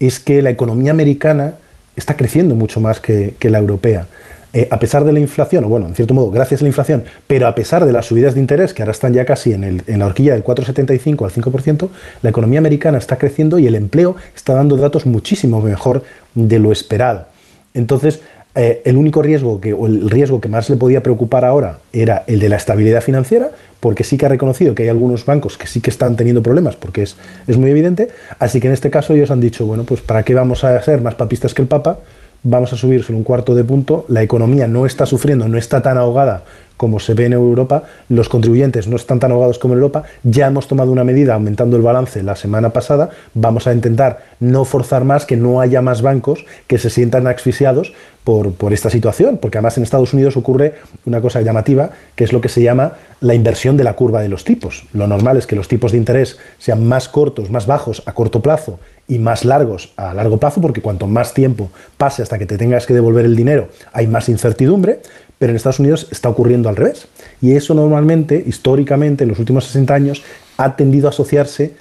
es 0.00 0.18
que 0.18 0.42
la 0.42 0.50
economía 0.50 0.90
americana 0.90 1.54
está 1.96 2.16
creciendo 2.16 2.54
mucho 2.56 2.80
más 2.80 2.98
que, 3.00 3.34
que 3.38 3.50
la 3.50 3.58
europea. 3.58 4.06
Eh, 4.52 4.66
a 4.70 4.80
pesar 4.80 5.04
de 5.04 5.12
la 5.12 5.20
inflación, 5.20 5.62
o 5.64 5.68
bueno, 5.68 5.86
en 5.86 5.94
cierto 5.94 6.12
modo, 6.12 6.30
gracias 6.32 6.60
a 6.60 6.64
la 6.64 6.68
inflación, 6.70 7.04
pero 7.28 7.46
a 7.46 7.54
pesar 7.54 7.84
de 7.86 7.92
las 7.92 8.06
subidas 8.06 8.34
de 8.34 8.40
interés, 8.40 8.74
que 8.74 8.82
ahora 8.82 8.90
están 8.90 9.12
ya 9.12 9.24
casi 9.24 9.52
en, 9.52 9.62
el- 9.62 9.82
en 9.86 10.00
la 10.00 10.06
horquilla 10.06 10.32
del 10.32 10.42
4,75 10.42 11.24
al 11.24 11.30
5%, 11.30 11.88
la 12.22 12.30
economía 12.30 12.58
americana 12.58 12.98
está 12.98 13.16
creciendo 13.16 13.60
y 13.60 13.68
el 13.68 13.76
empleo 13.76 14.16
está 14.34 14.54
dando 14.54 14.76
datos 14.76 15.06
muchísimo 15.06 15.60
mejor 15.60 16.02
de 16.34 16.58
lo 16.58 16.72
esperado. 16.72 17.26
Entonces, 17.74 18.20
eh, 18.56 18.82
el 18.84 18.96
único 18.96 19.22
riesgo 19.22 19.60
que, 19.60 19.72
o 19.72 19.86
el 19.86 20.10
riesgo 20.10 20.40
que 20.40 20.48
más 20.48 20.68
le 20.68 20.76
podía 20.76 21.02
preocupar 21.04 21.44
ahora 21.44 21.78
era 21.92 22.24
el 22.26 22.40
de 22.40 22.48
la 22.48 22.56
estabilidad 22.56 23.02
financiera, 23.02 23.50
porque 23.80 24.04
sí 24.04 24.16
que 24.16 24.26
ha 24.26 24.28
reconocido 24.28 24.74
que 24.74 24.84
hay 24.84 24.88
algunos 24.88 25.24
bancos 25.24 25.58
que 25.58 25.66
sí 25.66 25.80
que 25.80 25.90
están 25.90 26.16
teniendo 26.16 26.42
problemas, 26.42 26.76
porque 26.76 27.02
es, 27.02 27.16
es 27.46 27.56
muy 27.56 27.70
evidente. 27.70 28.08
Así 28.38 28.60
que 28.60 28.68
en 28.68 28.74
este 28.74 28.90
caso 28.90 29.14
ellos 29.14 29.30
han 29.30 29.40
dicho, 29.40 29.66
bueno, 29.66 29.84
pues 29.84 30.00
¿para 30.00 30.22
qué 30.22 30.34
vamos 30.34 30.64
a 30.64 30.80
ser 30.82 31.00
más 31.00 31.14
papistas 31.14 31.54
que 31.54 31.62
el 31.62 31.68
Papa? 31.68 31.98
Vamos 32.42 32.72
a 32.72 32.76
subir 32.76 33.02
solo 33.02 33.18
un 33.18 33.24
cuarto 33.24 33.54
de 33.54 33.64
punto, 33.64 34.06
la 34.08 34.22
economía 34.22 34.66
no 34.66 34.86
está 34.86 35.04
sufriendo, 35.04 35.46
no 35.46 35.58
está 35.58 35.82
tan 35.82 35.98
ahogada 35.98 36.44
como 36.80 36.98
se 36.98 37.12
ve 37.12 37.26
en 37.26 37.34
Europa, 37.34 37.82
los 38.08 38.30
contribuyentes 38.30 38.88
no 38.88 38.96
están 38.96 39.20
tan 39.20 39.32
ahogados 39.32 39.58
como 39.58 39.74
en 39.74 39.80
Europa, 39.80 40.04
ya 40.22 40.46
hemos 40.46 40.66
tomado 40.66 40.90
una 40.90 41.04
medida 41.04 41.34
aumentando 41.34 41.76
el 41.76 41.82
balance 41.82 42.22
la 42.22 42.36
semana 42.36 42.70
pasada, 42.70 43.10
vamos 43.34 43.66
a 43.66 43.74
intentar 43.74 44.20
no 44.40 44.64
forzar 44.64 45.04
más, 45.04 45.26
que 45.26 45.36
no 45.36 45.60
haya 45.60 45.82
más 45.82 46.00
bancos 46.00 46.46
que 46.66 46.78
se 46.78 46.88
sientan 46.88 47.26
asfixiados 47.26 47.92
por, 48.24 48.72
esta 48.72 48.90
situación, 48.90 49.38
porque 49.38 49.58
además 49.58 49.76
en 49.76 49.82
Estados 49.82 50.12
Unidos 50.12 50.36
ocurre 50.36 50.74
una 51.06 51.20
cosa 51.20 51.40
llamativa, 51.40 51.90
que 52.14 52.24
es 52.24 52.32
lo 52.32 52.40
que 52.40 52.48
se 52.48 52.62
llama 52.62 52.94
la 53.20 53.34
inversión 53.34 53.76
de 53.76 53.84
la 53.84 53.94
curva 53.94 54.20
de 54.20 54.28
los 54.28 54.44
tipos. 54.44 54.84
Lo 54.92 55.06
normal 55.06 55.36
es 55.36 55.46
que 55.46 55.56
los 55.56 55.68
tipos 55.68 55.92
de 55.92 55.98
interés 55.98 56.38
sean 56.58 56.86
más 56.86 57.08
cortos, 57.08 57.50
más 57.50 57.66
bajos 57.66 58.02
a 58.06 58.12
corto 58.12 58.40
plazo 58.40 58.78
y 59.08 59.18
más 59.18 59.44
largos 59.44 59.92
a 59.96 60.14
largo 60.14 60.38
plazo, 60.38 60.60
porque 60.60 60.82
cuanto 60.82 61.06
más 61.06 61.34
tiempo 61.34 61.70
pase 61.96 62.22
hasta 62.22 62.38
que 62.38 62.46
te 62.46 62.58
tengas 62.58 62.86
que 62.86 62.94
devolver 62.94 63.24
el 63.24 63.36
dinero, 63.36 63.68
hay 63.92 64.06
más 64.06 64.28
incertidumbre, 64.28 65.00
pero 65.38 65.50
en 65.50 65.56
Estados 65.56 65.80
Unidos 65.80 66.06
está 66.10 66.28
ocurriendo 66.28 66.68
al 66.68 66.76
revés. 66.76 67.08
Y 67.40 67.52
eso 67.52 67.74
normalmente, 67.74 68.42
históricamente, 68.46 69.24
en 69.24 69.30
los 69.30 69.38
últimos 69.38 69.64
60 69.64 69.94
años, 69.94 70.22
ha 70.58 70.76
tendido 70.76 71.08
a 71.08 71.10
asociarse 71.10 71.74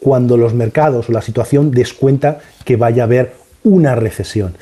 cuando 0.00 0.36
los 0.36 0.54
mercados 0.54 1.08
o 1.08 1.12
la 1.12 1.22
situación 1.22 1.70
descuenta 1.70 2.38
que 2.64 2.76
vaya 2.76 3.02
a 3.02 3.06
haber 3.06 3.34
una 3.62 3.94
recesión. 3.94 4.54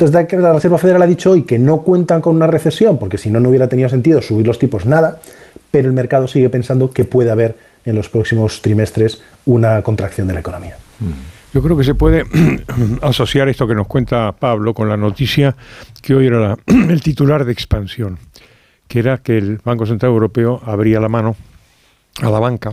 Entonces, 0.00 0.38
la 0.38 0.52
Reserva 0.52 0.78
Federal 0.78 1.02
ha 1.02 1.06
dicho 1.08 1.32
hoy 1.32 1.42
que 1.42 1.58
no 1.58 1.82
cuentan 1.82 2.20
con 2.20 2.36
una 2.36 2.46
recesión, 2.46 2.98
porque 2.98 3.18
si 3.18 3.30
no, 3.30 3.40
no 3.40 3.48
hubiera 3.48 3.66
tenido 3.66 3.88
sentido 3.88 4.22
subir 4.22 4.46
los 4.46 4.56
tipos 4.56 4.86
nada, 4.86 5.18
pero 5.72 5.88
el 5.88 5.92
mercado 5.92 6.28
sigue 6.28 6.48
pensando 6.48 6.92
que 6.92 7.04
puede 7.04 7.32
haber 7.32 7.56
en 7.84 7.96
los 7.96 8.08
próximos 8.08 8.62
trimestres 8.62 9.20
una 9.44 9.82
contracción 9.82 10.28
de 10.28 10.34
la 10.34 10.40
economía. 10.40 10.76
Yo 11.52 11.60
creo 11.62 11.76
que 11.76 11.82
se 11.82 11.96
puede 11.96 12.24
asociar 13.02 13.48
esto 13.48 13.66
que 13.66 13.74
nos 13.74 13.88
cuenta 13.88 14.30
Pablo 14.38 14.72
con 14.72 14.88
la 14.88 14.96
noticia 14.96 15.56
que 16.00 16.14
hoy 16.14 16.28
era 16.28 16.56
el 16.66 17.00
titular 17.00 17.44
de 17.44 17.50
expansión, 17.50 18.20
que 18.86 19.00
era 19.00 19.18
que 19.18 19.36
el 19.36 19.58
Banco 19.64 19.84
Central 19.84 20.12
Europeo 20.12 20.62
abría 20.64 21.00
la 21.00 21.08
mano 21.08 21.34
a 22.22 22.30
la 22.30 22.38
banca 22.38 22.72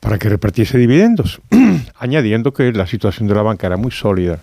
para 0.00 0.18
que 0.18 0.30
repartiese 0.30 0.78
dividendos, 0.78 1.38
añadiendo 1.98 2.54
que 2.54 2.72
la 2.72 2.86
situación 2.86 3.28
de 3.28 3.34
la 3.34 3.42
banca 3.42 3.66
era 3.66 3.76
muy 3.76 3.90
sólida. 3.90 4.38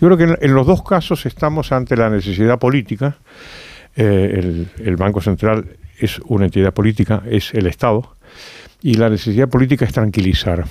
Yo 0.00 0.08
creo 0.08 0.16
que 0.16 0.44
en, 0.44 0.54
los 0.54 0.66
dos 0.66 0.82
casos 0.82 1.26
estamos 1.26 1.72
ante 1.72 1.96
la 1.96 2.10
necesidad 2.10 2.58
política. 2.58 3.18
Eh, 3.96 4.30
el, 4.38 4.68
el 4.84 4.96
Banco 4.96 5.20
Central 5.20 5.64
es 5.98 6.20
una 6.26 6.46
entidad 6.46 6.72
política, 6.72 7.22
es 7.28 7.52
el 7.54 7.66
Estado, 7.66 8.16
y 8.82 8.94
la 8.94 9.08
necesidad 9.08 9.48
política 9.48 9.84
es 9.84 9.92
tranquilizar. 9.92 10.64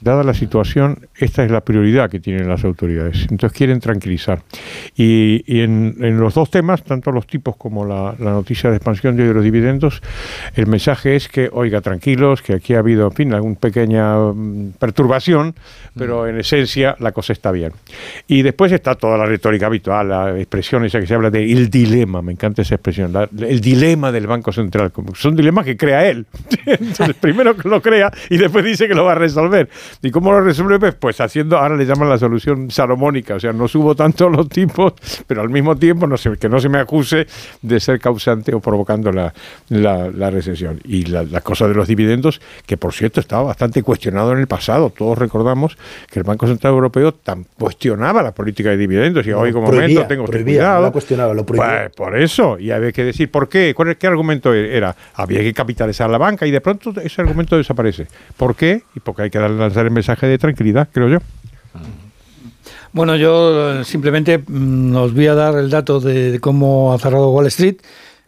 Dada 0.00 0.22
la 0.24 0.32
situación, 0.34 1.06
esta 1.16 1.44
es 1.44 1.50
la 1.50 1.60
prioridad 1.60 2.08
que 2.10 2.20
tienen 2.20 2.48
las 2.48 2.64
autoridades. 2.64 3.26
Entonces 3.30 3.56
quieren 3.56 3.80
tranquilizar. 3.80 4.42
Y, 4.96 5.44
y 5.46 5.60
en, 5.60 5.96
en 6.00 6.18
los 6.18 6.34
dos 6.34 6.50
temas, 6.50 6.82
tanto 6.82 7.12
los 7.12 7.26
tipos 7.26 7.56
como 7.56 7.84
la, 7.84 8.14
la 8.18 8.30
noticia 8.30 8.70
de 8.70 8.76
expansión 8.76 9.16
de 9.16 9.32
los 9.34 9.44
dividendos, 9.44 10.00
el 10.54 10.66
mensaje 10.66 11.16
es 11.16 11.28
que, 11.28 11.50
oiga, 11.52 11.80
tranquilos, 11.82 12.40
que 12.40 12.54
aquí 12.54 12.74
ha 12.74 12.78
habido, 12.78 13.06
en 13.08 13.12
fin, 13.12 13.34
alguna 13.34 13.56
pequeña 13.56 14.16
mm, 14.18 14.72
perturbación, 14.78 15.54
pero 15.96 16.26
en 16.26 16.38
esencia 16.40 16.96
la 16.98 17.12
cosa 17.12 17.32
está 17.34 17.50
bien. 17.50 17.72
Y 18.26 18.42
después 18.42 18.72
está 18.72 18.94
toda 18.94 19.18
la 19.18 19.26
retórica 19.26 19.66
habitual, 19.66 20.08
la 20.08 20.38
expresión 20.38 20.84
esa 20.84 20.98
que 21.00 21.06
se 21.06 21.14
habla 21.14 21.30
de 21.30 21.50
el 21.52 21.68
dilema, 21.68 22.22
me 22.22 22.32
encanta 22.32 22.62
esa 22.62 22.76
expresión, 22.76 23.12
la- 23.12 23.28
el 23.38 23.60
dilema 23.60 24.10
del 24.12 24.26
Banco 24.26 24.50
Central. 24.52 24.92
Son 25.14 25.36
dilemas 25.36 25.64
que 25.66 25.76
crea 25.76 26.08
él. 26.08 26.24
Entonces, 26.66 27.14
primero 27.20 27.54
que 27.56 27.68
lo 27.68 27.82
crea 27.82 28.10
y 28.30 28.38
después 28.38 28.64
dice 28.64 28.88
que 28.88 28.94
lo 28.94 29.04
va 29.04 29.12
a 29.12 29.16
resolver. 29.16 29.68
¿Y 30.02 30.10
cómo 30.10 30.32
lo 30.32 30.40
resuelve? 30.40 30.78
Pues, 30.78 30.94
pues 30.94 31.20
haciendo, 31.20 31.58
ahora 31.58 31.76
le 31.76 31.84
llaman 31.86 32.08
la 32.08 32.18
solución 32.18 32.70
salomónica, 32.70 33.34
o 33.34 33.40
sea, 33.40 33.52
no 33.52 33.68
subo 33.68 33.94
tanto 33.94 34.28
los 34.28 34.48
tipos, 34.48 34.94
pero 35.26 35.42
al 35.42 35.48
mismo 35.50 35.76
tiempo 35.76 36.06
no 36.06 36.16
se, 36.16 36.36
que 36.36 36.48
no 36.48 36.58
se 36.60 36.68
me 36.68 36.78
acuse 36.78 37.26
de 37.62 37.80
ser 37.80 38.00
causante 38.00 38.54
o 38.54 38.60
provocando 38.60 39.12
la, 39.12 39.32
la- 39.68 40.10
la 40.10 40.30
recesión. 40.30 40.80
Y 40.84 41.04
la, 41.06 41.22
la 41.24 41.40
cosa 41.40 41.66
de 41.68 41.74
los 41.74 41.88
dividendos, 41.88 42.40
que 42.66 42.76
por 42.76 42.92
cierto 42.92 43.20
estaba 43.20 43.42
bastante 43.44 43.82
cuestionado 43.82 44.32
en 44.32 44.38
el 44.38 44.46
pasado, 44.46 44.90
todos 44.90 45.18
recordamos 45.18 45.76
que 46.10 46.18
el 46.20 46.24
Banco 46.24 46.46
Central 46.46 46.72
Europeo 46.74 47.12
tan 47.12 47.44
cuestionaba 47.58 48.22
la 48.22 48.32
política 48.32 48.70
de 48.70 48.76
dividendos 48.76 49.26
y 49.26 49.30
No, 49.30 49.38
hoy, 49.40 49.52
como 49.52 49.66
prohibía, 49.66 49.88
momento, 49.88 50.08
tengo 50.08 50.24
usted 50.24 50.32
prohibía, 50.32 50.60
no 50.60 50.66
cuidado. 50.66 50.82
la 50.82 50.90
cuestionaba, 50.92 51.34
lo 51.34 51.44
prohibía. 51.46 51.90
Pues, 51.94 51.96
por 51.96 52.16
eso, 52.18 52.58
y 52.58 52.70
había 52.70 52.92
que 52.92 53.04
decir, 53.04 53.30
¿por 53.30 53.48
qué? 53.48 53.74
¿Cuál, 53.74 53.96
¿Qué 53.96 54.06
argumento 54.06 54.52
era? 54.54 54.94
Había 55.14 55.40
que 55.40 55.52
capitalizar 55.52 56.08
la 56.10 56.18
banca 56.18 56.46
y 56.46 56.50
de 56.50 56.60
pronto 56.60 56.92
ese 57.02 57.20
argumento 57.20 57.56
desaparece. 57.56 58.06
¿Por 58.36 58.54
qué? 58.56 58.82
Y 58.94 59.00
porque 59.00 59.22
hay 59.22 59.30
que 59.30 59.38
dar- 59.38 59.50
el 59.86 59.90
mensaje 59.90 60.26
de 60.26 60.38
tranquilidad, 60.38 60.88
creo 60.92 61.08
yo. 61.08 61.18
Bueno, 62.92 63.14
yo 63.16 63.80
eh, 63.80 63.84
simplemente 63.84 64.38
mm, 64.38 64.96
os 64.96 65.14
voy 65.14 65.28
a 65.28 65.34
dar 65.34 65.56
el 65.56 65.70
dato 65.70 66.00
de, 66.00 66.32
de 66.32 66.40
cómo 66.40 66.92
ha 66.92 66.98
cerrado 66.98 67.30
Wall 67.30 67.46
Street 67.46 67.76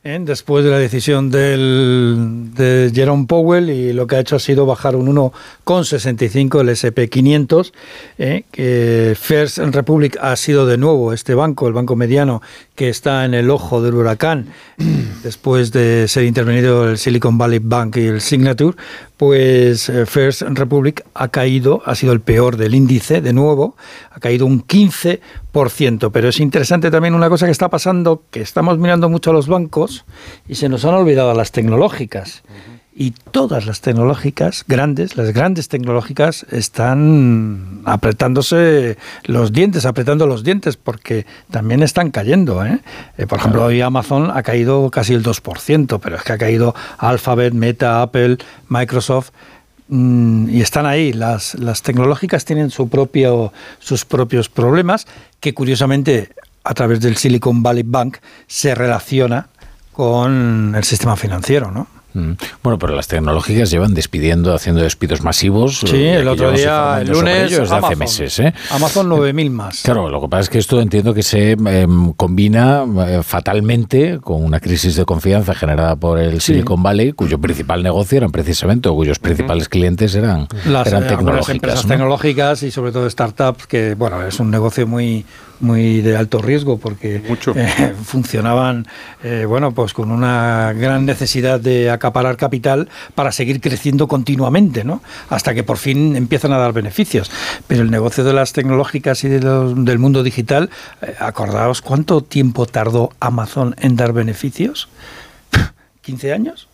¿eh? 0.04 0.18
después 0.20 0.64
de 0.64 0.70
la 0.70 0.78
decisión 0.78 1.30
del, 1.30 2.50
de 2.54 2.90
Jerome 2.94 3.26
Powell 3.26 3.70
y 3.70 3.92
lo 3.92 4.06
que 4.06 4.16
ha 4.16 4.20
hecho 4.20 4.36
ha 4.36 4.40
sido 4.40 4.66
bajar 4.66 4.96
un 4.96 5.14
1,65 5.14 6.60
el 6.60 6.68
SP500, 6.70 7.72
¿eh? 8.18 8.44
que 8.50 9.16
First 9.18 9.58
Republic 9.58 10.18
ha 10.20 10.34
sido 10.36 10.66
de 10.66 10.78
nuevo 10.78 11.12
este 11.12 11.34
banco, 11.34 11.68
el 11.68 11.74
banco 11.74 11.96
mediano, 11.96 12.42
que 12.74 12.88
está 12.88 13.24
en 13.24 13.34
el 13.34 13.50
ojo 13.50 13.82
del 13.82 13.94
huracán 13.94 14.46
después 15.22 15.72
de 15.72 16.08
ser 16.08 16.24
intervenido 16.24 16.90
el 16.90 16.98
Silicon 16.98 17.38
Valley 17.38 17.60
Bank 17.60 17.96
y 17.96 18.06
el 18.06 18.20
Signature, 18.20 18.76
pues 19.22 19.88
eh, 19.88 20.04
First 20.04 20.42
Republic 20.42 21.04
ha 21.14 21.28
caído, 21.28 21.80
ha 21.86 21.94
sido 21.94 22.12
el 22.12 22.20
peor 22.20 22.56
del 22.56 22.74
índice 22.74 23.20
de 23.20 23.32
nuevo, 23.32 23.76
ha 24.10 24.18
caído 24.18 24.46
un 24.46 24.66
15%, 24.66 26.10
pero 26.12 26.28
es 26.28 26.40
interesante 26.40 26.90
también 26.90 27.14
una 27.14 27.28
cosa 27.28 27.46
que 27.46 27.52
está 27.52 27.70
pasando, 27.70 28.24
que 28.32 28.40
estamos 28.40 28.78
mirando 28.78 29.08
mucho 29.08 29.30
a 29.30 29.32
los 29.32 29.46
bancos 29.46 30.04
y 30.48 30.56
se 30.56 30.68
nos 30.68 30.84
han 30.84 30.94
olvidado 30.94 31.32
las 31.34 31.52
tecnológicas. 31.52 32.42
Y 32.94 33.12
todas 33.30 33.64
las 33.64 33.80
tecnológicas 33.80 34.64
grandes, 34.68 35.16
las 35.16 35.32
grandes 35.32 35.68
tecnológicas, 35.68 36.44
están 36.50 37.80
apretándose 37.86 38.98
los 39.24 39.50
dientes, 39.52 39.86
apretando 39.86 40.26
los 40.26 40.44
dientes, 40.44 40.76
porque 40.76 41.24
también 41.50 41.82
están 41.82 42.10
cayendo. 42.10 42.64
¿eh? 42.66 42.80
Eh, 43.16 43.26
por 43.26 43.38
ejemplo, 43.38 43.64
hoy 43.64 43.80
Amazon 43.80 44.30
ha 44.30 44.42
caído 44.42 44.90
casi 44.90 45.14
el 45.14 45.22
2%, 45.22 46.00
pero 46.02 46.16
es 46.16 46.22
que 46.22 46.32
ha 46.34 46.38
caído 46.38 46.74
Alphabet, 46.98 47.54
Meta, 47.54 48.02
Apple, 48.02 48.36
Microsoft. 48.68 49.30
mm, 49.88 50.50
Y 50.50 50.60
están 50.60 50.84
ahí. 50.84 51.14
Las, 51.14 51.54
las 51.54 51.80
tecnológicas 51.80 52.44
tienen 52.44 52.70
su 52.70 52.90
propio, 52.90 53.54
sus 53.78 54.04
propios 54.04 54.50
problemas, 54.50 55.06
que 55.40 55.54
curiosamente 55.54 56.28
a 56.62 56.74
través 56.74 57.00
del 57.00 57.16
Silicon 57.16 57.62
Valley 57.62 57.84
Bank 57.86 58.18
se 58.46 58.74
relaciona 58.74 59.48
con 59.92 60.74
el 60.76 60.84
sistema 60.84 61.16
financiero, 61.16 61.70
¿no? 61.70 61.86
Mm. 62.14 62.32
Bueno, 62.62 62.78
pero 62.78 62.94
las 62.94 63.08
tecnológicas 63.08 63.70
llevan 63.70 63.94
despidiendo, 63.94 64.54
haciendo 64.54 64.82
despidos 64.82 65.22
masivos. 65.22 65.78
Sí, 65.80 65.96
eh, 65.96 66.16
el 66.20 66.28
otro 66.28 66.52
día, 66.52 66.98
el 67.00 67.08
lunes, 67.08 67.50
ello 67.52 67.60
desde 67.60 67.74
hace 67.74 67.86
Amazon. 67.86 67.98
meses. 67.98 68.38
¿eh? 68.40 68.54
Amazon 68.70 69.08
9.000 69.08 69.50
más. 69.50 69.82
Claro, 69.82 70.08
lo 70.08 70.20
que 70.20 70.28
pasa 70.28 70.42
es 70.42 70.48
que 70.50 70.58
esto 70.58 70.80
entiendo 70.80 71.14
que 71.14 71.22
se 71.22 71.52
em, 71.52 72.12
combina 72.12 72.84
eh, 73.06 73.20
fatalmente 73.22 74.18
con 74.20 74.44
una 74.44 74.60
crisis 74.60 74.96
de 74.96 75.04
confianza 75.04 75.54
generada 75.54 75.96
por 75.96 76.18
el 76.18 76.40
Sí. 76.40 76.52
Silicon 76.52 76.82
Valley, 76.82 77.12
cuyo 77.12 77.38
principal 77.40 77.82
negocio 77.82 78.18
eran 78.18 78.30
precisamente, 78.32 78.88
o 78.88 78.94
cuyos 78.94 79.18
principales 79.18 79.68
clientes 79.68 80.14
eran, 80.14 80.48
las 80.66 80.86
eran 80.86 81.04
eh, 81.04 81.06
tecnológicas. 81.08 81.54
empresas 81.54 81.84
¿no? 81.84 81.88
tecnológicas 81.88 82.62
y 82.62 82.70
sobre 82.70 82.92
todo 82.92 83.08
startups 83.08 83.66
que 83.66 83.94
bueno 83.94 84.22
es 84.26 84.38
un 84.40 84.50
negocio 84.50 84.86
muy 84.86 85.24
muy 85.62 86.02
de 86.02 86.16
alto 86.16 86.42
riesgo 86.42 86.76
porque 86.76 87.22
eh, 87.56 87.94
funcionaban 88.04 88.86
eh, 89.24 89.46
bueno 89.48 89.72
pues 89.72 89.94
con 89.94 90.10
una 90.10 90.72
gran 90.74 91.06
necesidad 91.06 91.58
de 91.60 91.88
acaparar 91.90 92.36
capital 92.36 92.88
para 93.14 93.32
seguir 93.32 93.60
creciendo 93.60 94.08
continuamente 94.08 94.84
no 94.84 95.02
hasta 95.30 95.54
que 95.54 95.62
por 95.62 95.78
fin 95.78 96.16
empiezan 96.16 96.52
a 96.52 96.58
dar 96.58 96.72
beneficios. 96.74 97.30
Pero 97.66 97.82
el 97.82 97.90
negocio 97.90 98.24
de 98.24 98.32
las 98.34 98.52
tecnológicas 98.52 99.24
y 99.24 99.28
de 99.28 99.40
los- 99.40 99.84
del 99.84 99.98
mundo 99.98 100.22
digital 100.22 100.68
eh, 101.00 101.14
acordaos 101.18 101.80
cuánto 101.80 102.20
tiempo 102.22 102.66
tardó 102.66 103.10
Amazon 103.20 103.74
en 103.80 103.96
dar 103.96 104.12
beneficios 104.12 104.88
15 106.02 106.32
años 106.32 106.68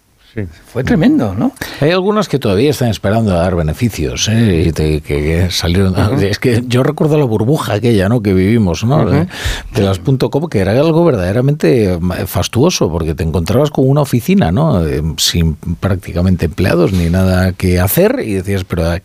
fue 0.67 0.85
tremendo 0.85 1.35
no 1.35 1.53
Hay 1.81 1.91
algunas 1.91 2.29
que 2.29 2.39
todavía 2.39 2.71
están 2.71 2.89
esperando 2.91 3.33
a 3.35 3.39
dar 3.43 3.57
beneficios, 3.57 4.29
¿eh? 4.29 4.65
y 4.69 4.73
te- 4.73 5.01
que, 5.01 5.17
que 5.23 5.51
salieron. 5.51 5.95
Es 6.23 6.39
que 6.39 6.63
yo 6.67 6.83
recuerdo 6.83 7.19
la 7.19 7.25
burbuja 7.25 7.75
aquella, 7.75 8.09
¿no? 8.09 8.21
Que 8.23 8.35
vivimos, 8.35 8.85
¿no? 8.85 9.05
De, 9.09 9.27
de 9.75 9.83
las 9.83 9.99
.com, 10.01 10.49
que 10.49 10.59
era 10.61 10.73
algo 10.73 11.05
verdaderamente 11.05 11.99
fastuoso, 12.27 12.91
porque 12.91 13.15
te 13.15 13.23
encontrabas 13.25 13.71
con 13.71 13.89
una 13.89 14.03
oficina, 14.03 14.53
¿no? 14.53 14.85
Eh, 14.87 15.03
Sin 15.17 15.55
prácticamente 15.55 16.47
empleados 16.47 16.93
ni 16.93 17.09
nada 17.11 17.53
que 17.53 17.81
hacer, 17.81 18.21
y 18.25 18.35
decías, 18.35 18.65
pero 18.65 18.93
eh, 18.95 19.01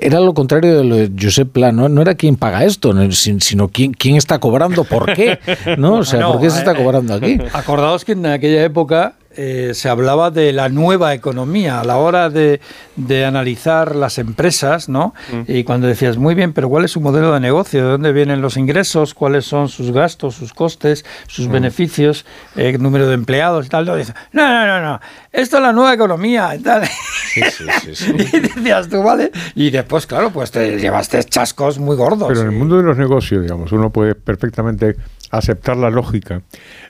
era 0.00 0.20
lo 0.20 0.34
contrario 0.34 0.76
de 0.78 0.84
lo 0.84 0.96
de 0.96 1.10
Josep 1.20 1.50
Pla, 1.50 1.72
¿no? 1.72 1.88
No 1.88 2.02
era 2.02 2.14
quién 2.14 2.36
paga 2.36 2.64
esto, 2.64 2.92
no, 2.92 3.10
sin- 3.12 3.40
sino 3.40 3.68
quién, 3.68 3.92
quién 3.94 4.16
está 4.16 4.38
cobrando, 4.38 4.84
por 4.84 5.12
qué, 5.14 5.38
¿no? 5.78 5.94
O 5.98 6.04
sea, 6.04 6.20
No, 6.20 6.32
¿por 6.32 6.42
qué 6.42 6.50
se 6.50 6.58
está 6.58 6.72
eh, 6.72 6.76
cobrando 6.76 7.14
aquí? 7.14 7.38
Acordaos 7.52 8.04
que 8.04 8.12
en 8.12 8.26
aquella 8.26 8.62
época 8.64 9.14
eh, 9.36 9.72
se 9.74 9.88
hablaba 9.88 10.30
de 10.30 10.52
la 10.52 10.68
nueva 10.68 11.14
economía 11.14 11.80
a 11.80 11.84
la 11.84 11.96
hora 11.96 12.30
de, 12.30 12.60
de 12.96 13.24
analizar 13.24 13.96
las 13.96 14.18
empresas, 14.18 14.88
¿no? 14.88 15.14
Y 15.46 15.64
cuando 15.64 15.86
decías, 15.86 16.16
muy 16.16 16.34
bien, 16.34 16.52
pero 16.52 16.68
¿cuál 16.68 16.84
es 16.84 16.92
su 16.92 17.00
modelo 17.00 17.32
de 17.32 17.40
negocio? 17.40 17.84
¿De 17.84 17.90
dónde 17.90 18.12
vienen 18.12 18.40
los 18.40 18.56
ingresos? 18.56 19.14
¿Cuáles 19.14 19.44
son 19.44 19.68
sus 19.68 19.92
gastos, 19.92 20.34
sus 20.34 20.52
costes, 20.52 21.04
sus 21.26 21.48
beneficios, 21.48 22.24
eh, 22.56 22.76
número 22.78 23.06
de 23.08 23.14
empleados 23.14 23.66
y 23.66 23.68
tal? 23.68 23.86
No, 23.86 23.96
no, 23.96 24.02
no, 24.32 24.66
no, 24.66 24.80
no, 24.80 25.00
esto 25.32 25.56
es 25.56 25.62
la 25.62 25.72
nueva 25.72 25.94
economía 25.94 26.54
y 26.54 26.58
tal. 26.60 26.82
y 27.36 28.40
decías 28.40 28.88
tú, 28.88 29.02
¿vale? 29.02 29.30
Y 29.54 29.70
después, 29.70 30.06
claro, 30.06 30.30
pues 30.30 30.50
te 30.50 30.78
llevaste 30.78 31.22
chascos 31.24 31.78
muy 31.78 31.96
gordos. 31.96 32.28
Pero 32.28 32.40
en 32.40 32.46
el 32.48 32.52
mundo 32.52 32.76
de 32.76 32.82
los 32.82 32.96
negocios, 32.96 33.42
digamos, 33.42 33.72
uno 33.72 33.90
puede 33.90 34.14
perfectamente 34.14 34.96
aceptar 35.38 35.76
la 35.76 35.90
lógica 35.90 36.42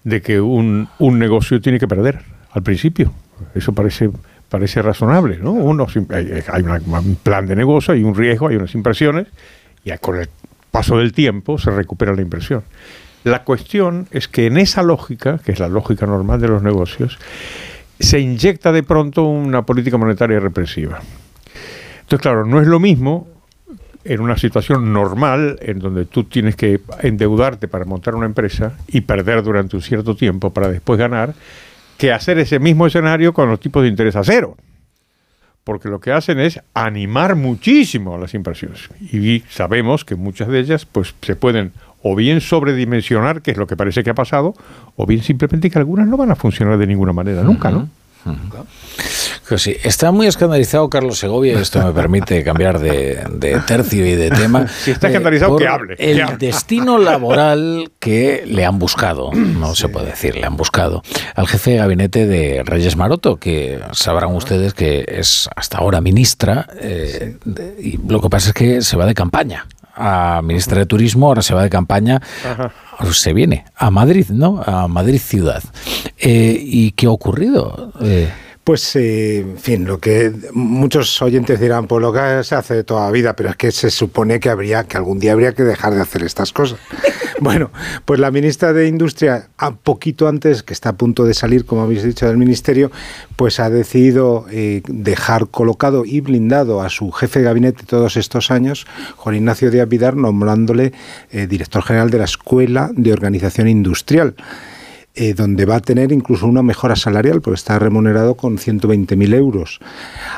de 0.04 0.20
que 0.20 0.40
un, 0.40 0.88
un 0.98 1.18
negocio 1.18 1.60
tiene 1.60 1.78
que 1.78 1.88
perder 1.88 2.20
al 2.52 2.62
principio. 2.62 3.12
Eso 3.54 3.72
parece 3.72 4.10
parece 4.52 4.82
razonable, 4.82 5.38
¿no? 5.38 5.52
Uno 5.52 5.86
hay, 6.10 6.62
un 6.62 7.16
plan 7.22 7.46
de 7.46 7.56
negocio, 7.56 7.94
hay 7.94 8.04
un 8.04 8.14
riesgo, 8.14 8.48
hay 8.48 8.56
unas 8.56 8.74
impresiones 8.74 9.26
y 9.82 9.90
con 9.96 10.18
el 10.18 10.28
paso 10.70 10.98
del 10.98 11.14
tiempo 11.14 11.56
se 11.56 11.70
recupera 11.70 12.12
la 12.12 12.20
impresión. 12.20 12.62
La 13.24 13.44
cuestión 13.44 14.08
es 14.10 14.28
que 14.28 14.44
en 14.44 14.58
esa 14.58 14.82
lógica, 14.82 15.38
que 15.38 15.52
es 15.52 15.58
la 15.58 15.68
lógica 15.68 16.04
normal 16.04 16.38
de 16.38 16.48
los 16.48 16.62
negocios, 16.62 17.18
se 17.98 18.20
inyecta 18.20 18.72
de 18.72 18.82
pronto 18.82 19.24
una 19.24 19.62
política 19.62 19.96
monetaria 19.96 20.38
represiva. 20.38 21.00
Entonces, 22.02 22.20
claro, 22.20 22.44
no 22.44 22.60
es 22.60 22.66
lo 22.66 22.78
mismo 22.78 23.28
en 24.04 24.20
una 24.20 24.36
situación 24.36 24.92
normal, 24.92 25.58
en 25.60 25.78
donde 25.78 26.04
tú 26.04 26.24
tienes 26.24 26.56
que 26.56 26.80
endeudarte 27.00 27.68
para 27.68 27.84
montar 27.84 28.14
una 28.14 28.26
empresa 28.26 28.76
y 28.88 29.02
perder 29.02 29.42
durante 29.42 29.76
un 29.76 29.82
cierto 29.82 30.16
tiempo 30.16 30.50
para 30.50 30.68
después 30.68 30.98
ganar, 30.98 31.34
que 31.98 32.12
hacer 32.12 32.38
ese 32.38 32.58
mismo 32.58 32.86
escenario 32.86 33.32
con 33.32 33.48
los 33.48 33.60
tipos 33.60 33.82
de 33.82 33.88
interés 33.88 34.16
a 34.16 34.24
cero. 34.24 34.56
Porque 35.64 35.88
lo 35.88 36.00
que 36.00 36.10
hacen 36.10 36.40
es 36.40 36.60
animar 36.74 37.36
muchísimo 37.36 38.16
a 38.16 38.18
las 38.18 38.34
inversiones. 38.34 38.88
Y 39.00 39.44
sabemos 39.48 40.04
que 40.04 40.16
muchas 40.16 40.48
de 40.48 40.58
ellas 40.58 40.84
pues, 40.86 41.14
se 41.22 41.36
pueden 41.36 41.72
o 42.02 42.16
bien 42.16 42.40
sobredimensionar, 42.40 43.42
que 43.42 43.52
es 43.52 43.56
lo 43.56 43.68
que 43.68 43.76
parece 43.76 44.02
que 44.02 44.10
ha 44.10 44.14
pasado, 44.14 44.54
o 44.96 45.06
bien 45.06 45.22
simplemente 45.22 45.70
que 45.70 45.78
algunas 45.78 46.08
no 46.08 46.16
van 46.16 46.32
a 46.32 46.34
funcionar 46.34 46.76
de 46.78 46.86
ninguna 46.88 47.12
manera, 47.12 47.42
nunca, 47.42 47.70
¿no? 47.70 47.88
Sí, 49.58 49.76
está 49.82 50.10
muy 50.12 50.26
escandalizado 50.26 50.88
Carlos 50.90 51.18
Segovia, 51.18 51.54
y 51.54 51.56
esto 51.56 51.84
me 51.84 51.92
permite 51.92 52.42
cambiar 52.44 52.78
de, 52.78 53.22
de 53.32 53.60
tercio 53.66 54.06
y 54.06 54.12
de 54.14 54.30
tema. 54.30 54.66
Si 54.82 54.90
está 54.90 55.08
escandalizado, 55.08 55.52
por 55.52 55.60
que 55.62 55.68
hable, 55.68 55.96
que 55.96 56.10
El 56.12 56.22
hable. 56.22 56.36
destino 56.38 56.98
laboral 56.98 57.90
que 57.98 58.44
le 58.46 58.64
han 58.64 58.78
buscado, 58.78 59.30
no 59.32 59.74
se 59.74 59.88
puede 59.88 60.06
decir, 60.06 60.36
le 60.36 60.44
han 60.46 60.56
buscado 60.56 61.02
al 61.34 61.46
jefe 61.48 61.72
de 61.72 61.76
gabinete 61.78 62.26
de 62.26 62.62
Reyes 62.64 62.96
Maroto, 62.96 63.36
que 63.36 63.80
sabrán 63.92 64.34
ustedes 64.34 64.74
que 64.74 65.04
es 65.08 65.48
hasta 65.56 65.78
ahora 65.78 66.00
ministra, 66.00 66.66
eh, 66.80 67.36
de- 67.44 67.76
y 67.80 67.98
lo 68.08 68.20
que 68.20 68.28
pasa 68.28 68.48
es 68.48 68.54
que 68.54 68.82
se 68.82 68.96
va 68.96 69.06
de 69.06 69.14
campaña. 69.14 69.66
A 69.94 70.40
ministra 70.42 70.78
de 70.78 70.86
Turismo, 70.86 71.26
ahora 71.26 71.42
se 71.42 71.52
va 71.52 71.62
de 71.62 71.68
campaña 71.68 72.22
se 73.12 73.32
viene 73.34 73.66
a 73.76 73.90
Madrid, 73.90 74.26
¿no? 74.30 74.62
A 74.64 74.88
Madrid 74.88 75.20
ciudad. 75.20 75.62
Eh, 76.18 76.56
¿Y 76.58 76.92
qué 76.92 77.06
ha 77.06 77.10
ocurrido? 77.10 77.92
Eh, 78.00 78.30
Pues, 78.64 78.94
eh, 78.94 79.40
en 79.40 79.58
fin, 79.58 79.84
lo 79.84 79.98
que 79.98 80.32
muchos 80.52 81.20
oyentes 81.20 81.58
dirán, 81.58 81.88
pues 81.88 82.00
lo 82.00 82.12
que 82.12 82.44
se 82.44 82.54
hace 82.54 82.74
de 82.74 82.84
toda 82.84 83.06
la 83.06 83.10
vida, 83.10 83.34
pero 83.34 83.50
es 83.50 83.56
que 83.56 83.72
se 83.72 83.90
supone 83.90 84.38
que 84.38 84.50
habría, 84.50 84.84
que 84.84 84.96
algún 84.96 85.18
día 85.18 85.32
habría 85.32 85.52
que 85.52 85.64
dejar 85.64 85.94
de 85.94 86.00
hacer 86.00 86.22
estas 86.22 86.52
cosas. 86.52 86.78
bueno, 87.40 87.72
pues 88.04 88.20
la 88.20 88.30
ministra 88.30 88.72
de 88.72 88.86
Industria, 88.86 89.48
a 89.58 89.72
poquito 89.74 90.28
antes, 90.28 90.62
que 90.62 90.74
está 90.74 90.90
a 90.90 90.92
punto 90.92 91.24
de 91.24 91.34
salir, 91.34 91.64
como 91.64 91.82
habéis 91.82 92.04
dicho, 92.04 92.28
del 92.28 92.36
ministerio, 92.36 92.92
pues 93.34 93.58
ha 93.58 93.68
decidido 93.68 94.46
eh, 94.52 94.82
dejar 94.86 95.48
colocado 95.48 96.04
y 96.04 96.20
blindado 96.20 96.82
a 96.82 96.88
su 96.88 97.10
jefe 97.10 97.40
de 97.40 97.46
gabinete 97.46 97.82
todos 97.84 98.16
estos 98.16 98.52
años, 98.52 98.86
Juan 99.16 99.34
Ignacio 99.34 99.72
Díaz 99.72 99.88
Vidar, 99.88 100.14
nombrándole 100.14 100.92
eh, 101.32 101.48
director 101.48 101.82
general 101.82 102.10
de 102.10 102.18
la 102.18 102.24
Escuela 102.26 102.90
de 102.94 103.12
Organización 103.12 103.66
Industrial 103.66 104.36
eh, 105.14 105.34
donde 105.34 105.66
va 105.66 105.76
a 105.76 105.80
tener 105.80 106.12
incluso 106.12 106.46
una 106.46 106.62
mejora 106.62 106.96
salarial, 106.96 107.40
porque 107.40 107.56
está 107.56 107.78
remunerado 107.78 108.34
con 108.34 108.58
120.000 108.58 109.34
euros. 109.34 109.78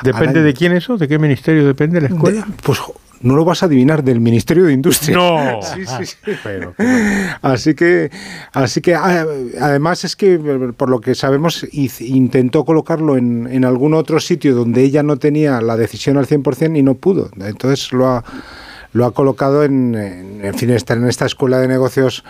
¿Depende 0.03 0.41
de 0.41 0.53
quién 0.53 0.73
eso? 0.73 0.97
¿De 0.97 1.07
qué 1.07 1.17
ministerio 1.17 1.65
depende 1.65 2.01
la 2.01 2.07
escuela? 2.07 2.45
pues 2.63 2.79
no 3.21 3.35
lo 3.35 3.45
vas 3.45 3.63
a 3.63 3.65
adivinar, 3.65 4.03
del 4.03 4.19
Ministerio 4.19 4.65
de 4.65 4.73
Industria. 4.73 5.17
No. 5.17 5.59
Sí, 5.61 5.85
sí, 5.85 6.05
sí. 6.05 6.33
Así 7.41 7.73
que, 7.73 8.11
así 8.53 8.81
que 8.81 8.95
ah, 8.95 9.25
además 9.59 10.03
es 10.03 10.15
que, 10.15 10.37
por 10.75 10.89
lo 10.89 11.01
que 11.01 11.15
sabemos, 11.15 11.65
intentó 11.71 12.65
colocarlo 12.65 13.17
en, 13.17 13.47
en 13.51 13.65
algún 13.65 13.93
otro 13.93 14.19
sitio 14.19 14.53
donde 14.55 14.83
ella 14.83 15.03
no 15.03 15.17
tenía 15.17 15.59
la 15.61 15.75
decisión 15.75 16.17
al 16.17 16.27
100% 16.27 16.77
y 16.77 16.83
no 16.83 16.95
pudo. 16.95 17.31
Entonces 17.39 17.91
lo 17.93 18.07
ha, 18.07 18.23
lo 18.93 19.05
ha 19.05 19.13
colocado 19.13 19.63
en, 19.63 19.95
en, 19.95 20.45
en 20.45 20.53
fin, 20.53 20.69
está 20.69 20.93
en 20.93 21.07
esta 21.07 21.25
escuela 21.25 21.59
de 21.59 21.67
negocios 21.67 22.23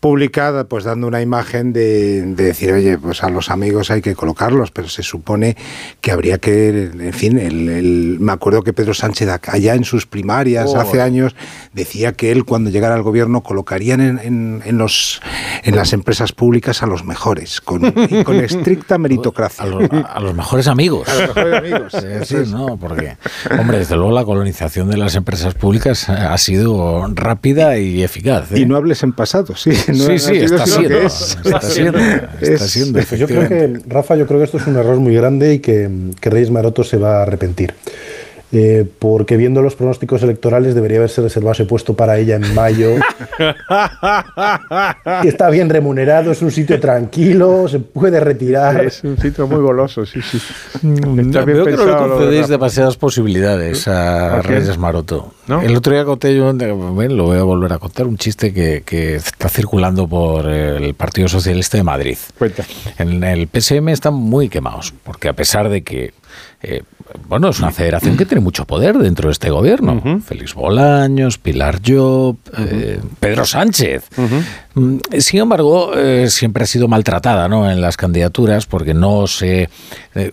pública, 0.00 0.66
pues 0.68 0.84
dando 0.84 1.06
una 1.06 1.20
imagen 1.22 1.72
de, 1.72 2.22
de 2.22 2.44
decir, 2.44 2.72
oye, 2.72 2.98
pues 2.98 3.22
a 3.22 3.30
los 3.30 3.50
amigos 3.50 3.90
hay 3.90 4.02
que 4.02 4.14
colocarlos, 4.14 4.70
pero 4.70 4.88
se 4.88 5.02
supone 5.02 5.56
que 6.00 6.12
habría 6.12 6.38
que, 6.38 6.90
en 6.98 7.12
fin, 7.12 7.38
el, 7.38 7.68
el- 7.68 8.16
me 8.20 8.32
acuerdo 8.32 8.62
que 8.62 8.72
Pedro 8.72 8.94
Sánchez 8.94 9.28
allá 9.48 9.74
en 9.74 9.84
sus 9.84 10.06
primarias 10.06 10.70
Oh. 10.74 10.78
hace 10.80 11.00
años 11.00 11.34
decía 11.72 12.12
que 12.12 12.30
él 12.32 12.44
cuando 12.44 12.70
llegara 12.70 12.94
al 12.94 13.02
gobierno 13.02 13.42
colocarían 13.42 14.00
en, 14.00 14.18
en- 14.18 14.62
en 14.64 14.78
los, 14.78 15.20
en 15.64 15.74
las 15.76 15.92
empresas 15.92 16.32
públicas 16.32 16.82
a 16.82 16.86
los 16.86 17.04
mejores, 17.04 17.60
con, 17.60 17.90
con 18.24 18.36
estricta 18.36 18.98
meritocracia. 18.98 19.64
a, 19.64 19.66
los, 19.68 19.88
a 19.90 20.20
los 20.20 20.34
mejores 20.34 20.66
amigos. 20.68 21.08
A 21.08 21.14
los 21.14 21.34
mejores 21.36 21.58
amigos. 21.58 21.94
Es 21.94 22.02
decir, 22.30 22.48
no, 22.48 22.76
porque, 22.76 23.16
hombre, 23.58 23.78
desde 23.78 23.96
luego 23.96 24.12
la 24.12 24.24
colonización 24.24 24.88
de 24.90 24.96
las 24.96 25.14
empresas 25.14 25.54
públicas 25.54 26.08
ha 26.08 26.36
sido 26.38 27.06
rápida 27.14 27.78
y 27.78 28.02
eficaz. 28.02 28.52
¿eh? 28.52 28.60
Y 28.60 28.66
no 28.66 28.76
hables 28.76 29.02
en 29.02 29.12
pasado, 29.12 29.54
sí. 29.56 29.70
No 29.92 30.04
sí, 30.06 30.18
sí, 30.18 30.36
está 30.36 30.66
siendo, 30.66 30.88
que 30.88 31.06
es. 31.06 31.38
está 31.44 31.60
siendo, 31.60 31.98
está 31.98 32.30
Es- 32.64 32.70
siendo, 32.70 33.00
Yo 33.16 33.26
creo 33.26 33.48
que, 33.48 33.80
Rafa, 33.88 34.16
yo 34.16 34.26
creo 34.26 34.38
que 34.40 34.44
esto 34.44 34.58
es 34.58 34.66
un 34.66 34.76
error 34.76 34.96
muy 34.96 35.14
grande 35.14 35.54
y 35.54 35.58
que, 35.60 35.88
que 36.20 36.30
Reyes 36.30 36.50
Maroto 36.50 36.84
se 36.84 36.96
va 36.96 37.18
a 37.18 37.22
arrepentir. 37.22 37.74
Eh, 38.52 38.86
porque 39.00 39.36
viendo 39.36 39.60
los 39.60 39.74
pronósticos 39.74 40.22
electorales 40.22 40.76
debería 40.76 40.98
haberse 40.98 41.20
reservado 41.20 41.52
ese 41.52 41.64
puesto 41.64 41.94
para 41.94 42.16
ella 42.16 42.36
en 42.36 42.54
mayo. 42.54 42.90
que 45.22 45.28
está 45.28 45.50
bien 45.50 45.68
remunerado, 45.68 46.30
es 46.30 46.42
un 46.42 46.52
sitio 46.52 46.78
tranquilo, 46.78 47.66
se 47.66 47.80
puede 47.80 48.20
retirar. 48.20 48.84
Es 48.84 49.02
un 49.02 49.18
sitio 49.18 49.48
muy 49.48 49.60
goloso, 49.60 50.06
sí, 50.06 50.20
sí. 50.22 50.40
Mm, 50.82 51.20
Está 51.20 51.44
bien 51.44 51.56
Veo 51.56 51.64
que 51.66 51.72
no 51.72 51.86
le 51.86 51.96
concedéis 51.96 52.48
demasiadas 52.48 52.96
posibilidades 52.96 53.88
a. 53.88 54.40
Reyes 54.42 54.78
Maroto. 54.78 55.34
¿No? 55.48 55.60
El 55.60 55.76
otro 55.76 55.92
día 55.92 56.04
conté 56.04 56.36
yo, 56.36 56.52
lo 56.52 57.24
voy 57.24 57.38
a 57.38 57.42
volver 57.42 57.72
a 57.72 57.78
contar, 57.78 58.06
un 58.06 58.16
chiste 58.16 58.52
que, 58.52 58.82
que 58.84 59.16
está 59.16 59.48
circulando 59.48 60.06
por 60.06 60.46
el 60.48 60.94
Partido 60.94 61.28
Socialista 61.28 61.76
de 61.76 61.82
Madrid. 61.82 62.16
Cuenta. 62.38 62.64
En 62.98 63.22
el 63.24 63.48
PSM 63.48 63.88
están 63.88 64.14
muy 64.14 64.48
quemados, 64.48 64.94
porque 65.04 65.28
a 65.28 65.32
pesar 65.32 65.68
de 65.68 65.82
que, 65.82 66.12
eh, 66.62 66.82
bueno, 67.28 67.48
es 67.48 67.58
una 67.58 67.70
federación 67.70 68.16
que 68.16 68.26
tiene 68.26 68.40
mucho 68.42 68.64
poder 68.64 68.96
dentro 68.98 69.28
de 69.28 69.32
este 69.32 69.50
gobierno. 69.50 70.20
Félix 70.24 70.54
Bolaños, 70.54 71.38
Pilar 71.38 71.80
Job, 71.84 72.36
eh, 72.56 73.00
Pedro 73.20 73.44
Sánchez. 73.44 74.08
Sin 75.18 75.40
embargo, 75.40 75.96
eh, 75.96 76.28
siempre 76.28 76.64
ha 76.64 76.66
sido 76.66 76.86
maltratada 76.86 77.48
¿no? 77.48 77.70
en 77.70 77.80
las 77.80 77.96
candidaturas 77.96 78.66
porque 78.66 78.92
no 78.92 79.26
se, 79.26 79.70
eh, 80.14 80.32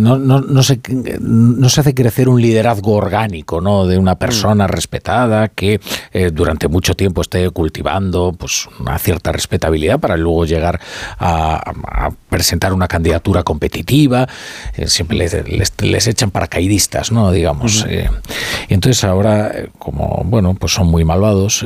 no, 0.00 0.18
no, 0.18 0.40
no 0.40 0.62
se, 0.64 0.80
no 1.20 1.68
se 1.68 1.80
hace 1.80 1.94
crecer 1.94 2.28
un 2.28 2.42
liderazgo 2.42 2.94
orgánico 2.94 3.60
¿no? 3.60 3.86
de 3.86 3.96
una 3.96 4.16
persona 4.16 4.66
respetada 4.66 5.46
que 5.46 5.80
eh, 6.12 6.32
durante 6.32 6.66
mucho 6.66 6.96
tiempo 6.96 7.20
esté 7.20 7.48
cultivando 7.50 8.32
pues, 8.36 8.68
una 8.80 8.98
cierta 8.98 9.30
respetabilidad 9.30 10.00
para 10.00 10.16
luego 10.16 10.44
llegar 10.44 10.80
a, 11.16 11.54
a 11.86 12.10
presentar 12.28 12.72
una 12.72 12.88
candidatura 12.88 13.44
competitiva. 13.44 14.26
Eh, 14.76 14.88
siempre 14.88 15.18
les, 15.18 15.48
les, 15.48 15.72
les 15.80 16.06
echan 16.08 16.32
paracaidistas, 16.32 17.12
¿no? 17.12 17.30
digamos. 17.30 17.86
y 18.68 18.74
entonces 18.74 19.04
ahora, 19.04 19.52
como 19.78 20.22
bueno, 20.24 20.54
pues 20.54 20.72
son 20.72 20.88
muy 20.88 21.04
malvados, 21.04 21.64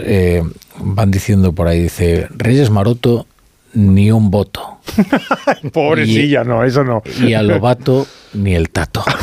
van 0.80 1.10
diciendo 1.10 1.52
por 1.52 1.68
ahí, 1.68 1.82
dice, 1.82 2.28
Reyes 2.30 2.70
Maroto, 2.70 3.26
ni 3.74 4.10
un 4.10 4.30
voto. 4.30 4.77
Pobrecilla, 5.72 6.44
no, 6.44 6.64
eso 6.64 6.84
no. 6.84 7.02
Y 7.20 7.34
a 7.34 7.42
Lobato, 7.42 8.06
ni 8.34 8.54
el 8.54 8.70
tato. 8.70 9.04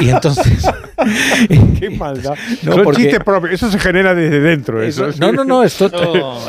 Y 0.00 0.08
entonces... 0.08 0.66
Qué 1.78 1.90
maldad. 1.90 2.34
No, 2.62 2.72
Son 2.72 2.84
porque- 2.84 3.02
chistes 3.02 3.20
propios, 3.22 3.52
eso 3.54 3.70
se 3.70 3.78
genera 3.78 4.14
desde 4.14 4.40
dentro. 4.40 4.82
Eso, 4.82 5.08
Eso- 5.08 5.18
no, 5.20 5.32
no, 5.32 5.44
no, 5.44 5.62
esto, 5.62 5.86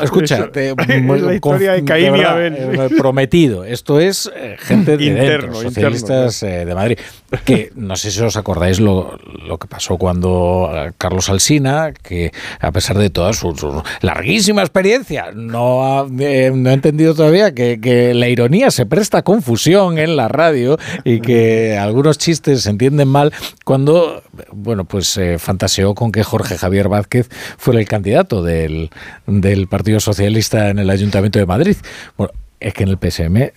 escucha, 0.02 0.36
Eso- 0.36 0.48
te- 0.50 0.70
es 0.70 1.22
la 1.22 1.34
historia 1.34 1.72
de 1.72 1.84
Caín 1.84 2.16
y 2.16 2.22
Abel. 2.22 2.54
eh, 2.56 2.88
prometido. 2.96 3.64
Esto 3.64 4.00
es 4.00 4.30
eh, 4.34 4.56
gente 4.58 4.96
de 4.96 5.04
Interno, 5.04 5.22
dentro, 5.30 5.46
interno, 5.46 5.62
socialistas 5.70 6.42
eh, 6.42 6.64
de 6.64 6.74
Madrid. 6.74 6.98
Que 7.44 7.70
no 7.74 7.96
sé 7.96 8.10
si 8.10 8.20
os 8.22 8.36
acordáis 8.36 8.80
lo, 8.80 9.18
lo 9.46 9.58
que 9.58 9.66
pasó 9.68 9.98
cuando 9.98 10.70
eh, 10.72 10.92
Carlos 10.96 11.28
Alsina, 11.28 11.92
que 12.02 12.32
a 12.60 12.72
pesar 12.72 12.96
de 12.96 13.10
toda 13.10 13.34
su, 13.34 13.54
su 13.54 13.82
larguísima 14.00 14.62
experiencia, 14.62 15.26
no 15.34 16.00
ha, 16.00 16.06
eh, 16.20 16.50
no 16.54 16.70
ha 16.70 16.72
entendido 16.72 17.14
todavía 17.14 17.54
que, 17.54 17.78
que 17.80 18.14
la 18.14 18.28
ironía 18.28 18.37
se 18.70 18.86
presta 18.86 19.22
confusión 19.22 19.98
en 19.98 20.16
la 20.16 20.28
radio 20.28 20.78
y 21.04 21.20
que 21.20 21.76
algunos 21.76 22.18
chistes 22.18 22.62
se 22.62 22.70
entienden 22.70 23.08
mal 23.08 23.32
cuando, 23.64 24.22
bueno, 24.52 24.84
pues 24.84 25.16
eh, 25.16 25.38
fantaseó 25.38 25.94
con 25.94 26.12
que 26.12 26.22
Jorge 26.22 26.56
Javier 26.56 26.88
Vázquez 26.88 27.28
fuera 27.56 27.80
el 27.80 27.88
candidato 27.88 28.42
del, 28.42 28.90
del 29.26 29.66
Partido 29.66 30.00
Socialista 30.00 30.70
en 30.70 30.78
el 30.78 30.90
Ayuntamiento 30.90 31.38
de 31.38 31.46
Madrid. 31.46 31.76
Bueno, 32.16 32.32
es 32.60 32.74
que 32.74 32.82
en 32.82 32.88
el 32.88 32.98
PSM 32.98 33.52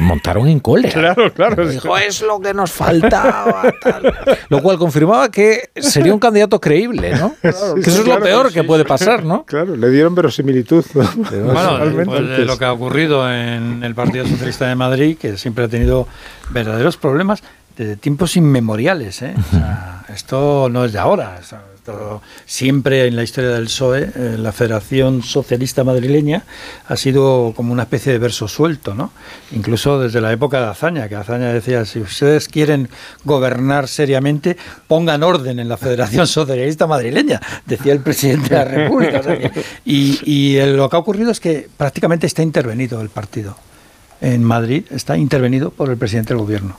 montaron 0.00 0.48
en 0.48 0.60
cólera. 0.60 1.14
Claro, 1.14 1.32
claro. 1.32 1.68
Dijo, 1.68 1.96
es 1.96 2.22
lo 2.22 2.40
que 2.40 2.54
nos 2.54 2.70
faltaba. 2.70 3.72
tal". 3.82 4.14
Lo 4.48 4.62
cual 4.62 4.78
confirmaba 4.78 5.30
que 5.30 5.70
sería 5.76 6.12
un 6.12 6.20
candidato 6.20 6.60
creíble, 6.60 7.14
¿no? 7.16 7.34
que 7.40 7.48
eso 7.48 7.74
es 8.02 8.06
lo 8.06 8.20
peor 8.20 8.48
sí, 8.48 8.54
que 8.54 8.64
puede 8.64 8.84
pasar, 8.84 9.24
¿no? 9.24 9.44
Claro, 9.44 9.76
le 9.76 9.90
dieron 9.90 10.14
verosimilitud. 10.14 10.84
Bueno, 10.94 11.78
de 11.78 12.44
lo 12.44 12.58
que 12.58 12.64
ha 12.64 12.72
ocurrido 12.72 13.30
en 13.30 13.82
el 13.82 13.94
Partido 13.94 14.26
Socialista 14.26 14.66
de 14.66 14.74
Madrid, 14.74 15.16
que 15.18 15.36
siempre 15.36 15.64
ha 15.64 15.68
tenido 15.68 16.06
verdaderos 16.50 16.96
problemas 16.96 17.42
desde 17.76 17.96
tiempos 17.96 18.36
inmemoriales. 18.36 19.22
¿eh? 19.22 19.34
O 19.36 19.50
sea, 19.50 20.04
esto 20.14 20.68
no 20.70 20.84
es 20.84 20.92
de 20.92 20.98
ahora. 20.98 21.38
o 21.40 21.73
siempre 22.46 23.06
en 23.06 23.16
la 23.16 23.22
historia 23.22 23.50
del 23.50 23.64
PSOE, 23.64 24.10
eh, 24.14 24.36
la 24.38 24.52
Federación 24.52 25.22
Socialista 25.22 25.84
Madrileña 25.84 26.44
ha 26.86 26.96
sido 26.96 27.52
como 27.56 27.72
una 27.72 27.82
especie 27.82 28.12
de 28.12 28.18
verso 28.18 28.48
suelto, 28.48 28.94
¿no? 28.94 29.10
Incluso 29.52 30.00
desde 30.00 30.20
la 30.20 30.32
época 30.32 30.60
de 30.60 30.66
Azaña, 30.66 31.08
que 31.08 31.16
Azaña 31.16 31.52
decía, 31.52 31.84
si 31.84 32.00
ustedes 32.00 32.48
quieren 32.48 32.88
gobernar 33.24 33.88
seriamente, 33.88 34.56
pongan 34.86 35.22
orden 35.22 35.58
en 35.58 35.68
la 35.68 35.76
Federación 35.76 36.26
Socialista 36.28 36.86
Madrileña, 36.86 37.40
decía 37.66 37.92
el 37.92 38.00
presidente 38.00 38.50
de 38.50 38.54
la 38.56 38.64
República. 38.64 39.22
Y 39.84 40.04
y, 40.24 40.58
lo 40.66 40.88
que 40.88 40.96
ha 40.96 40.98
ocurrido 40.98 41.30
es 41.30 41.40
que 41.40 41.68
prácticamente 41.76 42.26
está 42.26 42.42
intervenido 42.42 43.00
el 43.00 43.08
partido. 43.08 43.56
En 44.20 44.42
Madrid 44.42 44.84
está 44.90 45.16
intervenido 45.16 45.70
por 45.70 45.90
el 45.90 45.96
presidente 45.96 46.34
del 46.34 46.38
gobierno. 46.38 46.76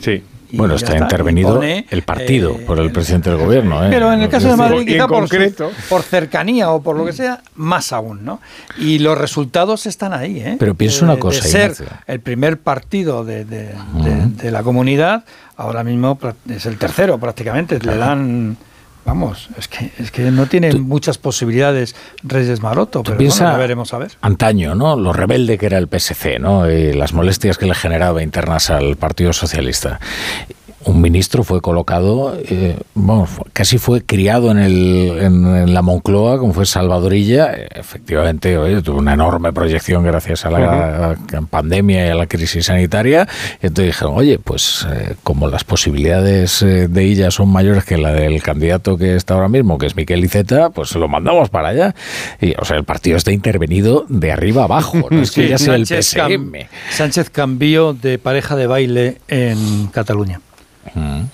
Sí. 0.00 0.22
Bueno, 0.52 0.74
está, 0.74 0.92
está, 0.92 1.04
intervenido 1.04 1.54
pone, 1.56 1.86
el 1.90 2.02
partido 2.02 2.56
por 2.66 2.78
el 2.78 2.92
presidente 2.92 3.30
del 3.30 3.38
gobierno. 3.38 3.84
¿eh? 3.84 3.88
Pero 3.90 4.12
en 4.12 4.20
el 4.22 4.28
caso 4.28 4.48
de 4.48 4.56
Madrid, 4.56 4.86
quizá 4.86 5.08
por, 5.08 5.28
su- 5.28 5.70
por 5.88 6.02
cercanía 6.02 6.70
o 6.70 6.82
por 6.82 6.96
lo 6.96 7.04
que 7.04 7.12
sea, 7.12 7.42
más 7.56 7.92
aún, 7.92 8.24
¿no? 8.24 8.40
Y 8.78 8.98
los 8.98 9.16
resultados 9.18 9.86
están 9.86 10.12
ahí, 10.12 10.40
¿eh? 10.40 10.56
Pero 10.58 10.74
piensa 10.74 10.98
De- 11.00 11.04
una 11.04 11.14
de 11.14 11.20
cosa, 11.20 11.42
ser 11.42 11.72
Ignacio. 11.72 11.86
el 12.06 12.20
primer 12.20 12.58
partido 12.58 13.24
de, 13.24 13.44
de- 13.44 13.74
de- 14.04 14.26
de 14.42 14.50
la 14.50 14.62
comunidad, 14.62 15.24
ahora 15.56 15.82
mismo 15.84 16.18
es 16.48 16.66
el 16.66 16.76
tercero 16.78 17.18
prácticamente. 17.18 17.78
Le 17.80 17.96
dan, 17.96 18.56
vamos, 19.04 19.48
es 19.58 19.68
que, 19.68 19.90
es 19.98 20.10
que 20.10 20.30
no 20.30 20.46
tiene 20.46 20.72
muchas 20.74 21.18
posibilidades 21.18 21.94
Reyes 22.22 22.60
Maroto, 22.62 23.02
pero 23.02 23.16
piensa- 23.18 23.44
bueno, 23.44 23.58
veremos 23.58 23.92
a 23.94 23.98
ver. 23.98 24.12
antaño, 24.20 24.74
¿no? 24.74 24.96
Lo 24.96 25.12
rebelde 25.12 25.58
que 25.58 25.66
era 25.66 25.78
el 25.78 25.88
PSC, 25.88 26.38
¿no? 26.38 26.70
Y 26.70 26.92
las 26.92 27.12
molestias 27.12 27.58
que 27.58 27.66
le 27.66 27.74
generaba 27.74 28.22
internas 28.22 28.70
al 28.70 28.96
Partido 28.96 29.32
Socialista. 29.32 29.98
Un 30.84 31.00
ministro 31.00 31.44
fue 31.44 31.60
colocado, 31.60 32.36
eh, 32.48 32.76
casi 33.52 33.78
fue 33.78 34.02
criado 34.02 34.50
en, 34.50 34.58
el, 34.58 35.16
en, 35.20 35.46
en 35.56 35.74
la 35.74 35.82
Moncloa, 35.82 36.38
como 36.38 36.52
fue 36.52 36.66
Salvadorilla. 36.66 37.52
Efectivamente, 37.54 38.58
oye, 38.58 38.82
tuvo 38.82 38.98
una 38.98 39.12
enorme 39.12 39.52
proyección 39.52 40.02
gracias 40.04 40.44
a 40.44 40.50
la 40.50 41.16
pandemia 41.50 42.06
y 42.06 42.10
a 42.10 42.14
la 42.14 42.26
crisis 42.26 42.66
sanitaria. 42.66 43.28
Y 43.62 43.66
entonces 43.68 43.94
dijeron, 43.94 44.14
oye, 44.16 44.38
pues 44.38 44.86
eh, 44.90 45.14
como 45.22 45.46
las 45.48 45.64
posibilidades 45.64 46.62
eh, 46.62 46.88
de 46.88 47.04
ella 47.04 47.30
son 47.30 47.48
mayores 47.50 47.84
que 47.84 47.96
la 47.96 48.12
del 48.12 48.42
candidato 48.42 48.96
que 48.96 49.14
está 49.14 49.34
ahora 49.34 49.48
mismo, 49.48 49.78
que 49.78 49.86
es 49.86 49.94
Miquel 49.96 50.24
Iceta, 50.24 50.70
pues 50.70 50.94
lo 50.96 51.08
mandamos 51.08 51.48
para 51.48 51.68
allá. 51.68 51.94
Y, 52.40 52.54
o 52.60 52.64
sea, 52.64 52.76
el 52.76 52.84
partido 52.84 53.16
está 53.16 53.30
intervenido 53.32 54.04
de 54.08 54.32
arriba 54.32 54.64
abajo, 54.64 54.98
no 55.10 55.22
es 55.22 55.30
que 55.32 55.42
Sí, 55.44 55.48
ya 55.48 55.58
sea 55.58 55.74
el 55.76 55.86
Sánchez, 55.86 56.06
PSM. 56.08 56.18
cam- 56.54 56.66
Sánchez 56.90 57.30
cambió 57.30 57.92
de 57.92 58.18
pareja 58.18 58.56
de 58.56 58.66
baile 58.66 59.18
en 59.28 59.86
Cataluña. 59.88 60.40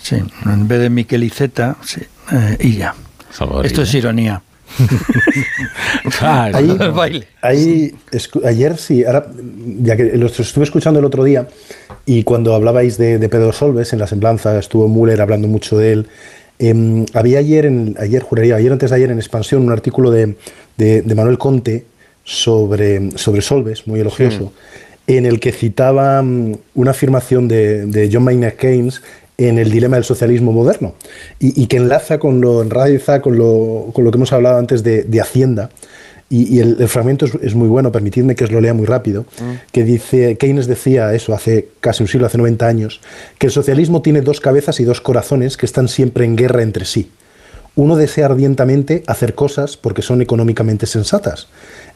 Sí, 0.02 0.16
en 0.46 0.68
vez 0.68 0.80
de 0.80 0.90
Miquel 0.90 1.24
Iceta, 1.24 1.76
sí, 1.84 2.00
eh, 2.32 2.56
Illa. 2.60 2.94
Esto 3.64 3.82
es 3.82 3.94
ironía. 3.94 4.42
Ahí, 6.20 6.76
El 6.78 6.90
baile. 6.92 7.26
ahí 7.42 7.94
ayer 8.44 8.76
sí, 8.76 9.04
ahora, 9.04 9.26
ya 9.80 9.96
que 9.96 10.04
los 10.16 10.38
estuve 10.38 10.64
escuchando 10.64 10.98
el 11.00 11.06
otro 11.06 11.24
día 11.24 11.48
y 12.06 12.22
cuando 12.22 12.54
hablabais 12.54 12.98
de, 12.98 13.18
de 13.18 13.28
Pedro 13.28 13.52
Solves 13.52 13.92
en 13.92 13.98
la 13.98 14.06
semblanza, 14.06 14.58
estuvo 14.58 14.88
Müller 14.88 15.20
hablando 15.20 15.48
mucho 15.48 15.78
de 15.78 15.92
él. 15.92 16.08
em, 16.58 17.06
había 17.14 17.38
ayer, 17.38 17.66
en, 17.66 17.96
ayer 17.98 18.22
juraría, 18.22 18.56
ayer 18.56 18.72
antes 18.72 18.90
de 18.90 18.96
ayer 18.96 19.10
en 19.10 19.18
Expansión, 19.18 19.62
un 19.62 19.72
artículo 19.72 20.10
de, 20.10 20.36
de- 20.76 21.02
de 21.02 21.14
Manuel 21.14 21.38
Conte 21.38 21.86
sobre, 22.24 23.10
sobre 23.16 23.40
Solves, 23.42 23.86
muy 23.86 24.00
elogioso, 24.00 24.52
en 25.06 25.24
el 25.24 25.40
que 25.40 25.52
citaba 25.52 26.20
mm, 26.22 26.52
una 26.74 26.90
afirmación 26.90 27.48
de, 27.48 27.86
de 27.86 28.10
John 28.12 28.24
Maynard 28.24 28.54
Keynes 28.56 29.02
en 29.38 29.58
el 29.58 29.70
dilema 29.70 29.96
del 29.96 30.04
socialismo 30.04 30.52
moderno 30.52 30.94
y, 31.38 31.62
y 31.62 31.68
que 31.68 31.76
enlaza 31.76 32.18
con 32.18 32.40
lo, 32.40 32.60
enraiza 32.60 33.22
con 33.22 33.38
lo, 33.38 33.90
con 33.94 34.04
lo 34.04 34.10
que 34.10 34.16
hemos 34.16 34.32
hablado 34.32 34.58
antes 34.58 34.82
de, 34.82 35.04
de 35.04 35.20
Hacienda. 35.20 35.70
Y, 36.28 36.56
y 36.56 36.60
el, 36.60 36.76
el 36.78 36.88
fragmento 36.88 37.24
es, 37.24 37.34
es 37.40 37.54
muy 37.54 37.68
bueno, 37.68 37.90
permitidme 37.90 38.34
que 38.34 38.44
os 38.44 38.50
lo 38.50 38.60
lea 38.60 38.74
muy 38.74 38.84
rápido, 38.84 39.24
que 39.72 39.82
dice, 39.82 40.36
Keynes 40.36 40.66
decía 40.66 41.14
eso 41.14 41.32
hace 41.32 41.68
casi 41.80 42.02
un 42.02 42.08
siglo, 42.08 42.26
hace 42.26 42.36
90 42.36 42.66
años, 42.66 43.00
que 43.38 43.46
el 43.46 43.52
socialismo 43.52 44.02
tiene 44.02 44.20
dos 44.20 44.40
cabezas 44.40 44.78
y 44.80 44.84
dos 44.84 45.00
corazones 45.00 45.56
que 45.56 45.64
están 45.64 45.88
siempre 45.88 46.26
en 46.26 46.36
guerra 46.36 46.62
entre 46.62 46.84
sí. 46.84 47.10
Uno 47.76 47.96
desea 47.96 48.26
ardientemente 48.26 49.04
hacer 49.06 49.34
cosas 49.34 49.78
porque 49.78 50.02
son 50.02 50.20
económicamente 50.20 50.86
sensatas. 50.86 51.46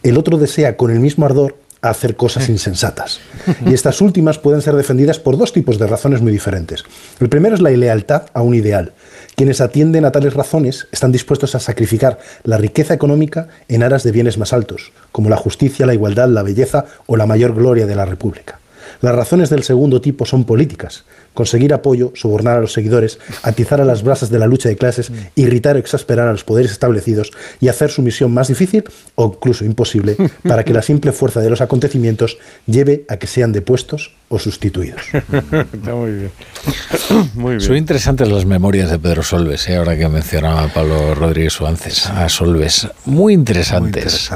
El 0.03 0.17
otro 0.17 0.39
desea 0.39 0.77
con 0.77 0.91
el 0.93 1.01
mismo 1.01 1.27
ardor 1.27 1.57
hacer 1.83 2.17
cosas 2.17 2.49
insensatas. 2.49 3.21
Y 3.67 3.75
estas 3.75 4.01
últimas 4.01 4.39
pueden 4.39 4.63
ser 4.63 4.75
defendidas 4.77 5.19
por 5.19 5.37
dos 5.37 5.53
tipos 5.53 5.79
de 5.79 5.89
razones 5.89 6.23
muy 6.23 6.31
diferentes. 6.31 6.85
El 7.19 7.29
primero 7.29 7.57
es 7.57 7.61
la 7.61 7.71
lealtad 7.71 8.27
a 8.33 8.43
un 8.43 8.55
ideal. 8.55 8.93
Quienes 9.35 9.61
atienden 9.61 10.05
a 10.05 10.13
tales 10.13 10.35
razones 10.35 10.87
están 10.93 11.11
dispuestos 11.11 11.55
a 11.55 11.61
sacrificar 11.61 12.19
la 12.45 12.57
riqueza 12.57 12.95
económica 12.95 13.49
en 13.67 13.83
aras 13.83 14.05
de 14.05 14.13
bienes 14.13 14.39
más 14.39 14.53
altos, 14.53 14.93
como 15.11 15.29
la 15.29 15.37
justicia, 15.37 15.85
la 15.85 15.95
igualdad, 15.95 16.29
la 16.29 16.45
belleza 16.45 16.87
o 17.07 17.17
la 17.17 17.27
mayor 17.27 17.55
gloria 17.55 17.87
de 17.87 17.97
la 17.97 18.05
República. 18.05 18.61
Las 19.01 19.17
razones 19.17 19.51
del 19.51 19.65
segundo 19.65 20.01
tipo 20.01 20.25
son 20.25 20.45
políticas. 20.45 21.05
Conseguir 21.35 21.73
apoyo, 21.73 22.13
sobornar 22.15 22.59
a 22.59 22.61
los 22.61 22.73
seguidores, 22.73 23.19
atizar 23.43 23.81
a 23.81 23.85
las 23.85 24.03
brasas 24.03 24.31
de 24.31 24.39
la 24.39 24.47
lucha 24.47 24.69
de 24.69 24.77
clases, 24.77 25.11
irritar 25.35 25.77
o 25.77 25.79
exasperar 25.79 26.29
a 26.29 26.33
los 26.33 26.45
poderes 26.45 26.73
establecidos 26.73 27.33
y 27.61 27.69
hacer 27.69 27.91
su 27.91 28.03
misión 28.03 28.33
más 28.33 28.49
difícil 28.49 28.85
o 29.15 29.33
incluso 29.37 29.65
imposible 29.65 30.17
para 30.49 30.65
que 30.65 30.73
la 30.73 30.83
simple 30.83 31.13
fuerza 31.13 31.41
de 31.41 31.51
los 31.51 31.61
acontecimientos 31.61 32.39
lleve 32.67 33.05
a 33.09 33.17
que 33.17 33.27
sean 33.27 33.53
depuestos 33.53 34.15
o 34.29 34.39
sustituidos. 34.39 35.03
Está 35.13 35.95
muy 35.95 36.13
bien. 36.13 36.31
Muy 37.35 37.57
bien. 37.57 37.61
Son 37.61 37.77
interesantes 37.77 38.29
las 38.29 38.45
memorias 38.45 38.91
de 38.91 38.99
Pedro 38.99 39.23
Solves, 39.23 39.69
¿eh? 39.69 39.77
ahora 39.77 39.97
que 39.97 40.09
mencionaba 40.09 40.69
Pablo 40.69 41.15
Rodríguez 41.15 41.53
Suárez 41.55 42.07
a 42.07 42.29
Solves. 42.29 42.89
Muy 43.05 43.35
interesantes. 43.35 44.31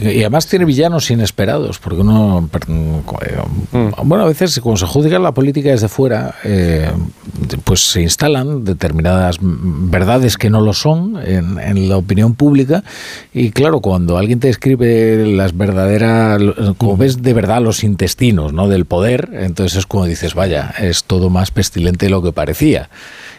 y, 0.00 0.08
y 0.08 0.20
además 0.20 0.46
tiene 0.46 0.64
villanos 0.64 1.10
inesperados, 1.10 1.78
porque 1.78 2.00
uno. 2.00 2.48
eh, 3.22 3.36
Bueno, 4.04 4.24
a 4.24 4.28
veces 4.28 4.58
cuando 4.60 4.78
se 4.78 4.86
juzga 4.86 5.18
la 5.18 5.32
política 5.32 5.70
desde 5.70 5.88
fuera, 5.88 6.34
eh, 6.44 6.90
pues 7.64 7.80
se 7.90 8.02
instalan 8.02 8.64
determinadas 8.64 9.40
mm, 9.40 9.90
verdades 9.90 10.36
que 10.36 10.50
no 10.50 10.60
lo 10.60 10.72
son 10.72 11.18
en, 11.24 11.58
en 11.58 11.88
la 11.88 11.96
opinión 11.96 12.34
pública. 12.34 12.82
Y 13.32 13.50
claro, 13.50 13.80
cuando 13.80 14.18
alguien 14.18 14.40
te 14.40 14.48
escribe 14.48 15.26
las 15.26 15.56
verdaderas. 15.56 16.40
Como 16.78 16.96
ves 16.96 17.22
de 17.22 17.32
verdad 17.32 17.60
los 17.60 17.84
intestinos 17.84 18.52
¿no? 18.52 18.68
del 18.68 18.84
poder, 18.84 19.30
entonces 19.32 19.78
es 19.78 19.86
como 19.86 20.06
dices, 20.06 20.34
vaya, 20.34 20.74
es 20.78 21.04
todo 21.04 21.25
más 21.30 21.50
pestilente 21.50 22.06
de 22.06 22.10
lo 22.10 22.22
que 22.22 22.32
parecía. 22.32 22.88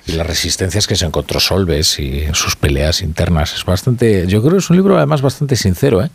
Y 0.06 0.14
las 0.14 0.26
resistencias 0.26 0.88
que 0.88 0.96
se 0.96 1.06
encontró 1.06 1.40
Solves 1.42 2.00
y 2.00 2.24
sus 2.32 2.56
peleas 2.56 3.02
internas. 3.02 3.54
Es 3.56 3.66
bastante. 3.66 4.26
Yo 4.28 4.40
creo 4.42 4.54
que 4.54 4.60
es 4.60 4.70
un 4.70 4.78
libro 4.78 4.96
además 4.98 5.22
bastante 5.22 5.58
sincero, 5.58 6.02
¿eh? 6.02 6.10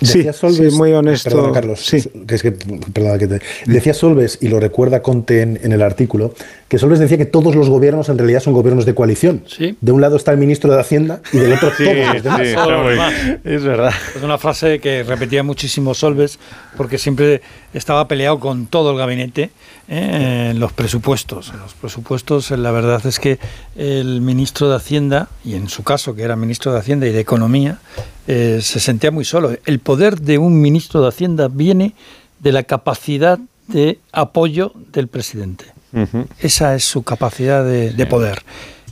Decía 0.00 0.32
Solves, 0.32 0.74
muy 0.74 0.92
honesto. 0.92 1.30
Perdona, 1.30 1.52
Carlos. 1.52 1.88
Que 1.90 2.34
es 2.34 2.42
que, 2.42 2.52
perdona, 2.52 3.18
que 3.18 3.26
te- 3.26 3.40
decía 3.66 3.92
Solves, 3.92 4.38
y 4.40 4.48
lo 4.48 4.60
recuerda 4.60 5.02
Conte 5.02 5.42
en, 5.42 5.58
en 5.64 5.72
el 5.72 5.82
artículo, 5.82 6.32
que 6.68 6.78
Solves 6.78 7.00
decía 7.00 7.18
que 7.18 7.26
todos 7.26 7.56
los 7.56 7.68
gobiernos 7.68 8.08
en 8.08 8.18
realidad 8.18 8.38
son 8.40 8.52
gobiernos 8.52 8.86
de 8.86 8.94
coalición. 8.94 9.42
De 9.80 9.90
un 9.92 10.00
lado 10.00 10.14
está 10.16 10.30
el 10.30 10.38
ministro 10.38 10.72
de 10.72 10.80
Hacienda 10.80 11.20
y 11.32 11.38
del 11.38 11.54
otro 11.54 11.72
Sí, 11.76 11.84
todos 12.54 12.70
los 12.70 12.88
demás. 12.90 13.14
sí. 13.20 13.32
Es 13.44 13.64
verdad. 13.64 13.92
Es 14.14 14.22
una 14.22 14.38
frase 14.38 14.78
que 14.78 15.02
repetía 15.02 15.42
muchísimo 15.42 15.92
Solves 15.94 16.38
porque 16.76 16.98
siempre 16.98 17.42
estaba 17.74 18.08
peleado 18.08 18.38
con 18.38 18.66
todo 18.66 18.92
el 18.92 18.96
gabinete 18.96 19.50
¿eh? 19.88 20.50
en 20.50 20.60
los 20.60 20.72
presupuestos. 20.72 21.50
En 21.52 21.60
los 21.60 21.74
presupuestos, 21.74 22.50
la 22.52 22.70
verdad 22.70 23.04
es 23.04 23.18
que 23.18 23.38
el 23.76 24.20
ministro 24.20 24.70
de 24.70 24.76
Hacienda, 24.76 25.28
y 25.44 25.54
en 25.54 25.68
su 25.68 25.82
caso 25.82 26.14
que 26.14 26.22
era 26.22 26.36
ministro 26.36 26.72
de 26.72 26.78
Hacienda 26.78 27.06
y 27.06 27.12
de 27.12 27.20
Economía, 27.20 27.78
eh, 28.26 28.60
se 28.62 28.80
sentía 28.80 29.10
muy 29.10 29.24
solo. 29.24 29.56
El 29.66 29.80
poder 29.80 30.20
de 30.20 30.38
un 30.38 30.60
ministro 30.60 31.02
de 31.02 31.08
Hacienda 31.08 31.48
viene 31.48 31.94
de 32.38 32.52
la 32.52 32.62
capacidad 32.62 33.38
de 33.66 33.98
apoyo 34.12 34.72
del 34.92 35.08
presidente. 35.08 35.66
Esa 36.40 36.74
es 36.74 36.84
su 36.84 37.04
capacidad 37.04 37.64
de, 37.64 37.92
de 37.92 38.06
poder. 38.06 38.42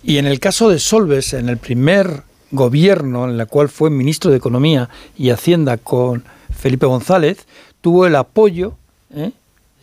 Y 0.05 0.19
en 0.19 0.27
el 0.27 0.39
caso 0.39 0.69
de 0.69 0.79
Solves, 0.79 1.33
en 1.33 1.49
el 1.49 1.57
primer 1.57 2.23
gobierno 2.53 3.25
en 3.29 3.41
el 3.41 3.47
cual 3.49 3.69
fue 3.69 3.91
ministro 3.91 4.31
de 4.31 4.37
Economía 4.37 4.89
y 5.17 5.31
Hacienda 5.31 5.79
con 5.79 6.23
Felipe 6.57 6.87
González, 6.87 7.39
tuvo 7.83 8.07
el 8.07 8.17
apoyo, 8.17 8.75
¿eh? 9.15 9.33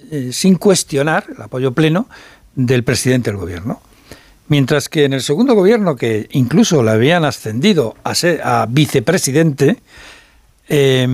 Eh, 0.09 0.29
sin 0.31 0.55
cuestionar, 0.55 1.25
el 1.35 1.41
apoyo 1.41 1.73
pleno 1.73 2.07
del 2.55 2.83
presidente 2.83 3.29
del 3.29 3.37
gobierno. 3.39 3.79
Mientras 4.47 4.89
que 4.89 5.05
en 5.05 5.13
el 5.13 5.21
segundo 5.21 5.53
gobierno, 5.53 5.95
que 5.95 6.27
incluso 6.31 6.81
le 6.81 6.89
habían 6.89 7.25
ascendido 7.25 7.95
a, 8.03 8.15
ser, 8.15 8.41
a 8.43 8.65
vicepresidente, 8.67 9.77
eh, 10.67 11.07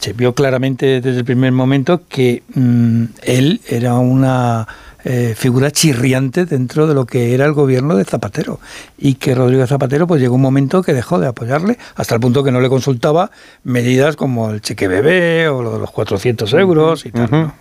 se 0.00 0.12
vio 0.14 0.34
claramente 0.34 1.00
desde 1.00 1.18
el 1.18 1.24
primer 1.24 1.52
momento 1.52 2.02
que 2.08 2.42
mm, 2.54 3.04
él 3.22 3.60
era 3.68 3.94
una 3.98 4.66
eh, 5.04 5.34
figura 5.36 5.70
chirriante 5.70 6.46
dentro 6.46 6.86
de 6.86 6.94
lo 6.94 7.06
que 7.06 7.34
era 7.34 7.44
el 7.44 7.52
gobierno 7.52 7.96
de 7.96 8.04
Zapatero 8.04 8.60
y 8.98 9.14
que 9.14 9.34
Rodrigo 9.34 9.66
Zapatero 9.66 10.06
pues 10.06 10.20
llegó 10.20 10.34
un 10.34 10.42
momento 10.42 10.82
que 10.82 10.92
dejó 10.92 11.18
de 11.18 11.26
apoyarle 11.26 11.78
hasta 11.94 12.14
el 12.14 12.20
punto 12.20 12.44
que 12.44 12.52
no 12.52 12.60
le 12.60 12.68
consultaba 12.68 13.30
medidas 13.64 14.16
como 14.16 14.50
el 14.50 14.60
cheque 14.60 14.88
bebé 14.88 15.48
o 15.48 15.62
lo 15.62 15.72
de 15.72 15.78
los 15.78 15.90
400 15.90 16.52
euros 16.54 17.06
y 17.06 17.10
tal. 17.12 17.52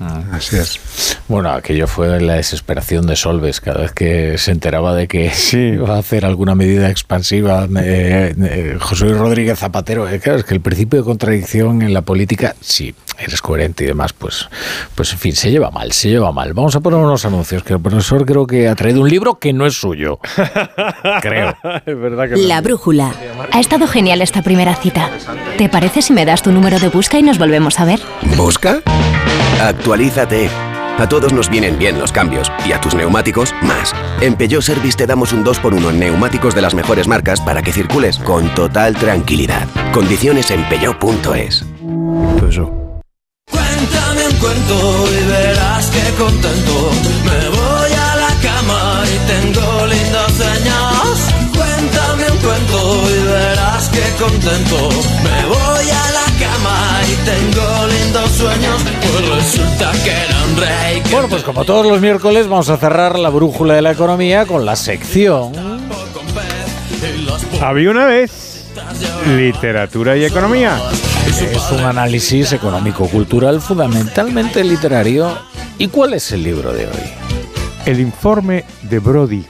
Ah, 0.00 0.22
Así 0.32 0.56
es. 0.56 0.80
Bueno, 1.28 1.50
aquello 1.50 1.86
fue 1.86 2.20
la 2.20 2.34
desesperación 2.34 3.06
de 3.06 3.16
Solves 3.16 3.60
cada 3.60 3.82
vez 3.82 3.92
que 3.92 4.36
se 4.38 4.50
enteraba 4.50 4.94
de 4.94 5.08
que 5.08 5.30
iba 5.52 5.94
a 5.94 5.98
hacer 5.98 6.24
alguna 6.24 6.54
medida 6.54 6.90
expansiva 6.90 7.68
eh, 7.78 8.34
eh, 8.36 8.76
José 8.80 9.06
Luis 9.06 9.18
Rodríguez 9.18 9.58
Zapatero. 9.58 10.08
Eh, 10.08 10.18
claro, 10.20 10.38
es 10.38 10.44
que 10.44 10.54
el 10.54 10.60
principio 10.60 10.98
de 10.98 11.04
contradicción 11.04 11.82
en 11.82 11.94
la 11.94 12.02
política, 12.02 12.54
sí, 12.60 12.94
eres 13.18 13.40
coherente 13.40 13.84
y 13.84 13.86
demás, 13.86 14.12
pues, 14.12 14.48
pues 14.94 15.12
en 15.12 15.18
fin, 15.18 15.36
se 15.36 15.50
lleva 15.50 15.70
mal, 15.70 15.92
se 15.92 16.08
lleva 16.08 16.32
mal. 16.32 16.52
Vamos 16.52 16.74
a 16.76 16.80
poner 16.80 16.89
unos 16.98 17.24
anuncios 17.24 17.62
que 17.62 17.74
el 17.74 17.80
profesor 17.80 18.24
creo 18.26 18.46
que 18.46 18.68
ha 18.68 18.74
traído 18.74 19.02
un 19.02 19.08
libro 19.08 19.38
que 19.38 19.52
no 19.52 19.66
es 19.66 19.74
suyo. 19.74 20.18
creo. 21.22 21.56
es 21.86 21.98
verdad 21.98 22.28
que 22.28 22.36
La 22.36 22.60
brújula. 22.60 23.12
Ha 23.52 23.60
estado 23.60 23.86
genial 23.86 24.22
esta 24.22 24.42
primera 24.42 24.74
cita. 24.74 25.10
¿Te 25.58 25.68
parece 25.68 26.02
si 26.02 26.12
me 26.12 26.24
das 26.24 26.42
tu 26.42 26.52
número 26.52 26.78
de 26.78 26.88
busca 26.88 27.18
y 27.18 27.22
nos 27.22 27.38
volvemos 27.38 27.80
a 27.80 27.84
ver? 27.84 28.00
¿Busca? 28.36 28.80
Actualízate. 29.60 30.50
A 30.98 31.08
todos 31.08 31.32
nos 31.32 31.48
vienen 31.48 31.78
bien 31.78 31.98
los 31.98 32.12
cambios 32.12 32.52
y 32.66 32.72
a 32.72 32.80
tus 32.80 32.94
neumáticos 32.94 33.54
más. 33.62 33.94
En 34.20 34.34
Peugeot 34.34 34.62
Service 34.62 34.98
te 34.98 35.06
damos 35.06 35.32
un 35.32 35.44
2x1 35.44 35.90
en 35.90 35.98
neumáticos 35.98 36.54
de 36.54 36.60
las 36.60 36.74
mejores 36.74 37.08
marcas 37.08 37.40
para 37.40 37.62
que 37.62 37.72
circules 37.72 38.18
con 38.18 38.48
total 38.54 38.94
tranquilidad. 38.96 39.66
Condiciones 39.92 40.50
en 40.50 40.62
peugeot.es. 40.68 41.64
Un 41.80 42.79
cuento 44.40 45.04
y 45.12 45.24
verás 45.28 45.86
que 45.90 46.22
contento 46.22 46.90
me 47.24 47.48
voy 47.50 47.92
a 47.92 48.16
la 48.16 48.32
cama 48.42 49.04
y 49.04 49.16
tengo 49.30 49.86
lindos 49.86 50.32
sueños. 50.32 51.12
Cuéntame 51.56 52.30
un 52.30 52.38
cuento 52.38 53.02
y 53.08 53.26
verás 53.26 53.88
que 53.90 54.22
contento 54.22 54.88
me 55.22 55.46
voy 55.46 55.90
a 55.90 56.04
la 56.18 56.26
cama 56.44 57.00
y 57.06 57.14
tengo 57.24 57.86
lindos 57.86 58.30
sueños. 58.32 58.82
Pues 59.00 59.28
resulta 59.28 59.92
que 60.04 60.10
era 60.10 60.44
un 60.48 60.56
rey. 60.56 61.00
que 61.02 61.10
Bueno, 61.10 61.28
pues 61.28 61.42
como 61.42 61.64
todos 61.64 61.86
los 61.86 62.00
miércoles 62.00 62.48
vamos 62.48 62.68
a 62.70 62.76
cerrar 62.76 63.18
la 63.18 63.28
brújula 63.28 63.74
de 63.74 63.82
la 63.82 63.92
economía 63.92 64.46
con 64.46 64.64
la 64.64 64.76
sección 64.76 65.52
Había 67.60 67.90
una 67.90 68.06
vez 68.06 68.64
literatura 69.26 70.16
y 70.16 70.24
economía. 70.24 70.78
Es 71.26 71.70
un 71.72 71.80
análisis 71.80 72.52
económico-cultural 72.52 73.60
fundamentalmente 73.60 74.64
literario. 74.64 75.28
¿Y 75.78 75.88
cuál 75.88 76.14
es 76.14 76.32
el 76.32 76.42
libro 76.42 76.72
de 76.72 76.86
hoy? 76.86 77.10
El 77.86 78.00
informe 78.00 78.64
de 78.82 78.98
Brody. 78.98 79.44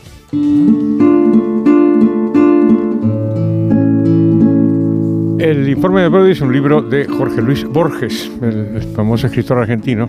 El 5.39 5.68
informe 5.68 6.03
de 6.03 6.09
Brody 6.09 6.33
es 6.33 6.41
un 6.41 6.53
libro 6.53 6.83
de 6.83 7.07
Jorge 7.07 7.41
Luis 7.43 7.64
Borges, 7.64 8.31
el 8.43 8.83
famoso 8.95 9.27
escritor 9.27 9.59
argentino, 9.59 10.09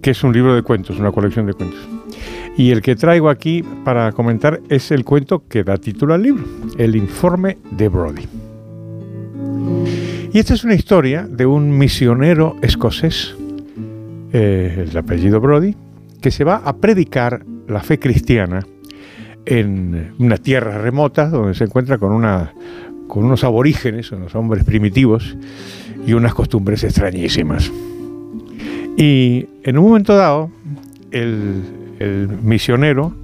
que 0.00 0.10
es 0.10 0.22
un 0.22 0.32
libro 0.32 0.54
de 0.54 0.62
cuentos, 0.62 0.98
una 0.98 1.12
colección 1.12 1.46
de 1.46 1.52
cuentos. 1.52 1.80
Y 2.56 2.70
el 2.70 2.80
que 2.80 2.96
traigo 2.96 3.28
aquí 3.28 3.62
para 3.84 4.12
comentar 4.12 4.60
es 4.68 4.90
el 4.90 5.04
cuento 5.04 5.42
que 5.48 5.64
da 5.64 5.76
título 5.76 6.14
al 6.14 6.22
libro, 6.22 6.44
El 6.78 6.96
informe 6.96 7.58
de 7.70 7.88
Brody. 7.88 8.45
Y 10.36 10.38
esta 10.38 10.52
es 10.52 10.64
una 10.64 10.74
historia 10.74 11.26
de 11.26 11.46
un 11.46 11.78
misionero 11.78 12.56
escocés, 12.60 13.34
eh, 14.34 14.84
el 14.86 14.94
apellido 14.94 15.40
Brody, 15.40 15.74
que 16.20 16.30
se 16.30 16.44
va 16.44 16.56
a 16.56 16.76
predicar 16.76 17.46
la 17.66 17.80
fe 17.80 17.98
cristiana 17.98 18.60
en 19.46 20.12
una 20.18 20.36
tierra 20.36 20.76
remota 20.76 21.30
donde 21.30 21.54
se 21.54 21.64
encuentra 21.64 21.96
con, 21.96 22.12
una, 22.12 22.52
con 23.08 23.24
unos 23.24 23.44
aborígenes, 23.44 24.12
unos 24.12 24.34
hombres 24.34 24.64
primitivos 24.64 25.38
y 26.06 26.12
unas 26.12 26.34
costumbres 26.34 26.84
extrañísimas. 26.84 27.72
Y 28.98 29.48
en 29.62 29.78
un 29.78 29.84
momento 29.86 30.16
dado, 30.16 30.50
el, 31.12 31.62
el 31.98 32.28
misionero 32.28 33.14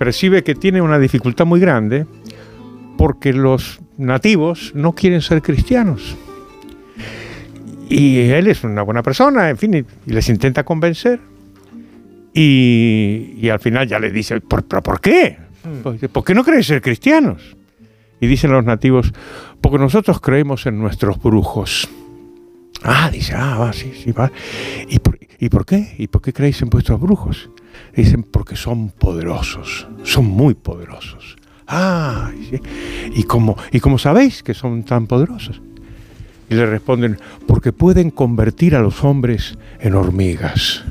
percibe 0.00 0.42
que 0.42 0.56
tiene 0.56 0.82
una 0.82 0.98
dificultad 0.98 1.46
muy 1.46 1.60
grande 1.60 2.06
porque 2.98 3.32
los 3.32 3.78
nativos 3.98 4.72
no 4.74 4.96
quieren 4.96 5.20
ser 5.20 5.42
cristianos. 5.42 6.16
Y 7.90 8.20
él 8.20 8.46
es 8.46 8.62
una 8.62 8.82
buena 8.82 9.02
persona, 9.02 9.50
en 9.50 9.58
fin, 9.58 9.74
y, 9.74 9.78
y 9.78 10.12
les 10.12 10.28
intenta 10.28 10.64
convencer. 10.64 11.20
Y, 12.32 13.34
y 13.36 13.48
al 13.48 13.58
final 13.58 13.88
ya 13.88 13.98
le 13.98 14.10
dice, 14.10 14.40
¿por, 14.40 14.64
pero 14.64 14.82
¿por 14.82 15.00
qué? 15.00 15.36
Pues 15.82 15.94
dice, 15.94 16.08
¿Por 16.08 16.24
qué 16.24 16.34
no 16.34 16.44
queréis 16.44 16.66
ser 16.66 16.80
cristianos? 16.80 17.56
Y 18.20 18.28
dicen 18.28 18.52
los 18.52 18.64
nativos, 18.64 19.12
porque 19.60 19.78
nosotros 19.78 20.20
creemos 20.20 20.66
en 20.66 20.78
nuestros 20.78 21.20
brujos. 21.20 21.88
Ah, 22.84 23.10
dice, 23.10 23.34
ah, 23.36 23.58
va, 23.58 23.72
sí, 23.72 23.92
sí, 23.92 24.12
va. 24.12 24.30
¿Y 24.88 25.00
por, 25.00 25.18
¿Y 25.38 25.48
por 25.48 25.66
qué? 25.66 25.96
¿Y 25.98 26.06
por 26.06 26.22
qué 26.22 26.32
creéis 26.32 26.62
en 26.62 26.70
vuestros 26.70 27.00
brujos? 27.00 27.50
Dicen, 27.94 28.22
porque 28.22 28.56
son 28.56 28.90
poderosos, 28.90 29.88
son 30.04 30.26
muy 30.26 30.54
poderosos. 30.54 31.36
Ah. 31.66 32.30
¿Y 33.14 33.24
cómo, 33.24 33.56
¿y 33.72 33.80
cómo 33.80 33.98
sabéis 33.98 34.42
que 34.42 34.54
son 34.54 34.84
tan 34.84 35.06
poderosos? 35.06 35.60
Y 36.50 36.54
le 36.54 36.66
responden, 36.66 37.18
porque 37.46 37.72
pueden 37.72 38.10
convertir 38.10 38.74
a 38.74 38.80
los 38.80 39.04
hombres 39.04 39.56
en 39.78 39.94
hormigas. 39.94 40.84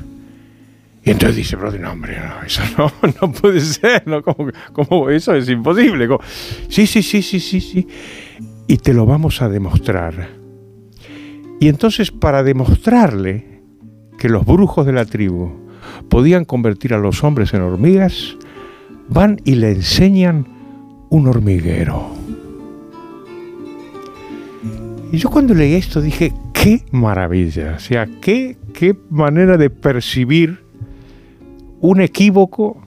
Y 1.04 1.10
entonces 1.10 1.36
dice, 1.36 1.56
Brody, 1.56 1.78
no, 1.78 1.92
hombre, 1.92 2.18
no, 2.18 2.42
eso 2.44 2.62
no, 2.76 2.92
no 3.22 3.32
puede 3.32 3.60
ser, 3.60 4.06
¿no? 4.06 4.22
¿Cómo, 4.22 4.50
cómo 4.72 5.10
eso 5.10 5.34
es 5.34 5.48
imposible? 5.48 6.08
Sí, 6.68 6.86
sí, 6.86 7.02
sí, 7.02 7.22
sí, 7.22 7.40
sí, 7.40 7.60
sí. 7.60 7.86
Y 8.66 8.78
te 8.78 8.92
lo 8.92 9.06
vamos 9.06 9.42
a 9.42 9.48
demostrar. 9.48 10.30
Y 11.58 11.68
entonces, 11.68 12.10
para 12.10 12.42
demostrarle 12.42 13.60
que 14.18 14.28
los 14.28 14.44
brujos 14.46 14.86
de 14.86 14.92
la 14.92 15.04
tribu 15.04 15.52
podían 16.08 16.44
convertir 16.44 16.94
a 16.94 16.98
los 16.98 17.24
hombres 17.24 17.52
en 17.54 17.62
hormigas, 17.62 18.36
van 19.08 19.40
y 19.44 19.56
le 19.56 19.72
enseñan 19.72 20.46
un 21.10 21.26
hormiguero. 21.26 22.19
Y 25.12 25.18
yo 25.18 25.28
cuando 25.28 25.54
leí 25.54 25.74
esto 25.74 26.00
dije, 26.00 26.32
qué 26.52 26.84
maravilla, 26.92 27.74
o 27.76 27.80
sea, 27.80 28.06
qué, 28.20 28.56
qué 28.72 28.96
manera 29.10 29.56
de 29.56 29.68
percibir 29.68 30.60
un 31.80 32.00
equívoco 32.00 32.80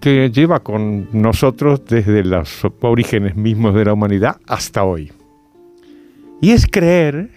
que 0.00 0.30
lleva 0.30 0.60
con 0.60 1.08
nosotros 1.12 1.84
desde 1.86 2.24
los 2.24 2.62
orígenes 2.80 3.36
mismos 3.36 3.74
de 3.74 3.84
la 3.84 3.92
humanidad 3.92 4.36
hasta 4.46 4.84
hoy. 4.84 5.12
Y 6.40 6.50
es 6.50 6.66
creer 6.66 7.30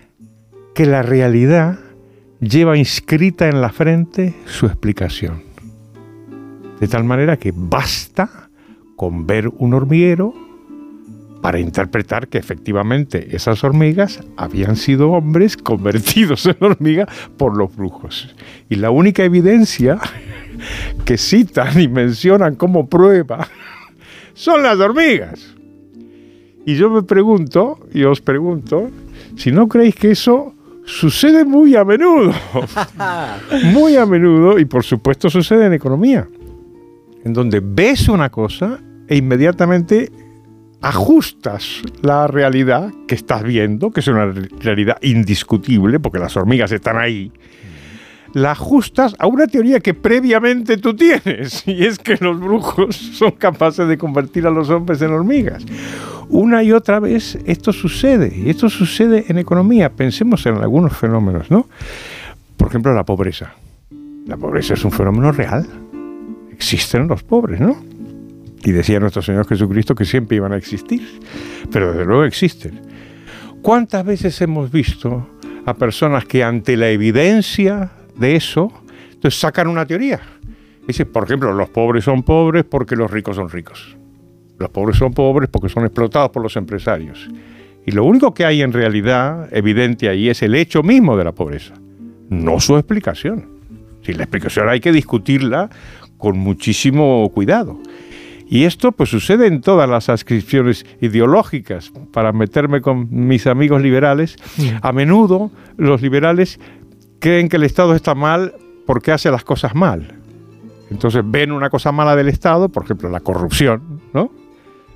que 0.74 0.86
la 0.86 1.04
realidad 1.04 1.80
lleva 2.40 2.78
inscrita 2.78 3.48
en 3.48 3.62
la 3.62 3.70
frente 3.70 4.34
su 4.46 4.66
explicación. 4.66 5.44
De 6.80 6.88
tal 6.88 7.04
manera 7.04 7.38
que 7.38 7.54
basta 7.56 8.50
con 8.96 9.28
ver 9.28 9.48
un 9.48 9.76
hormiguero 9.76 10.34
para 11.42 11.60
interpretar 11.60 12.28
que 12.28 12.38
efectivamente 12.38 13.36
esas 13.36 13.64
hormigas 13.64 14.22
habían 14.38 14.76
sido 14.76 15.12
hombres 15.12 15.58
convertidos 15.64 16.46
en 16.46 16.58
hormigas 16.60 17.08
por 17.38 17.58
los 17.58 17.76
brujos. 17.76 18.36
Y 18.70 18.76
la 18.76 18.92
única 18.92 19.24
evidencia 19.24 20.00
que 21.06 21.18
citan 21.18 21.80
y 21.80 21.88
mencionan 21.88 22.56
como 22.56 22.88
prueba 22.88 23.48
son 24.34 24.64
las 24.64 24.80
hormigas. 24.80 25.56
Y 26.66 26.76
yo 26.76 26.92
me 26.92 27.02
pregunto, 27.02 27.80
y 27.92 28.04
os 28.04 28.22
pregunto, 28.22 28.92
si 29.36 29.52
no 29.52 29.68
creéis 29.68 29.96
que 29.96 30.12
eso 30.12 30.54
sucede 30.86 31.44
muy 31.44 31.76
a 31.76 31.84
menudo, 31.84 32.34
muy 33.74 33.96
a 33.96 34.06
menudo, 34.06 34.60
y 34.60 34.66
por 34.66 34.84
supuesto 34.84 35.30
sucede 35.30 35.66
en 35.66 35.74
economía, 35.74 36.28
en 37.24 37.34
donde 37.34 37.62
ves 37.64 38.10
una 38.10 38.30
cosa 38.30 38.80
e 39.08 39.18
inmediatamente 39.18 40.12
ajustas 40.82 41.82
la 42.02 42.28
realidad 42.28 42.92
que 43.08 43.16
estás 43.16 43.44
viendo, 43.44 43.92
que 43.92 44.00
es 44.00 44.08
una 44.08 44.34
realidad 44.60 44.98
indiscutible, 45.02 46.00
porque 46.00 46.20
las 46.20 46.36
hormigas 46.36 46.72
están 46.72 46.98
ahí, 46.98 47.32
la 48.34 48.52
ajustas 48.52 49.16
a 49.20 49.28
una 49.28 49.48
teoría 49.48 49.80
que 49.80 49.94
previamente 49.94 50.78
tú 50.78 50.96
tienes, 50.96 51.68
y 51.68 51.86
es 51.86 52.00
que 52.00 52.18
los 52.20 52.40
brujos 52.40 52.96
son 52.96 53.32
capaces 53.32 53.88
de 53.88 53.98
convertir 53.98 54.48
a 54.48 54.50
los 54.50 54.70
hombres 54.70 55.02
en 55.02 55.12
hormigas. 55.12 55.66
Una 56.30 56.64
y 56.64 56.72
otra 56.72 57.00
vez 57.00 57.38
esto 57.46 57.74
sucede, 57.74 58.34
y 58.36 58.50
esto 58.50 58.70
sucede 58.70 59.26
en 59.28 59.38
economía. 59.38 59.90
Pensemos 59.92 60.46
en 60.46 60.56
algunos 60.58 60.96
fenómenos, 60.96 61.52
¿no? 61.52 61.68
Por 62.56 62.70
ejemplo, 62.70 62.94
la 62.94 63.04
pobreza. 63.04 63.54
La 64.26 64.38
pobreza 64.38 64.76
es 64.76 64.86
un 64.86 64.92
fenómeno 64.92 65.32
real. 65.32 65.68
Existen 66.52 67.08
los 67.08 67.24
pobres, 67.24 67.60
¿no? 67.60 67.91
Y 68.64 68.72
decía 68.72 69.00
nuestro 69.00 69.22
Señor 69.22 69.48
Jesucristo 69.48 69.96
que 69.96 70.06
siempre 70.06 70.38
iban 70.38 70.54
a 70.54 70.58
existir, 70.58 71.02
pero 71.72 71.92
desde 71.92 72.06
luego 72.06 72.24
existen. 72.26 72.82
¿Cuántas 73.62 74.06
veces 74.06 74.40
hemos 74.42 74.72
visto 74.72 75.28
a 75.66 75.74
personas 75.74 76.26
que 76.26 76.44
ante 76.44 76.78
la 76.78 76.90
evidencia 76.90 77.92
de 78.16 78.36
eso, 78.36 78.72
entonces 79.14 79.40
sacan 79.40 79.68
una 79.68 79.86
teoría 79.86 80.22
Dice, 80.88 81.06
por 81.06 81.24
ejemplo, 81.24 81.54
los 81.54 81.70
pobres 81.70 82.04
son 82.04 82.24
pobres 82.24 82.64
porque 82.64 82.96
los 82.96 83.10
ricos 83.10 83.36
son 83.36 83.50
ricos. 83.50 83.96
Los 84.58 84.70
pobres 84.70 84.98
son 84.98 85.14
pobres 85.14 85.50
porque 85.50 85.70
son 85.70 85.86
explotados 85.86 86.32
por 86.32 86.42
los 86.42 86.56
empresarios. 86.56 87.30
Y 87.86 87.92
lo 87.92 88.04
único 88.04 88.34
que 88.34 88.46
hay 88.46 88.62
en 88.62 88.74
realidad 88.74 89.48
evidente 89.52 90.10
ahí 90.10 90.30
es 90.30 90.42
el 90.42 90.56
hecho 90.56 90.84
mismo 90.84 91.18
de 91.18 91.24
la 91.24 91.32
pobreza, 91.32 91.74
no 92.30 92.60
su 92.60 92.76
explicación. 92.78 93.48
Si 94.04 94.14
la 94.14 94.24
explicación 94.24 94.70
hay 94.70 94.80
que 94.80 94.92
discutirla 94.92 95.70
con 96.18 96.38
muchísimo 96.38 97.30
cuidado. 97.34 97.80
Y 98.52 98.66
esto 98.66 98.92
pues 98.92 99.10
sucede 99.10 99.48
en 99.48 99.62
todas 99.62 99.90
las 99.90 100.10
adscripciones 100.10 100.86
ideológicas. 101.00 101.90
Para 102.12 102.34
meterme 102.34 102.82
con 102.82 103.08
mis 103.10 103.48
amigos 103.48 103.82
liberales, 103.82 104.36
a 104.82 104.92
menudo 104.92 105.52
los 105.78 106.02
liberales 106.02 106.60
creen 107.20 107.48
que 107.48 107.56
el 107.56 107.64
Estado 107.64 107.96
está 107.96 108.14
mal 108.14 108.54
porque 108.86 109.14
hace 109.14 109.32
las 109.32 109.46
cosas 109.46 109.74
mal. 109.74 110.16
Entonces 110.90 111.24
ven 111.26 111.54
una 111.54 111.70
cosa 111.70 111.94
mala 111.94 112.14
del 112.18 112.28
Estado, 112.28 112.68
por 112.68 112.84
ejemplo, 112.84 113.08
la 113.08 113.22
corrupción, 113.22 114.02
¿no? 114.14 114.34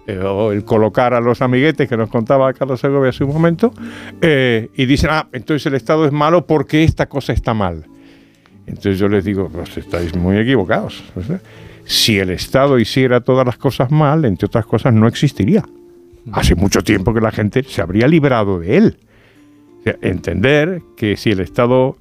Eh, 0.05 0.19
o 0.19 0.51
el 0.51 0.65
colocar 0.65 1.13
a 1.13 1.21
los 1.21 1.41
amiguetes 1.41 1.87
que 1.87 1.95
nos 1.95 2.09
contaba 2.09 2.51
Carlos 2.51 2.81
Segovia 2.81 3.11
hace 3.11 3.23
un 3.23 3.31
momento, 3.31 3.71
eh, 4.19 4.69
y 4.75 4.85
dicen, 4.85 5.11
ah, 5.13 5.29
entonces 5.31 5.65
el 5.67 5.75
Estado 5.75 6.05
es 6.05 6.11
malo 6.11 6.45
porque 6.45 6.83
esta 6.83 7.05
cosa 7.07 7.31
está 7.31 7.53
mal. 7.53 7.85
Entonces 8.67 8.99
yo 8.99 9.07
les 9.07 9.23
digo, 9.23 9.47
pues 9.47 9.77
estáis 9.77 10.13
muy 10.13 10.37
equivocados. 10.39 11.05
¿no? 11.15 11.39
Si 11.85 12.17
el 12.17 12.31
Estado 12.31 12.79
hiciera 12.79 13.21
todas 13.21 13.45
las 13.45 13.57
cosas 13.57 13.91
mal, 13.91 14.25
entre 14.25 14.47
otras 14.47 14.65
cosas, 14.65 14.93
no 14.93 15.07
existiría. 15.07 15.63
Hace 16.31 16.55
mucho 16.55 16.83
tiempo 16.83 17.13
que 17.13 17.21
la 17.21 17.31
gente 17.31 17.63
se 17.63 17.81
habría 17.81 18.07
librado 18.07 18.59
de 18.59 18.77
él. 18.77 18.97
O 19.79 19.83
sea, 19.83 19.95
entender 20.01 20.81
que 20.97 21.15
si 21.15 21.31
el 21.31 21.39
Estado 21.39 21.95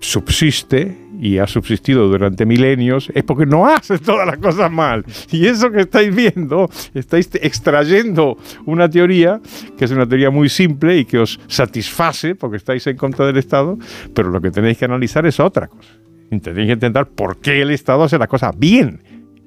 subsiste 0.00 0.96
y 1.20 1.38
ha 1.38 1.46
subsistido 1.46 2.08
durante 2.08 2.44
milenios 2.44 3.10
es 3.14 3.24
porque 3.24 3.46
no 3.46 3.66
hace 3.66 3.98
todas 3.98 4.26
las 4.26 4.38
cosas 4.38 4.70
mal. 4.70 5.04
Y 5.30 5.46
eso 5.46 5.70
que 5.70 5.80
estáis 5.80 6.14
viendo, 6.14 6.70
estáis 6.94 7.28
extrayendo 7.34 8.36
una 8.66 8.88
teoría 8.88 9.40
que 9.76 9.84
es 9.84 9.90
una 9.90 10.06
teoría 10.06 10.30
muy 10.30 10.48
simple 10.48 10.98
y 10.98 11.04
que 11.04 11.18
os 11.18 11.40
satisface 11.48 12.34
porque 12.34 12.58
estáis 12.58 12.86
en 12.86 12.96
contra 12.96 13.26
del 13.26 13.38
Estado, 13.38 13.78
pero 14.14 14.30
lo 14.30 14.40
que 14.40 14.50
tenéis 14.50 14.78
que 14.78 14.84
analizar 14.84 15.26
es 15.26 15.40
otra 15.40 15.68
cosa. 15.68 15.88
Tenéis 16.28 16.66
que 16.66 16.72
entender 16.72 17.06
por 17.06 17.38
qué 17.38 17.62
el 17.62 17.70
Estado 17.70 18.02
hace 18.04 18.18
las 18.18 18.28
cosas 18.28 18.56
bien, 18.58 19.00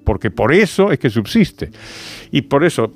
porque 0.09 0.31
por 0.31 0.51
eso 0.51 0.91
es 0.91 0.97
que 0.97 1.07
subsiste. 1.11 1.69
Y 2.31 2.41
por 2.41 2.63
eso 2.63 2.91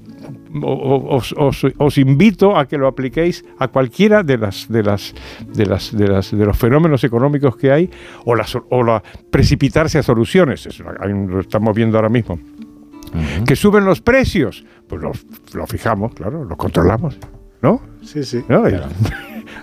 os, 0.64 1.32
os- 1.38 1.68
os 1.78 1.98
invito 2.00 2.58
a 2.58 2.66
que 2.68 2.76
lo 2.76 2.88
apliquéis 2.88 3.46
a 3.60 3.68
cualquiera 3.68 4.24
de 4.24 4.40
las 4.40 4.68
de 4.68 4.82
las 4.82 5.14
de 5.48 5.66
las 5.68 5.96
de, 5.96 6.08
las, 6.08 6.32
de 6.36 6.44
los 6.44 6.58
fenómenos 6.58 7.04
económicos 7.04 7.56
que 7.56 7.72
hay 7.72 7.88
o 8.26 8.34
la, 8.34 8.48
o 8.72 8.82
la 8.82 9.04
precipitarse 9.30 10.00
a 10.00 10.04
soluciones. 10.04 10.68
Lo 10.80 11.40
estamos 11.40 11.76
viendo 11.76 12.00
ahora 12.00 12.10
mismo. 12.10 12.40
Que 13.46 13.56
suben 13.56 13.86
los 13.86 14.02
precios, 14.02 14.66
pues 14.88 15.00
lo, 15.04 15.12
lo 15.54 15.68
fijamos, 15.68 16.16
claro, 16.16 16.44
lo 16.46 16.58
controlamos, 16.58 17.16
¿no? 17.62 17.80
Sí, 18.02 18.24
sí. 18.24 18.44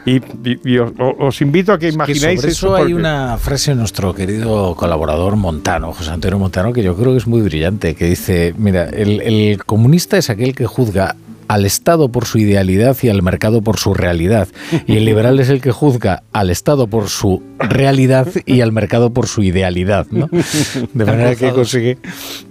Y- 0.06 0.16
y- 0.16 0.60
y 0.64 0.78
os, 0.78 0.92
os 0.98 1.40
invito 1.40 1.72
a 1.72 1.78
que 1.78 1.88
Que 1.88 1.94
imaginéis 1.94 2.40
sobre 2.40 2.52
eso 2.52 2.66
eso. 2.68 2.74
hay 2.76 2.82
porque- 2.82 2.94
una 2.94 3.36
frase 3.38 3.72
de 3.72 3.76
nuestro 3.76 4.14
querido 4.14 4.74
colaborador 4.76 5.36
Montano, 5.36 5.92
José 5.92 6.10
Antonio 6.10 6.38
Montano, 6.38 6.72
que 6.72 6.82
yo 6.82 6.96
creo 6.96 7.12
que 7.12 7.18
es 7.18 7.26
muy 7.26 7.40
brillante, 7.42 7.94
que 7.94 8.06
dice, 8.06 8.54
mira, 8.58 8.88
el, 8.88 9.20
el 9.20 9.64
comunista 9.64 10.16
es 10.18 10.30
aquel 10.30 10.54
que 10.54 10.66
juzga 10.66 11.16
al 11.48 11.64
Estado 11.64 12.08
por 12.10 12.26
su 12.26 12.38
idealidad 12.38 12.96
y 13.02 13.08
al 13.08 13.22
mercado 13.22 13.60
por 13.60 13.76
su 13.76 13.92
realidad. 13.92 14.46
Y 14.86 14.96
el 14.98 15.04
liberal 15.04 15.40
es 15.40 15.48
el 15.48 15.60
que 15.60 15.72
juzga 15.72 16.22
al 16.32 16.48
Estado 16.48 16.86
por 16.86 17.08
su 17.08 17.42
realidad 17.58 18.28
y 18.46 18.60
al 18.60 18.70
mercado 18.70 19.10
por 19.12 19.26
su 19.26 19.42
idealidad. 19.42 20.06
¿no? 20.12 20.28
De 20.94 21.04
manera 21.04 21.34
que 21.34 21.50
consigue 21.50 21.98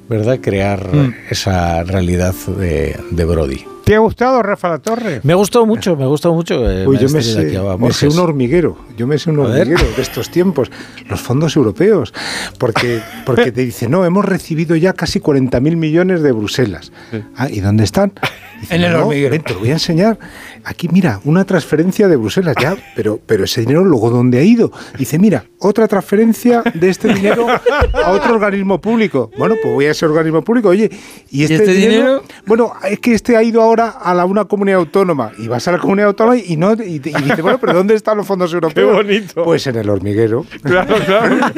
¿verdad? 0.10 0.40
crear 0.42 0.94
Mm. 0.94 1.14
esa 1.30 1.82
realidad 1.84 2.36
de, 2.58 3.00
de 3.12 3.24
Brody. 3.26 3.64
¿Te 3.90 3.96
ha 3.96 4.00
gustado 4.00 4.44
Rafa 4.44 4.70
La 4.70 4.78
Torre? 4.78 5.20
Me 5.24 5.34
ha 5.34 5.36
gustado 5.36 5.66
mucho, 5.66 5.96
me 5.96 6.04
ha 6.04 6.06
gustado 6.06 6.36
mucho. 6.36 6.70
eh, 6.70 6.86
Uy, 6.88 7.00
yo 7.00 7.10
me 7.10 7.24
sé, 7.24 7.60
me 7.80 7.92
sé 7.92 8.08
un 8.08 8.20
hormiguero, 8.20 8.78
yo 8.96 9.08
me 9.08 9.18
sé 9.18 9.32
un 9.32 9.40
hormiguero 9.40 9.84
de 9.96 10.00
estos 10.04 10.30
tiempos, 10.30 10.70
los 11.10 11.20
fondos 11.20 11.56
europeos, 11.56 12.14
porque, 12.60 13.02
porque 13.26 13.52
te 13.52 13.62
dice, 13.66 13.90
no, 13.90 14.06
hemos 14.06 14.26
recibido 14.26 14.76
ya 14.76 14.94
casi 14.94 15.20
40.000 15.20 15.76
millones 15.76 16.22
de 16.22 16.32
Bruselas. 16.34 16.92
Ah, 17.36 17.50
¿Y 17.50 17.62
dónde 17.62 17.84
están? 17.84 18.12
Dice, 18.60 18.76
En 18.76 18.84
el 18.84 18.92
"No, 18.92 19.06
hormiguero". 19.06 19.32
ven, 19.32 19.42
te 19.42 19.54
lo 19.54 19.60
voy 19.62 19.70
a 19.70 19.74
enseñar. 19.74 20.20
Aquí, 20.66 20.90
mira, 20.90 21.22
una 21.24 21.46
transferencia 21.46 22.10
de 22.10 22.18
Bruselas, 22.18 22.58
ya, 22.62 22.76
pero, 22.94 23.18
pero 23.26 23.46
ese 23.46 23.62
dinero 23.62 23.86
luego, 23.86 24.10
¿dónde 24.10 24.38
ha 24.38 24.44
ido? 24.44 24.70
Dice, 24.98 25.18
mira, 25.18 25.46
otra 25.60 25.88
transferencia 25.88 26.62
de 26.74 26.90
este 26.90 27.08
dinero 27.14 27.48
a 27.48 28.12
otro 28.12 28.36
organismo 28.36 28.82
público. 28.82 29.32
Bueno, 29.38 29.56
pues 29.64 29.74
voy 29.74 29.86
a 29.86 29.92
ese 29.92 30.06
organismo 30.06 30.42
público, 30.44 30.68
oye, 30.68 30.92
¿y 31.32 31.44
este, 31.44 31.56
este 31.56 31.72
dinero? 31.74 31.96
dinero? 31.96 32.24
Bueno, 32.46 32.74
es 32.88 33.00
que 33.00 33.14
este 33.14 33.38
ha 33.38 33.42
ido 33.44 33.62
ahora 33.62 33.79
a 33.88 34.14
la, 34.14 34.26
una 34.26 34.46
comunidad 34.46 34.80
autónoma 34.80 35.32
y 35.38 35.48
vas 35.48 35.68
a 35.68 35.72
la 35.72 35.80
comunidad 35.80 36.10
autónoma 36.10 36.38
y 36.38 36.58
no 36.58 36.74
y, 36.74 36.96
y 36.96 37.00
dice, 37.00 37.42
bueno, 37.42 37.58
pero 37.60 37.74
¿dónde 37.74 37.96
están 37.96 38.18
los 38.18 38.28
fondos 38.28 38.54
europeos? 38.54 38.94
bonito. 38.94 39.44
Pues 39.44 39.66
en 39.68 39.78
el 39.78 39.90
hormiguero. 39.90 40.46
Claro, 40.64 40.96
claro. 41.06 41.36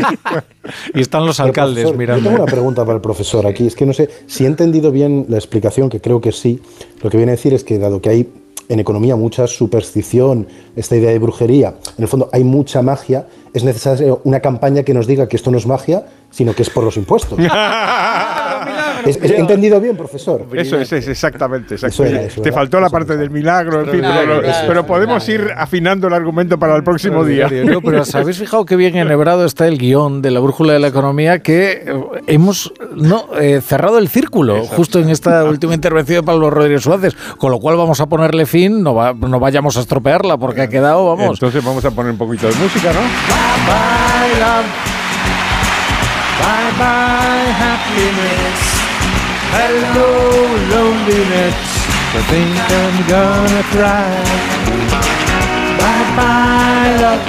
Y 0.93 1.01
están 1.01 1.25
los 1.25 1.39
alcaldes 1.39 1.83
profesor, 1.83 1.97
mirando. 1.97 2.23
Yo 2.23 2.29
tengo 2.29 2.43
una 2.43 2.51
pregunta 2.51 2.85
para 2.85 2.95
el 2.97 3.01
profesor 3.01 3.47
aquí. 3.47 3.65
Es 3.67 3.75
que 3.75 3.85
no 3.85 3.93
sé 3.93 4.09
si 4.27 4.45
he 4.45 4.47
entendido 4.47 4.91
bien 4.91 5.25
la 5.27 5.37
explicación, 5.37 5.89
que 5.89 5.99
creo 5.99 6.21
que 6.21 6.31
sí. 6.31 6.61
Lo 7.01 7.09
que 7.09 7.17
viene 7.17 7.31
a 7.31 7.35
decir 7.35 7.53
es 7.53 7.63
que 7.63 7.79
dado 7.79 7.99
que 7.99 8.09
hay 8.09 8.29
en 8.69 8.79
economía 8.79 9.15
mucha 9.15 9.47
superstición, 9.47 10.47
esta 10.75 10.95
idea 10.95 11.11
de 11.11 11.19
brujería, 11.19 11.75
en 11.97 12.03
el 12.03 12.07
fondo 12.07 12.29
hay 12.31 12.43
mucha 12.45 12.81
magia, 12.81 13.27
es 13.53 13.63
necesaria 13.63 14.13
una 14.23 14.39
campaña 14.39 14.83
que 14.83 14.93
nos 14.93 15.07
diga 15.07 15.27
que 15.27 15.35
esto 15.35 15.51
no 15.51 15.57
es 15.57 15.65
magia, 15.67 16.03
sino 16.29 16.53
que 16.53 16.61
es 16.61 16.69
por 16.69 16.83
los 16.83 16.97
impuestos. 16.97 17.37
Es- 19.05 19.17
es- 19.17 19.31
¿He 19.31 19.37
entendido 19.39 19.81
bien, 19.81 19.97
profesor? 19.97 20.45
Eso 20.53 20.77
es, 20.79 20.91
es 20.93 21.07
exactamente. 21.07 21.73
Eso 21.75 21.87
exacto. 21.87 22.05
era, 22.05 22.21
eso 22.21 22.41
Te 22.43 22.51
faltó 22.51 22.79
la 22.79 22.89
parte 22.89 23.17
del 23.17 23.31
milagro, 23.31 23.81
en 23.81 23.89
fin, 23.89 24.01
pero, 24.67 24.85
podemos 24.85 25.27
ir 25.27 25.49
afinando 25.57 26.07
el 26.07 26.13
argumento 26.13 26.59
para 26.59 26.75
el 26.75 26.83
próximo 26.83 27.25
día. 27.25 27.49
No, 27.65 27.81
pero 27.81 28.01
¿os 28.01 28.13
habéis 28.13 28.37
fijado 28.37 28.63
qué 28.65 28.75
bien 28.75 28.95
enhebrado 28.95 29.43
está 29.45 29.67
el 29.67 29.79
guion 29.79 30.21
de 30.21 30.29
la 30.29 30.39
brújula 30.39 30.73
de 30.73 30.79
la 30.79 30.87
economía 30.89 31.39
que 31.39 31.83
eh, 31.87 31.93
hemos 32.27 32.71
no 32.95 33.25
eh, 33.39 33.59
cerrado 33.65 33.97
el 33.97 34.07
círculo 34.07 34.63
justo 34.65 34.99
en 34.99 35.09
esta 35.09 35.43
última 35.45 35.73
intervención 35.73 36.17
de 36.21 36.23
Pablo 36.23 36.51
Rodríguez 36.51 36.83
Suárez, 36.83 37.15
con 37.39 37.51
lo 37.51 37.59
cual 37.59 37.77
vamos 37.77 37.99
a 38.01 38.05
ponerle 38.05 38.45
fin, 38.45 38.83
no, 38.83 38.93
va- 38.93 39.13
no 39.13 39.39
vayamos 39.39 39.77
a 39.77 39.79
estropearla 39.79 40.37
porque 40.37 40.61
ha 40.61 40.67
quedado, 40.69 41.15
vamos. 41.15 41.37
Entonces 41.37 41.63
vamos 41.63 41.83
a 41.85 41.89
poner 41.91 42.11
un 42.11 42.17
poquito 42.19 42.47
de 42.47 42.53
música, 42.55 42.91
¿no? 42.93 42.99
Bye, 43.69 44.33
love. 44.43 44.67
Bye, 46.41 46.71
bye, 46.81 47.47
happiness. 47.63 48.61
Hello, 49.55 50.09
loneliness. 50.73 51.59
I 52.13 52.21
think 52.31 52.53
I'm 52.81 52.97
gonna 53.13 53.63
cry. 53.73 54.11
Bye, 55.81 56.07
bye, 56.17 56.91
love. 57.03 57.23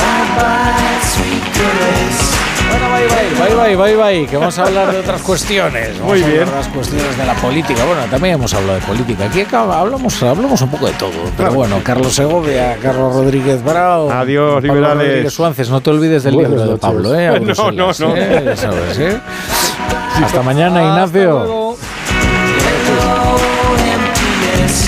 Bye, 0.00 0.26
bye, 0.38 1.00
sweet 1.12 1.44
caress. 1.56 2.27
Bye 2.98 3.06
bye, 3.54 3.54
bye 3.54 3.76
bye, 3.76 3.76
bye 3.76 3.96
bye, 3.96 4.26
que 4.26 4.36
vamos 4.36 4.58
a 4.58 4.64
hablar 4.64 4.90
de 4.90 4.98
otras 4.98 5.22
cuestiones. 5.22 5.98
Vamos 6.00 6.08
Muy 6.14 6.20
a 6.20 6.24
hablar 6.24 6.38
bien. 6.38 6.50
de 6.50 6.56
las 6.56 6.68
cuestiones 6.68 7.16
de 7.16 7.26
la 7.26 7.34
política. 7.34 7.84
Bueno, 7.84 8.02
también 8.10 8.34
hemos 8.34 8.52
hablado 8.54 8.74
de 8.80 8.84
política. 8.86 9.24
Aquí 9.26 9.46
hablamos, 9.52 10.22
hablamos 10.22 10.60
un 10.62 10.68
poco 10.68 10.86
de 10.86 10.92
todo. 10.94 11.10
Pero 11.36 11.52
bueno, 11.52 11.80
Carlos 11.84 12.12
Segovia, 12.14 12.76
Carlos 12.82 13.14
Rodríguez 13.14 13.62
Bravo. 13.62 14.10
Adiós, 14.10 14.54
Pablo 14.54 14.74
liberales. 14.74 15.06
Rodríguez 15.08 15.32
Suárez, 15.32 15.70
no 15.70 15.80
te 15.80 15.90
olvides 15.90 16.24
del 16.24 16.34
Buenas 16.34 16.52
libro 16.52 16.72
de. 16.72 16.78
Pablo, 16.78 17.14
¿eh? 17.14 17.40
No, 17.40 17.70
no, 17.70 17.90
no. 17.98 18.16
¿eh? 18.16 18.54
Sabes, 18.56 18.98
¿eh? 18.98 19.20
Hasta 20.24 20.42
mañana, 20.42 20.82
Ignacio. 20.82 21.67